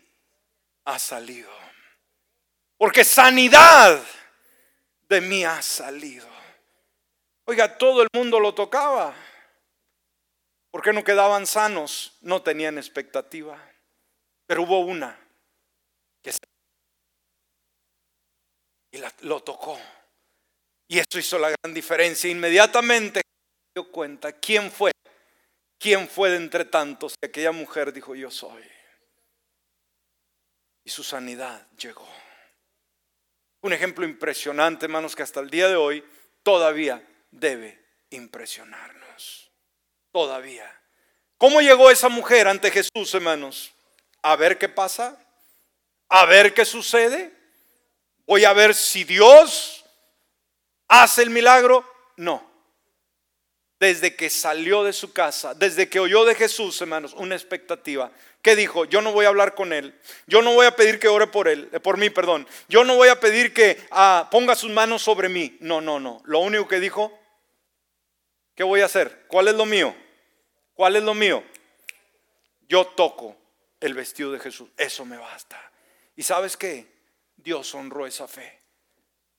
ha 0.85 0.99
salido. 0.99 1.51
Porque 2.77 3.03
sanidad 3.03 4.01
de 5.09 5.21
mí 5.21 5.45
ha 5.45 5.61
salido. 5.61 6.29
Oiga, 7.47 7.77
todo 7.77 8.03
el 8.03 8.09
mundo 8.13 8.39
lo 8.39 8.55
tocaba. 8.55 9.13
¿Por 10.71 10.83
qué 10.83 10.93
no 10.93 11.03
quedaban 11.03 11.47
sanos? 11.47 12.17
No 12.21 12.43
tenían 12.43 12.79
expectativa. 12.79 13.59
Pero 14.47 14.63
hubo 14.63 14.81
una 14.81 15.19
que 16.23 16.33
y 18.93 18.99
lo 19.23 19.41
tocó. 19.41 19.79
Y 20.89 20.99
eso 20.99 21.19
hizo 21.19 21.39
la 21.39 21.51
gran 21.51 21.75
diferencia. 21.75 22.31
Inmediatamente 22.31 23.21
dio 23.75 23.91
cuenta 23.91 24.33
quién 24.33 24.71
fue. 24.71 24.93
¿Quién 25.79 26.09
fue 26.09 26.31
de 26.31 26.37
entre 26.37 26.65
tantos? 26.65 27.15
que 27.21 27.29
aquella 27.29 27.53
mujer 27.53 27.93
dijo, 27.93 28.15
yo 28.15 28.31
soy 28.31 28.65
y 30.89 30.91
su 30.91 31.05
sanidad 31.05 31.67
llegó. 31.77 32.09
Un 33.61 33.75
ejemplo 33.75 34.07
impresionante, 34.07 34.87
hermanos, 34.87 35.15
que 35.15 35.23
hasta 35.23 35.41
el 35.41 35.51
día 35.51 35.69
de 35.69 35.77
hoy 35.77 36.03
todavía 36.43 37.07
debe 37.31 37.85
impresionarnos. 38.09 39.51
Todavía. 40.11 40.81
¿Cómo 41.37 41.61
llegó 41.61 41.91
esa 41.91 42.09
mujer 42.09 42.49
ante 42.49 42.71
Jesús, 42.71 43.13
hermanos? 43.13 43.75
A 44.23 44.35
ver 44.37 44.57
qué 44.57 44.71
pasa, 44.71 45.23
a 46.09 46.25
ver 46.25 46.55
qué 46.55 46.65
sucede. 46.65 47.38
Voy 48.29 48.45
a 48.45 48.53
ver 48.53 48.77
si 48.77 49.03
Dios 49.03 49.85
hace 50.87 51.23
el 51.23 51.31
milagro. 51.31 51.85
No. 52.17 52.49
Desde 53.81 54.15
que 54.15 54.31
salió 54.31 54.85
de 54.85 54.93
su 54.93 55.13
casa, 55.13 55.55
desde 55.55 55.89
que 55.89 55.99
oyó 55.99 56.25
de 56.25 56.37
Jesús, 56.37 56.81
hermanos, 56.81 57.15
una 57.15 57.35
expectativa 57.35 58.13
¿Qué 58.43 58.55
dijo? 58.55 58.85
Yo 58.85 59.03
no 59.03 59.13
voy 59.13 59.25
a 59.25 59.29
hablar 59.29 59.55
con 59.55 59.73
él. 59.73 59.99
Yo 60.27 60.43
no 60.43 60.55
voy 60.55 60.67
a 60.67 60.77
pedir 60.77 60.99
que 60.99 61.09
ore 61.09 61.27
por 61.27 61.49
él, 61.49 61.69
eh, 61.73 61.81
por 61.81 61.97
mí, 61.99 62.09
perdón. 62.09 62.47
Yo 62.69 62.85
no 62.85 62.97
voy 62.97 63.09
a 63.09 63.19
pedir 63.19 63.53
que 63.53 63.79
ah, 63.91 64.29
ponga 64.31 64.55
sus 64.55 64.71
manos 64.71 65.03
sobre 65.03 65.29
mí. 65.29 65.57
No, 65.61 65.81
no, 65.81 65.99
no. 65.99 66.23
Lo 66.25 66.39
único 66.39 66.69
que 66.69 66.79
dijo, 66.79 67.19
¿qué 68.55 68.63
voy 68.63 68.81
a 68.81 68.87
hacer? 68.87 69.27
¿Cuál 69.29 69.49
es 69.49 69.55
lo 69.55 69.67
mío? 69.67 69.95
¿Cuál 70.75 70.97
es 70.97 71.03
lo 71.03 71.15
mío? 71.15 71.43
Yo 72.69 72.87
toco 72.87 73.37
el 73.81 73.95
vestido 73.95 74.31
de 74.31 74.39
Jesús. 74.39 74.69
Eso 74.77 75.05
me 75.05 75.17
basta. 75.17 75.61
¿Y 76.15 76.23
sabes 76.23 76.57
qué? 76.57 76.87
Dios 77.39 77.75
honró 77.75 78.07
esa 78.07 78.29
fe. 78.29 78.61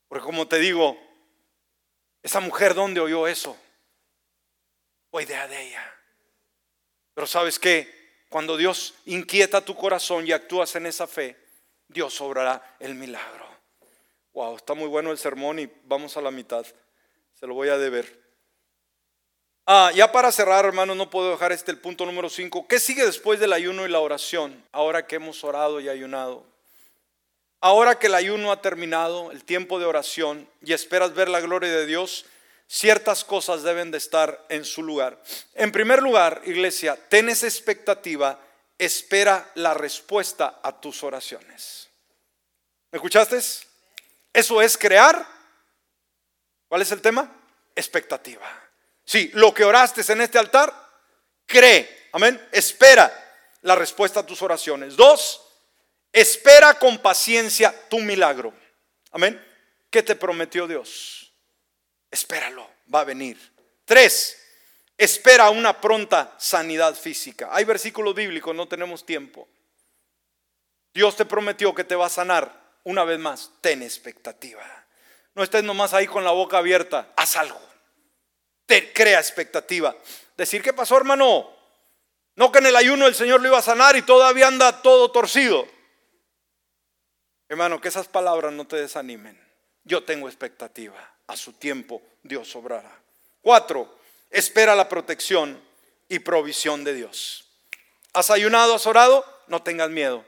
Porque 0.07 0.25
como 0.25 0.47
te 0.47 0.57
digo, 0.57 0.97
esa 2.23 2.39
mujer, 2.39 2.73
¿dónde 2.73 2.99
oyó 2.99 3.27
eso? 3.27 3.55
Fue 5.11 5.23
idea 5.23 5.47
de 5.47 5.67
ella. 5.67 5.93
Pero 7.13 7.27
¿sabes 7.27 7.59
qué? 7.59 8.23
Cuando 8.29 8.57
Dios 8.57 8.95
inquieta 9.05 9.61
tu 9.61 9.75
corazón 9.75 10.25
y 10.25 10.31
actúas 10.31 10.75
en 10.75 10.85
esa 10.85 11.07
fe, 11.07 11.37
Dios 11.87 12.19
obrará 12.21 12.75
el 12.79 12.95
milagro. 12.95 13.47
Wow, 14.33 14.55
está 14.55 14.73
muy 14.73 14.87
bueno 14.87 15.11
el 15.11 15.17
sermón 15.17 15.59
y 15.59 15.69
vamos 15.83 16.15
a 16.15 16.21
la 16.21 16.31
mitad. 16.31 16.65
Se 17.33 17.47
lo 17.47 17.53
voy 17.55 17.69
a 17.69 17.77
deber. 17.77 18.19
Ah, 19.65 19.91
ya 19.93 20.11
para 20.11 20.31
cerrar, 20.31 20.65
hermanos, 20.65 20.95
no 20.95 21.09
puedo 21.09 21.31
dejar 21.31 21.51
este 21.51 21.71
el 21.71 21.79
punto 21.79 22.05
número 22.05 22.29
5. 22.29 22.67
¿Qué 22.67 22.79
sigue 22.79 23.05
después 23.05 23.39
del 23.39 23.53
ayuno 23.53 23.85
y 23.85 23.89
la 23.89 23.99
oración? 23.99 24.63
Ahora 24.71 25.05
que 25.05 25.17
hemos 25.17 25.43
orado 25.43 25.79
y 25.79 25.89
ayunado. 25.89 26.45
Ahora 27.61 27.99
que 27.99 28.07
el 28.07 28.15
ayuno 28.15 28.51
ha 28.51 28.61
terminado, 28.61 29.31
el 29.31 29.43
tiempo 29.43 29.79
de 29.79 29.85
oración, 29.85 30.49
y 30.61 30.73
esperas 30.73 31.13
ver 31.13 31.29
la 31.29 31.41
gloria 31.41 31.69
de 31.69 31.85
Dios, 31.85 32.25
ciertas 32.67 33.23
cosas 33.23 33.63
deben 33.63 33.91
de 33.91 33.97
estar 33.97 34.45
en 34.49 34.63
su 34.63 34.83
lugar. 34.83 35.21
En 35.55 35.71
primer 35.71 36.01
lugar, 36.01 36.41
iglesia, 36.45 36.97
ten 37.09 37.29
expectativa, 37.29 38.39
espera 38.77 39.51
la 39.55 39.73
respuesta 39.73 40.59
a 40.63 40.79
tus 40.79 41.03
oraciones. 41.03 41.89
¿Me 42.91 42.97
escuchaste? 42.97 43.39
Eso 44.33 44.61
es 44.61 44.77
crear. 44.77 45.27
¿Cuál 46.67 46.81
es 46.81 46.91
el 46.91 47.01
tema? 47.01 47.35
expectativa. 47.79 48.47
Sí, 49.03 49.31
lo 49.33 49.53
que 49.53 49.63
oraste 49.63 50.01
en 50.11 50.21
este 50.21 50.37
altar, 50.37 50.73
cree, 51.45 52.09
amén, 52.11 52.39
espera 52.51 53.11
la 53.61 53.75
respuesta 53.75 54.19
a 54.19 54.25
tus 54.25 54.41
oraciones. 54.41 54.95
Dos, 54.95 55.41
espera 56.11 56.73
con 56.75 56.97
paciencia 56.99 57.73
tu 57.89 57.99
milagro. 57.99 58.53
Amén. 59.11 59.43
¿Qué 59.89 60.03
te 60.03 60.15
prometió 60.15 60.67
Dios? 60.67 61.31
Espéralo, 62.11 62.69
va 62.93 63.01
a 63.01 63.05
venir. 63.05 63.37
Tres, 63.85 64.39
espera 64.97 65.49
una 65.49 65.79
pronta 65.79 66.35
sanidad 66.37 66.95
física. 66.95 67.49
Hay 67.51 67.65
versículos 67.65 68.13
bíblicos, 68.13 68.55
no 68.55 68.67
tenemos 68.67 69.05
tiempo. 69.05 69.47
Dios 70.93 71.15
te 71.15 71.25
prometió 71.25 71.73
que 71.73 71.83
te 71.83 71.95
va 71.95 72.07
a 72.07 72.09
sanar. 72.09 72.59
Una 72.83 73.03
vez 73.03 73.19
más, 73.19 73.51
ten 73.61 73.83
expectativa. 73.83 74.63
No 75.35 75.43
estés 75.43 75.63
nomás 75.63 75.93
ahí 75.93 76.07
con 76.07 76.23
la 76.23 76.31
boca 76.31 76.57
abierta, 76.57 77.11
haz 77.15 77.35
algo. 77.35 77.61
Te 78.65 78.93
crea 78.93 79.19
expectativa. 79.19 79.95
Decir, 80.37 80.61
¿qué 80.61 80.73
pasó, 80.73 80.97
hermano? 80.97 81.49
No 82.35 82.51
que 82.51 82.59
en 82.59 82.67
el 82.67 82.75
ayuno 82.75 83.07
el 83.07 83.15
Señor 83.15 83.41
lo 83.41 83.47
iba 83.47 83.57
a 83.57 83.63
sanar 83.63 83.95
y 83.95 84.01
todavía 84.01 84.47
anda 84.47 84.81
todo 84.81 85.11
torcido. 85.11 85.67
Hermano, 87.49 87.81
que 87.81 87.87
esas 87.87 88.07
palabras 88.07 88.53
no 88.53 88.67
te 88.67 88.75
desanimen. 88.75 89.37
Yo 89.83 90.03
tengo 90.03 90.29
expectativa. 90.29 90.95
A 91.25 91.35
su 91.35 91.53
tiempo 91.53 92.01
Dios 92.21 92.55
obrará. 92.55 92.95
Cuatro, 93.41 93.99
espera 94.29 94.75
la 94.75 94.87
protección 94.87 95.59
y 96.07 96.19
provisión 96.19 96.83
de 96.83 96.93
Dios. 96.93 97.45
¿Has 98.13 98.29
ayunado, 98.29 98.75
has 98.75 98.85
orado? 98.85 99.25
No 99.47 99.63
tengas 99.63 99.89
miedo. 99.89 100.23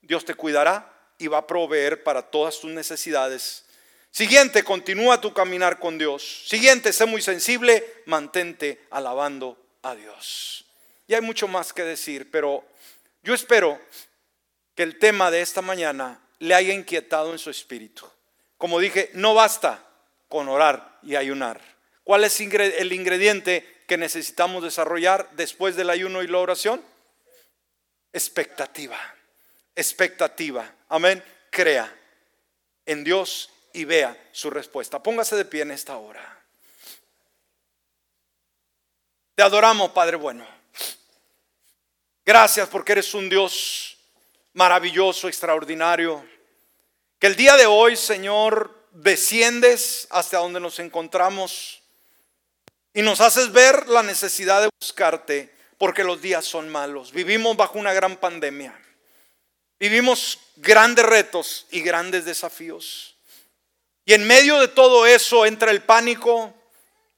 Dios 0.00 0.24
te 0.24 0.34
cuidará 0.34 0.90
y 1.18 1.26
va 1.26 1.38
a 1.38 1.46
proveer 1.46 2.02
para 2.02 2.22
todas 2.22 2.58
tus 2.58 2.70
necesidades. 2.70 3.64
Siguiente, 4.10 4.64
continúa 4.64 5.20
tu 5.20 5.32
caminar 5.34 5.78
con 5.78 5.98
Dios. 5.98 6.44
Siguiente, 6.46 6.92
sé 6.92 7.04
muy 7.04 7.20
sensible, 7.20 8.02
mantente 8.06 8.86
alabando 8.90 9.58
a 9.82 9.94
Dios. 9.94 10.64
Y 11.06 11.14
hay 11.14 11.20
mucho 11.20 11.48
más 11.48 11.72
que 11.72 11.82
decir, 11.82 12.30
pero 12.30 12.64
yo 13.22 13.34
espero 13.34 13.78
que 14.74 14.82
el 14.82 14.98
tema 14.98 15.30
de 15.30 15.42
esta 15.42 15.60
mañana 15.60 16.21
le 16.42 16.56
haya 16.56 16.74
inquietado 16.74 17.30
en 17.30 17.38
su 17.38 17.50
espíritu. 17.50 18.04
Como 18.58 18.80
dije, 18.80 19.10
no 19.14 19.32
basta 19.32 19.88
con 20.28 20.48
orar 20.48 20.98
y 21.04 21.14
ayunar. 21.14 21.60
¿Cuál 22.02 22.24
es 22.24 22.40
el 22.40 22.92
ingrediente 22.92 23.84
que 23.86 23.96
necesitamos 23.96 24.64
desarrollar 24.64 25.30
después 25.32 25.76
del 25.76 25.88
ayuno 25.88 26.20
y 26.20 26.26
la 26.26 26.38
oración? 26.38 26.84
Expectativa. 28.12 28.98
Expectativa. 29.76 30.68
Amén. 30.88 31.22
Crea 31.50 31.96
en 32.86 33.04
Dios 33.04 33.48
y 33.72 33.84
vea 33.84 34.30
su 34.32 34.50
respuesta. 34.50 35.00
Póngase 35.00 35.36
de 35.36 35.44
pie 35.44 35.62
en 35.62 35.70
esta 35.70 35.96
hora. 35.96 36.42
Te 39.36 39.44
adoramos, 39.44 39.92
Padre 39.92 40.16
bueno. 40.16 40.44
Gracias 42.26 42.68
porque 42.68 42.92
eres 42.92 43.14
un 43.14 43.28
Dios 43.28 43.96
maravilloso, 44.54 45.28
extraordinario. 45.28 46.24
Que 47.18 47.26
el 47.28 47.36
día 47.36 47.56
de 47.56 47.66
hoy, 47.66 47.96
Señor, 47.96 48.88
desciendes 48.92 50.06
hasta 50.10 50.38
donde 50.38 50.60
nos 50.60 50.78
encontramos 50.78 51.82
y 52.94 53.02
nos 53.02 53.20
haces 53.20 53.52
ver 53.52 53.88
la 53.88 54.02
necesidad 54.02 54.62
de 54.62 54.68
buscarte 54.80 55.54
porque 55.78 56.04
los 56.04 56.20
días 56.20 56.44
son 56.44 56.68
malos. 56.68 57.12
Vivimos 57.12 57.56
bajo 57.56 57.78
una 57.78 57.92
gran 57.92 58.16
pandemia. 58.16 58.78
Vivimos 59.80 60.38
grandes 60.56 61.04
retos 61.04 61.66
y 61.70 61.80
grandes 61.80 62.24
desafíos. 62.24 63.16
Y 64.04 64.14
en 64.14 64.26
medio 64.26 64.60
de 64.60 64.68
todo 64.68 65.06
eso 65.06 65.46
entra 65.46 65.70
el 65.70 65.82
pánico, 65.82 66.54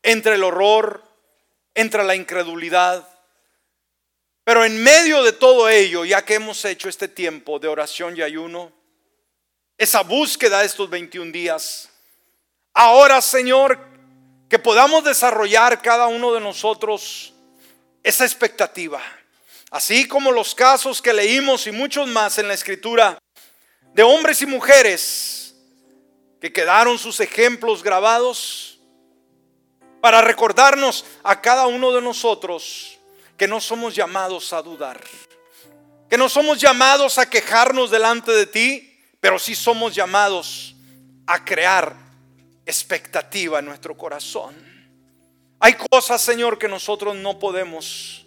entra 0.02 0.34
el 0.34 0.44
horror, 0.44 1.02
entra 1.74 2.02
la 2.04 2.14
incredulidad. 2.14 3.06
Pero 4.44 4.62
en 4.64 4.82
medio 4.82 5.22
de 5.22 5.32
todo 5.32 5.70
ello, 5.70 6.04
ya 6.04 6.22
que 6.22 6.34
hemos 6.34 6.62
hecho 6.66 6.88
este 6.90 7.08
tiempo 7.08 7.58
de 7.58 7.68
oración 7.68 8.14
y 8.16 8.22
ayuno, 8.22 8.70
esa 9.78 10.02
búsqueda 10.02 10.60
de 10.60 10.66
estos 10.66 10.88
21 10.90 11.32
días. 11.32 11.88
Ahora, 12.74 13.22
Señor, 13.22 13.78
que 14.50 14.58
podamos 14.58 15.02
desarrollar 15.02 15.80
cada 15.80 16.06
uno 16.06 16.32
de 16.34 16.40
nosotros 16.40 17.32
esa 18.02 18.24
expectativa. 18.24 19.00
Así 19.70 20.06
como 20.06 20.30
los 20.30 20.54
casos 20.54 21.00
que 21.00 21.12
leímos 21.12 21.66
y 21.66 21.72
muchos 21.72 22.06
más 22.06 22.38
en 22.38 22.46
la 22.46 22.54
escritura 22.54 23.18
de 23.94 24.02
hombres 24.02 24.42
y 24.42 24.46
mujeres 24.46 25.54
que 26.40 26.52
quedaron 26.52 26.98
sus 26.98 27.18
ejemplos 27.20 27.82
grabados 27.82 28.78
para 30.02 30.20
recordarnos 30.20 31.06
a 31.22 31.40
cada 31.40 31.66
uno 31.66 31.90
de 31.92 32.02
nosotros 32.02 32.93
que 33.36 33.48
no 33.48 33.60
somos 33.60 33.94
llamados 33.94 34.52
a 34.52 34.62
dudar, 34.62 35.00
que 36.08 36.16
no 36.16 36.28
somos 36.28 36.58
llamados 36.58 37.18
a 37.18 37.28
quejarnos 37.28 37.90
delante 37.90 38.32
de 38.32 38.46
ti, 38.46 38.98
pero 39.20 39.38
sí 39.38 39.54
somos 39.54 39.94
llamados 39.94 40.76
a 41.26 41.44
crear 41.44 41.96
expectativa 42.66 43.58
en 43.58 43.64
nuestro 43.64 43.96
corazón. 43.96 44.54
Hay 45.58 45.74
cosas, 45.74 46.20
Señor, 46.20 46.58
que 46.58 46.68
nosotros 46.68 47.16
no 47.16 47.38
podemos. 47.38 48.26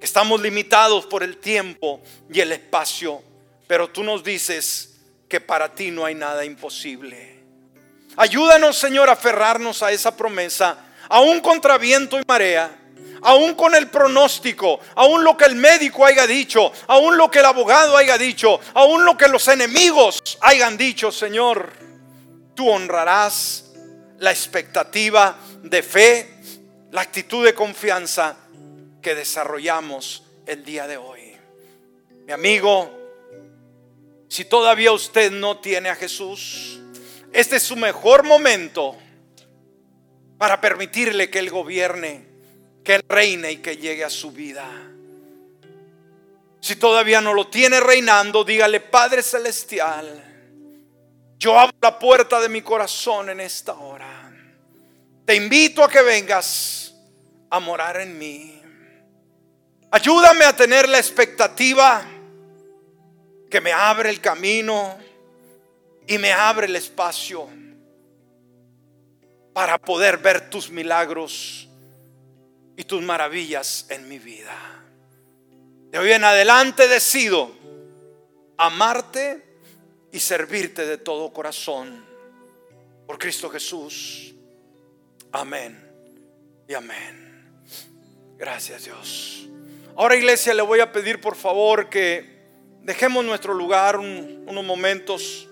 Estamos 0.00 0.40
limitados 0.40 1.06
por 1.06 1.22
el 1.22 1.38
tiempo 1.38 2.00
y 2.32 2.40
el 2.40 2.52
espacio, 2.52 3.22
pero 3.66 3.88
tú 3.88 4.02
nos 4.02 4.22
dices 4.22 5.00
que 5.28 5.40
para 5.40 5.74
ti 5.74 5.90
no 5.90 6.04
hay 6.04 6.14
nada 6.14 6.44
imposible. 6.44 7.42
Ayúdanos, 8.16 8.78
Señor, 8.78 9.08
a 9.08 9.12
aferrarnos 9.12 9.82
a 9.82 9.92
esa 9.92 10.16
promesa, 10.16 10.78
aún 11.08 11.40
contra 11.40 11.76
viento 11.78 12.18
y 12.18 12.22
marea 12.26 12.85
aún 13.26 13.54
con 13.54 13.74
el 13.74 13.88
pronóstico, 13.88 14.78
aún 14.94 15.24
lo 15.24 15.36
que 15.36 15.46
el 15.46 15.56
médico 15.56 16.06
haya 16.06 16.28
dicho, 16.28 16.70
aún 16.86 17.16
lo 17.16 17.28
que 17.28 17.40
el 17.40 17.44
abogado 17.44 17.96
haya 17.96 18.16
dicho, 18.16 18.60
aún 18.72 19.04
lo 19.04 19.16
que 19.16 19.26
los 19.26 19.48
enemigos 19.48 20.38
hayan 20.40 20.76
dicho, 20.76 21.10
Señor, 21.10 21.72
tú 22.54 22.70
honrarás 22.70 23.72
la 24.18 24.30
expectativa 24.30 25.36
de 25.60 25.82
fe, 25.82 26.38
la 26.92 27.00
actitud 27.00 27.44
de 27.44 27.52
confianza 27.52 28.36
que 29.02 29.16
desarrollamos 29.16 30.22
el 30.46 30.64
día 30.64 30.86
de 30.86 30.96
hoy. 30.96 31.36
Mi 32.26 32.32
amigo, 32.32 32.96
si 34.28 34.44
todavía 34.44 34.92
usted 34.92 35.32
no 35.32 35.58
tiene 35.58 35.88
a 35.88 35.96
Jesús, 35.96 36.78
este 37.32 37.56
es 37.56 37.64
su 37.64 37.74
mejor 37.74 38.22
momento 38.22 38.96
para 40.38 40.60
permitirle 40.60 41.28
que 41.28 41.40
Él 41.40 41.50
gobierne 41.50 42.25
que 42.86 43.02
reine 43.08 43.50
y 43.50 43.56
que 43.56 43.76
llegue 43.76 44.04
a 44.04 44.10
su 44.10 44.30
vida. 44.30 44.64
Si 46.60 46.76
todavía 46.76 47.20
no 47.20 47.34
lo 47.34 47.48
tiene 47.48 47.80
reinando, 47.80 48.44
dígale, 48.44 48.78
Padre 48.78 49.24
Celestial, 49.24 50.22
yo 51.36 51.58
abro 51.58 51.76
la 51.82 51.98
puerta 51.98 52.40
de 52.40 52.48
mi 52.48 52.62
corazón 52.62 53.28
en 53.28 53.40
esta 53.40 53.74
hora. 53.74 54.32
Te 55.24 55.34
invito 55.34 55.82
a 55.82 55.90
que 55.90 56.00
vengas 56.00 56.94
a 57.50 57.58
morar 57.58 58.00
en 58.00 58.16
mí. 58.16 58.62
Ayúdame 59.90 60.44
a 60.44 60.54
tener 60.54 60.88
la 60.88 60.98
expectativa 60.98 62.06
que 63.50 63.60
me 63.60 63.72
abre 63.72 64.10
el 64.10 64.20
camino 64.20 64.96
y 66.06 66.18
me 66.18 66.32
abre 66.32 66.66
el 66.66 66.76
espacio 66.76 67.48
para 69.52 69.76
poder 69.76 70.18
ver 70.18 70.48
tus 70.50 70.70
milagros 70.70 71.66
y 72.76 72.84
tus 72.84 73.02
maravillas 73.02 73.86
en 73.88 74.08
mi 74.08 74.18
vida. 74.18 74.54
De 75.90 75.98
hoy 75.98 76.12
en 76.12 76.24
adelante 76.24 76.88
decido 76.88 77.50
amarte 78.58 79.42
y 80.12 80.20
servirte 80.20 80.86
de 80.86 80.98
todo 80.98 81.32
corazón. 81.32 82.04
Por 83.06 83.18
Cristo 83.18 83.48
Jesús. 83.48 84.34
Amén 85.32 85.82
y 86.68 86.74
amén. 86.74 87.62
Gracias 88.36 88.84
Dios. 88.84 89.48
Ahora 89.96 90.16
iglesia 90.16 90.52
le 90.52 90.62
voy 90.62 90.80
a 90.80 90.92
pedir 90.92 91.20
por 91.20 91.36
favor 91.36 91.88
que 91.88 92.36
dejemos 92.82 93.24
nuestro 93.24 93.54
lugar 93.54 93.96
unos 93.98 94.64
momentos 94.64 95.48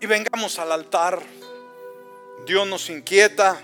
y 0.00 0.06
vengamos 0.06 0.58
al 0.58 0.72
altar. 0.72 1.22
Dios 2.44 2.66
nos 2.66 2.90
inquieta. 2.90 3.60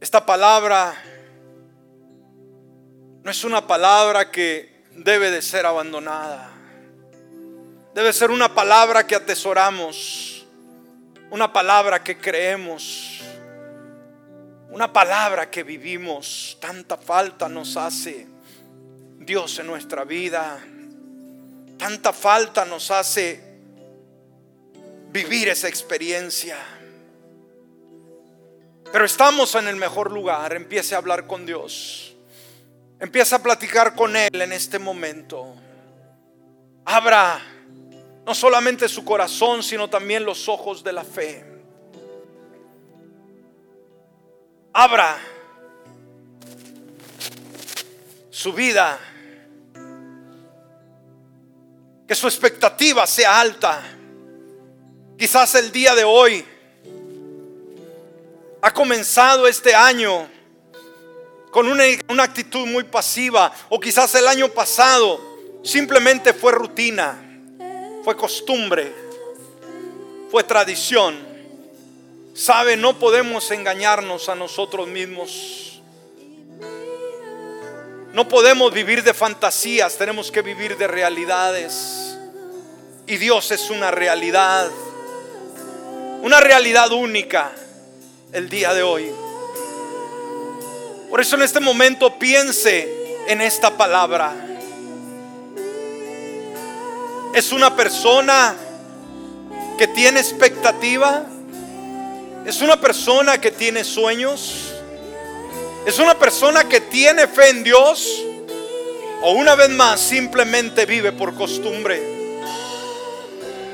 Esta 0.00 0.24
palabra 0.24 0.94
no 3.24 3.30
es 3.32 3.42
una 3.42 3.66
palabra 3.66 4.30
que 4.30 4.84
debe 4.92 5.32
de 5.32 5.42
ser 5.42 5.66
abandonada. 5.66 6.50
Debe 7.94 8.12
ser 8.12 8.30
una 8.30 8.54
palabra 8.54 9.04
que 9.08 9.16
atesoramos, 9.16 10.46
una 11.30 11.52
palabra 11.52 12.04
que 12.04 12.16
creemos, 12.16 13.22
una 14.70 14.92
palabra 14.92 15.50
que 15.50 15.64
vivimos. 15.64 16.56
Tanta 16.60 16.96
falta 16.96 17.48
nos 17.48 17.76
hace 17.76 18.28
Dios 19.18 19.58
en 19.58 19.66
nuestra 19.66 20.04
vida. 20.04 20.60
Tanta 21.76 22.12
falta 22.12 22.64
nos 22.64 22.92
hace 22.92 23.42
vivir 25.10 25.48
esa 25.48 25.66
experiencia. 25.66 26.77
Pero 28.92 29.04
estamos 29.04 29.54
en 29.54 29.68
el 29.68 29.76
mejor 29.76 30.10
lugar. 30.10 30.54
Empiece 30.54 30.94
a 30.94 30.98
hablar 30.98 31.26
con 31.26 31.44
Dios. 31.44 32.16
Empieza 33.00 33.36
a 33.36 33.42
platicar 33.42 33.94
con 33.94 34.16
Él 34.16 34.40
en 34.40 34.52
este 34.52 34.78
momento. 34.78 35.54
Abra 36.84 37.40
no 38.26 38.34
solamente 38.34 38.88
su 38.88 39.04
corazón, 39.04 39.62
sino 39.62 39.88
también 39.88 40.24
los 40.24 40.48
ojos 40.48 40.82
de 40.82 40.92
la 40.92 41.04
fe. 41.04 41.44
Abra 44.72 45.18
su 48.30 48.52
vida. 48.52 48.98
Que 52.06 52.14
su 52.14 52.26
expectativa 52.26 53.06
sea 53.06 53.38
alta. 53.38 53.82
Quizás 55.18 55.54
el 55.56 55.70
día 55.70 55.94
de 55.94 56.04
hoy 56.04 56.46
ha 58.60 58.72
comenzado 58.72 59.46
este 59.46 59.74
año 59.74 60.28
con 61.50 61.66
una, 61.68 61.84
una, 62.08 62.24
actitud 62.24 62.66
muy 62.66 62.84
pasiva 62.84 63.52
o 63.68 63.80
quizás 63.80 64.14
el 64.14 64.26
año 64.28 64.48
pasado 64.48 65.20
simplemente 65.62 66.32
fue 66.32 66.52
rutina, 66.52 67.18
fue 68.04 68.16
costumbre, 68.16 68.92
fue 70.30 70.44
tradición. 70.44 71.26
Sabe, 72.34 72.76
no 72.76 72.98
podemos 72.98 73.50
engañarnos 73.50 74.28
a 74.28 74.34
nosotros 74.34 74.86
mismos. 74.86 75.82
No 78.12 78.28
podemos 78.28 78.72
vivir 78.72 79.02
de 79.02 79.12
fantasías, 79.14 79.96
tenemos 79.96 80.30
que 80.30 80.42
vivir 80.42 80.76
de 80.76 80.86
realidades. 80.86 82.16
Y 83.06 83.16
Dios 83.16 83.50
es 83.50 83.70
una 83.70 83.90
realidad, 83.90 84.70
una 86.22 86.40
realidad 86.40 86.92
única 86.92 87.52
el 88.32 88.48
día 88.48 88.74
de 88.74 88.82
hoy. 88.82 89.10
Por 91.10 91.20
eso 91.20 91.36
en 91.36 91.42
este 91.42 91.60
momento 91.60 92.18
piense 92.18 93.16
en 93.26 93.40
esta 93.40 93.76
palabra. 93.76 94.34
Es 97.34 97.52
una 97.52 97.74
persona 97.74 98.54
que 99.78 99.86
tiene 99.88 100.20
expectativa. 100.20 101.24
Es 102.44 102.60
una 102.60 102.78
persona 102.80 103.40
que 103.40 103.50
tiene 103.50 103.84
sueños. 103.84 104.72
Es 105.86 105.98
una 105.98 106.18
persona 106.18 106.64
que 106.64 106.80
tiene 106.80 107.26
fe 107.26 107.48
en 107.50 107.64
Dios. 107.64 108.22
O 109.22 109.32
una 109.32 109.54
vez 109.54 109.70
más 109.70 110.00
simplemente 110.00 110.84
vive 110.84 111.12
por 111.12 111.34
costumbre. 111.34 112.02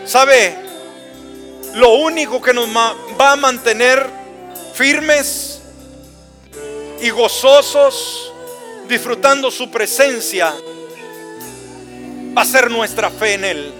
¿Sabe? 0.06 0.56
Lo 1.74 1.94
único 1.94 2.40
que 2.40 2.54
nos 2.54 2.68
va 2.68 3.32
a 3.32 3.36
mantener 3.36 4.23
firmes 4.74 5.60
y 7.00 7.10
gozosos, 7.10 8.32
disfrutando 8.88 9.50
su 9.50 9.70
presencia, 9.70 10.52
va 12.36 12.42
a 12.42 12.44
ser 12.44 12.70
nuestra 12.70 13.10
fe 13.10 13.34
en 13.34 13.44
Él. 13.44 13.72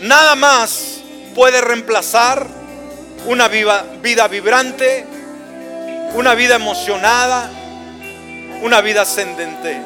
Nada 0.00 0.34
más 0.34 1.00
puede 1.34 1.60
reemplazar 1.60 2.46
una 3.26 3.46
vida 3.48 4.28
vibrante, 4.28 5.06
una 6.14 6.34
vida 6.34 6.56
emocionada, 6.56 7.50
una 8.62 8.80
vida 8.80 9.02
ascendente. 9.02 9.80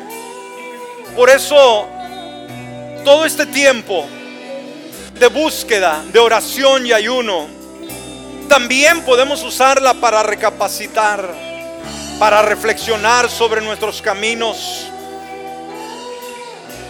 Por 1.17 1.29
eso, 1.29 1.89
todo 3.05 3.25
este 3.25 3.47
tiempo 3.47 4.07
de 5.19 5.27
búsqueda, 5.29 6.05
de 6.13 6.19
oración 6.19 6.87
y 6.87 6.93
ayuno, 6.93 7.56
también 8.47 9.03
podemos 9.03 9.43
usarla 9.43 9.95
para 9.95 10.23
recapacitar, 10.23 11.29
para 12.19 12.43
reflexionar 12.43 13.31
sobre 13.31 13.61
nuestros 13.61 14.01
caminos 14.01 14.89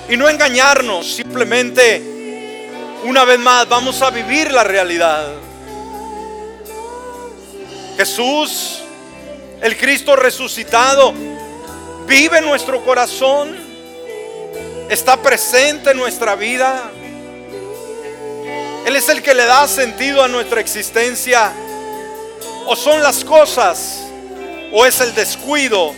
y 0.09 0.17
no 0.17 0.29
engañarnos, 0.29 1.07
simplemente 1.15 2.17
una 3.05 3.25
vez 3.25 3.39
más 3.39 3.69
vamos 3.69 4.03
a 4.03 4.11
vivir 4.11 4.53
la 4.53 4.65
realidad. 4.65 5.27
Jesús, 7.97 8.83
el 9.61 9.77
Cristo 9.77 10.17
resucitado, 10.17 11.13
vive 12.07 12.39
en 12.39 12.45
nuestro 12.45 12.85
corazón, 12.85 13.57
está 14.89 15.17
presente 15.17 15.91
en 15.91 15.97
nuestra 15.97 16.35
vida. 16.37 16.91
Él 18.87 18.95
es 18.95 19.09
el 19.09 19.21
que 19.21 19.35
le 19.35 19.45
da 19.47 19.67
sentido 19.67 20.23
a 20.23 20.29
nuestra 20.29 20.61
existencia. 20.61 21.53
O 22.67 22.77
son 22.77 23.03
las 23.03 23.25
cosas, 23.25 24.05
o 24.73 24.87
es 24.87 25.01
el 25.01 25.13
descuido, 25.13 25.93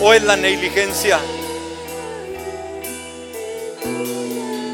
o 0.00 0.12
es 0.12 0.24
la 0.24 0.34
negligencia. 0.34 1.20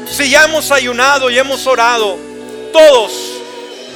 Si 0.09 0.31
ya 0.31 0.45
hemos 0.45 0.71
ayunado 0.71 1.29
y 1.29 1.37
hemos 1.37 1.67
orado, 1.67 2.17
todos, 2.73 3.11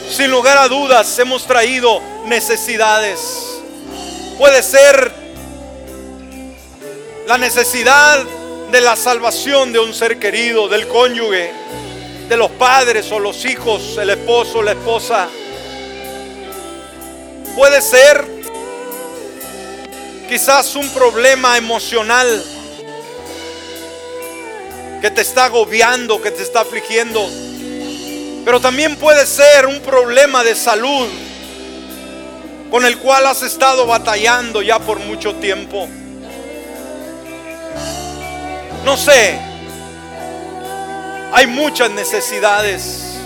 sin 0.07 0.29
lugar 0.29 0.59
a 0.59 0.67
dudas, 0.67 1.17
hemos 1.17 1.47
traído 1.47 1.99
necesidades. 2.25 3.19
Puede 4.37 4.61
ser 4.61 5.11
la 7.25 7.39
necesidad 7.39 8.23
de 8.71 8.81
la 8.81 8.95
salvación 8.95 9.73
de 9.73 9.79
un 9.79 9.95
ser 9.95 10.19
querido, 10.19 10.67
del 10.67 10.87
cónyuge 10.87 11.51
los 12.37 12.51
padres 12.51 13.11
o 13.11 13.19
los 13.19 13.45
hijos, 13.45 13.97
el 13.97 14.09
esposo, 14.09 14.61
la 14.61 14.71
esposa. 14.71 15.27
Puede 17.55 17.81
ser 17.81 18.25
quizás 20.27 20.75
un 20.75 20.89
problema 20.89 21.57
emocional 21.57 22.43
que 25.01 25.11
te 25.11 25.21
está 25.21 25.45
agobiando, 25.45 26.21
que 26.21 26.31
te 26.31 26.43
está 26.43 26.61
afligiendo. 26.61 27.29
Pero 28.45 28.59
también 28.59 28.95
puede 28.95 29.25
ser 29.25 29.67
un 29.67 29.79
problema 29.81 30.43
de 30.43 30.55
salud 30.55 31.07
con 32.71 32.85
el 32.85 32.97
cual 32.97 33.27
has 33.27 33.43
estado 33.43 33.85
batallando 33.85 34.61
ya 34.61 34.79
por 34.79 34.99
mucho 34.99 35.35
tiempo. 35.35 35.87
No 38.83 38.97
sé, 38.97 39.39
hay 41.33 41.47
muchas 41.47 41.89
necesidades. 41.89 43.17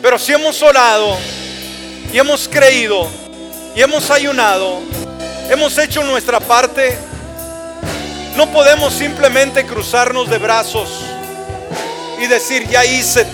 Pero 0.00 0.16
si 0.18 0.32
hemos 0.32 0.62
orado 0.62 1.18
y 2.12 2.18
hemos 2.18 2.48
creído 2.48 3.08
y 3.74 3.82
hemos 3.82 4.08
ayunado, 4.10 4.78
hemos 5.50 5.76
hecho 5.76 6.04
nuestra 6.04 6.38
parte, 6.38 6.96
no 8.36 8.50
podemos 8.52 8.94
simplemente 8.94 9.66
cruzarnos 9.66 10.30
de 10.30 10.38
brazos 10.38 10.88
y 12.20 12.26
decir, 12.28 12.68
ya 12.68 12.84
hice 12.84 13.24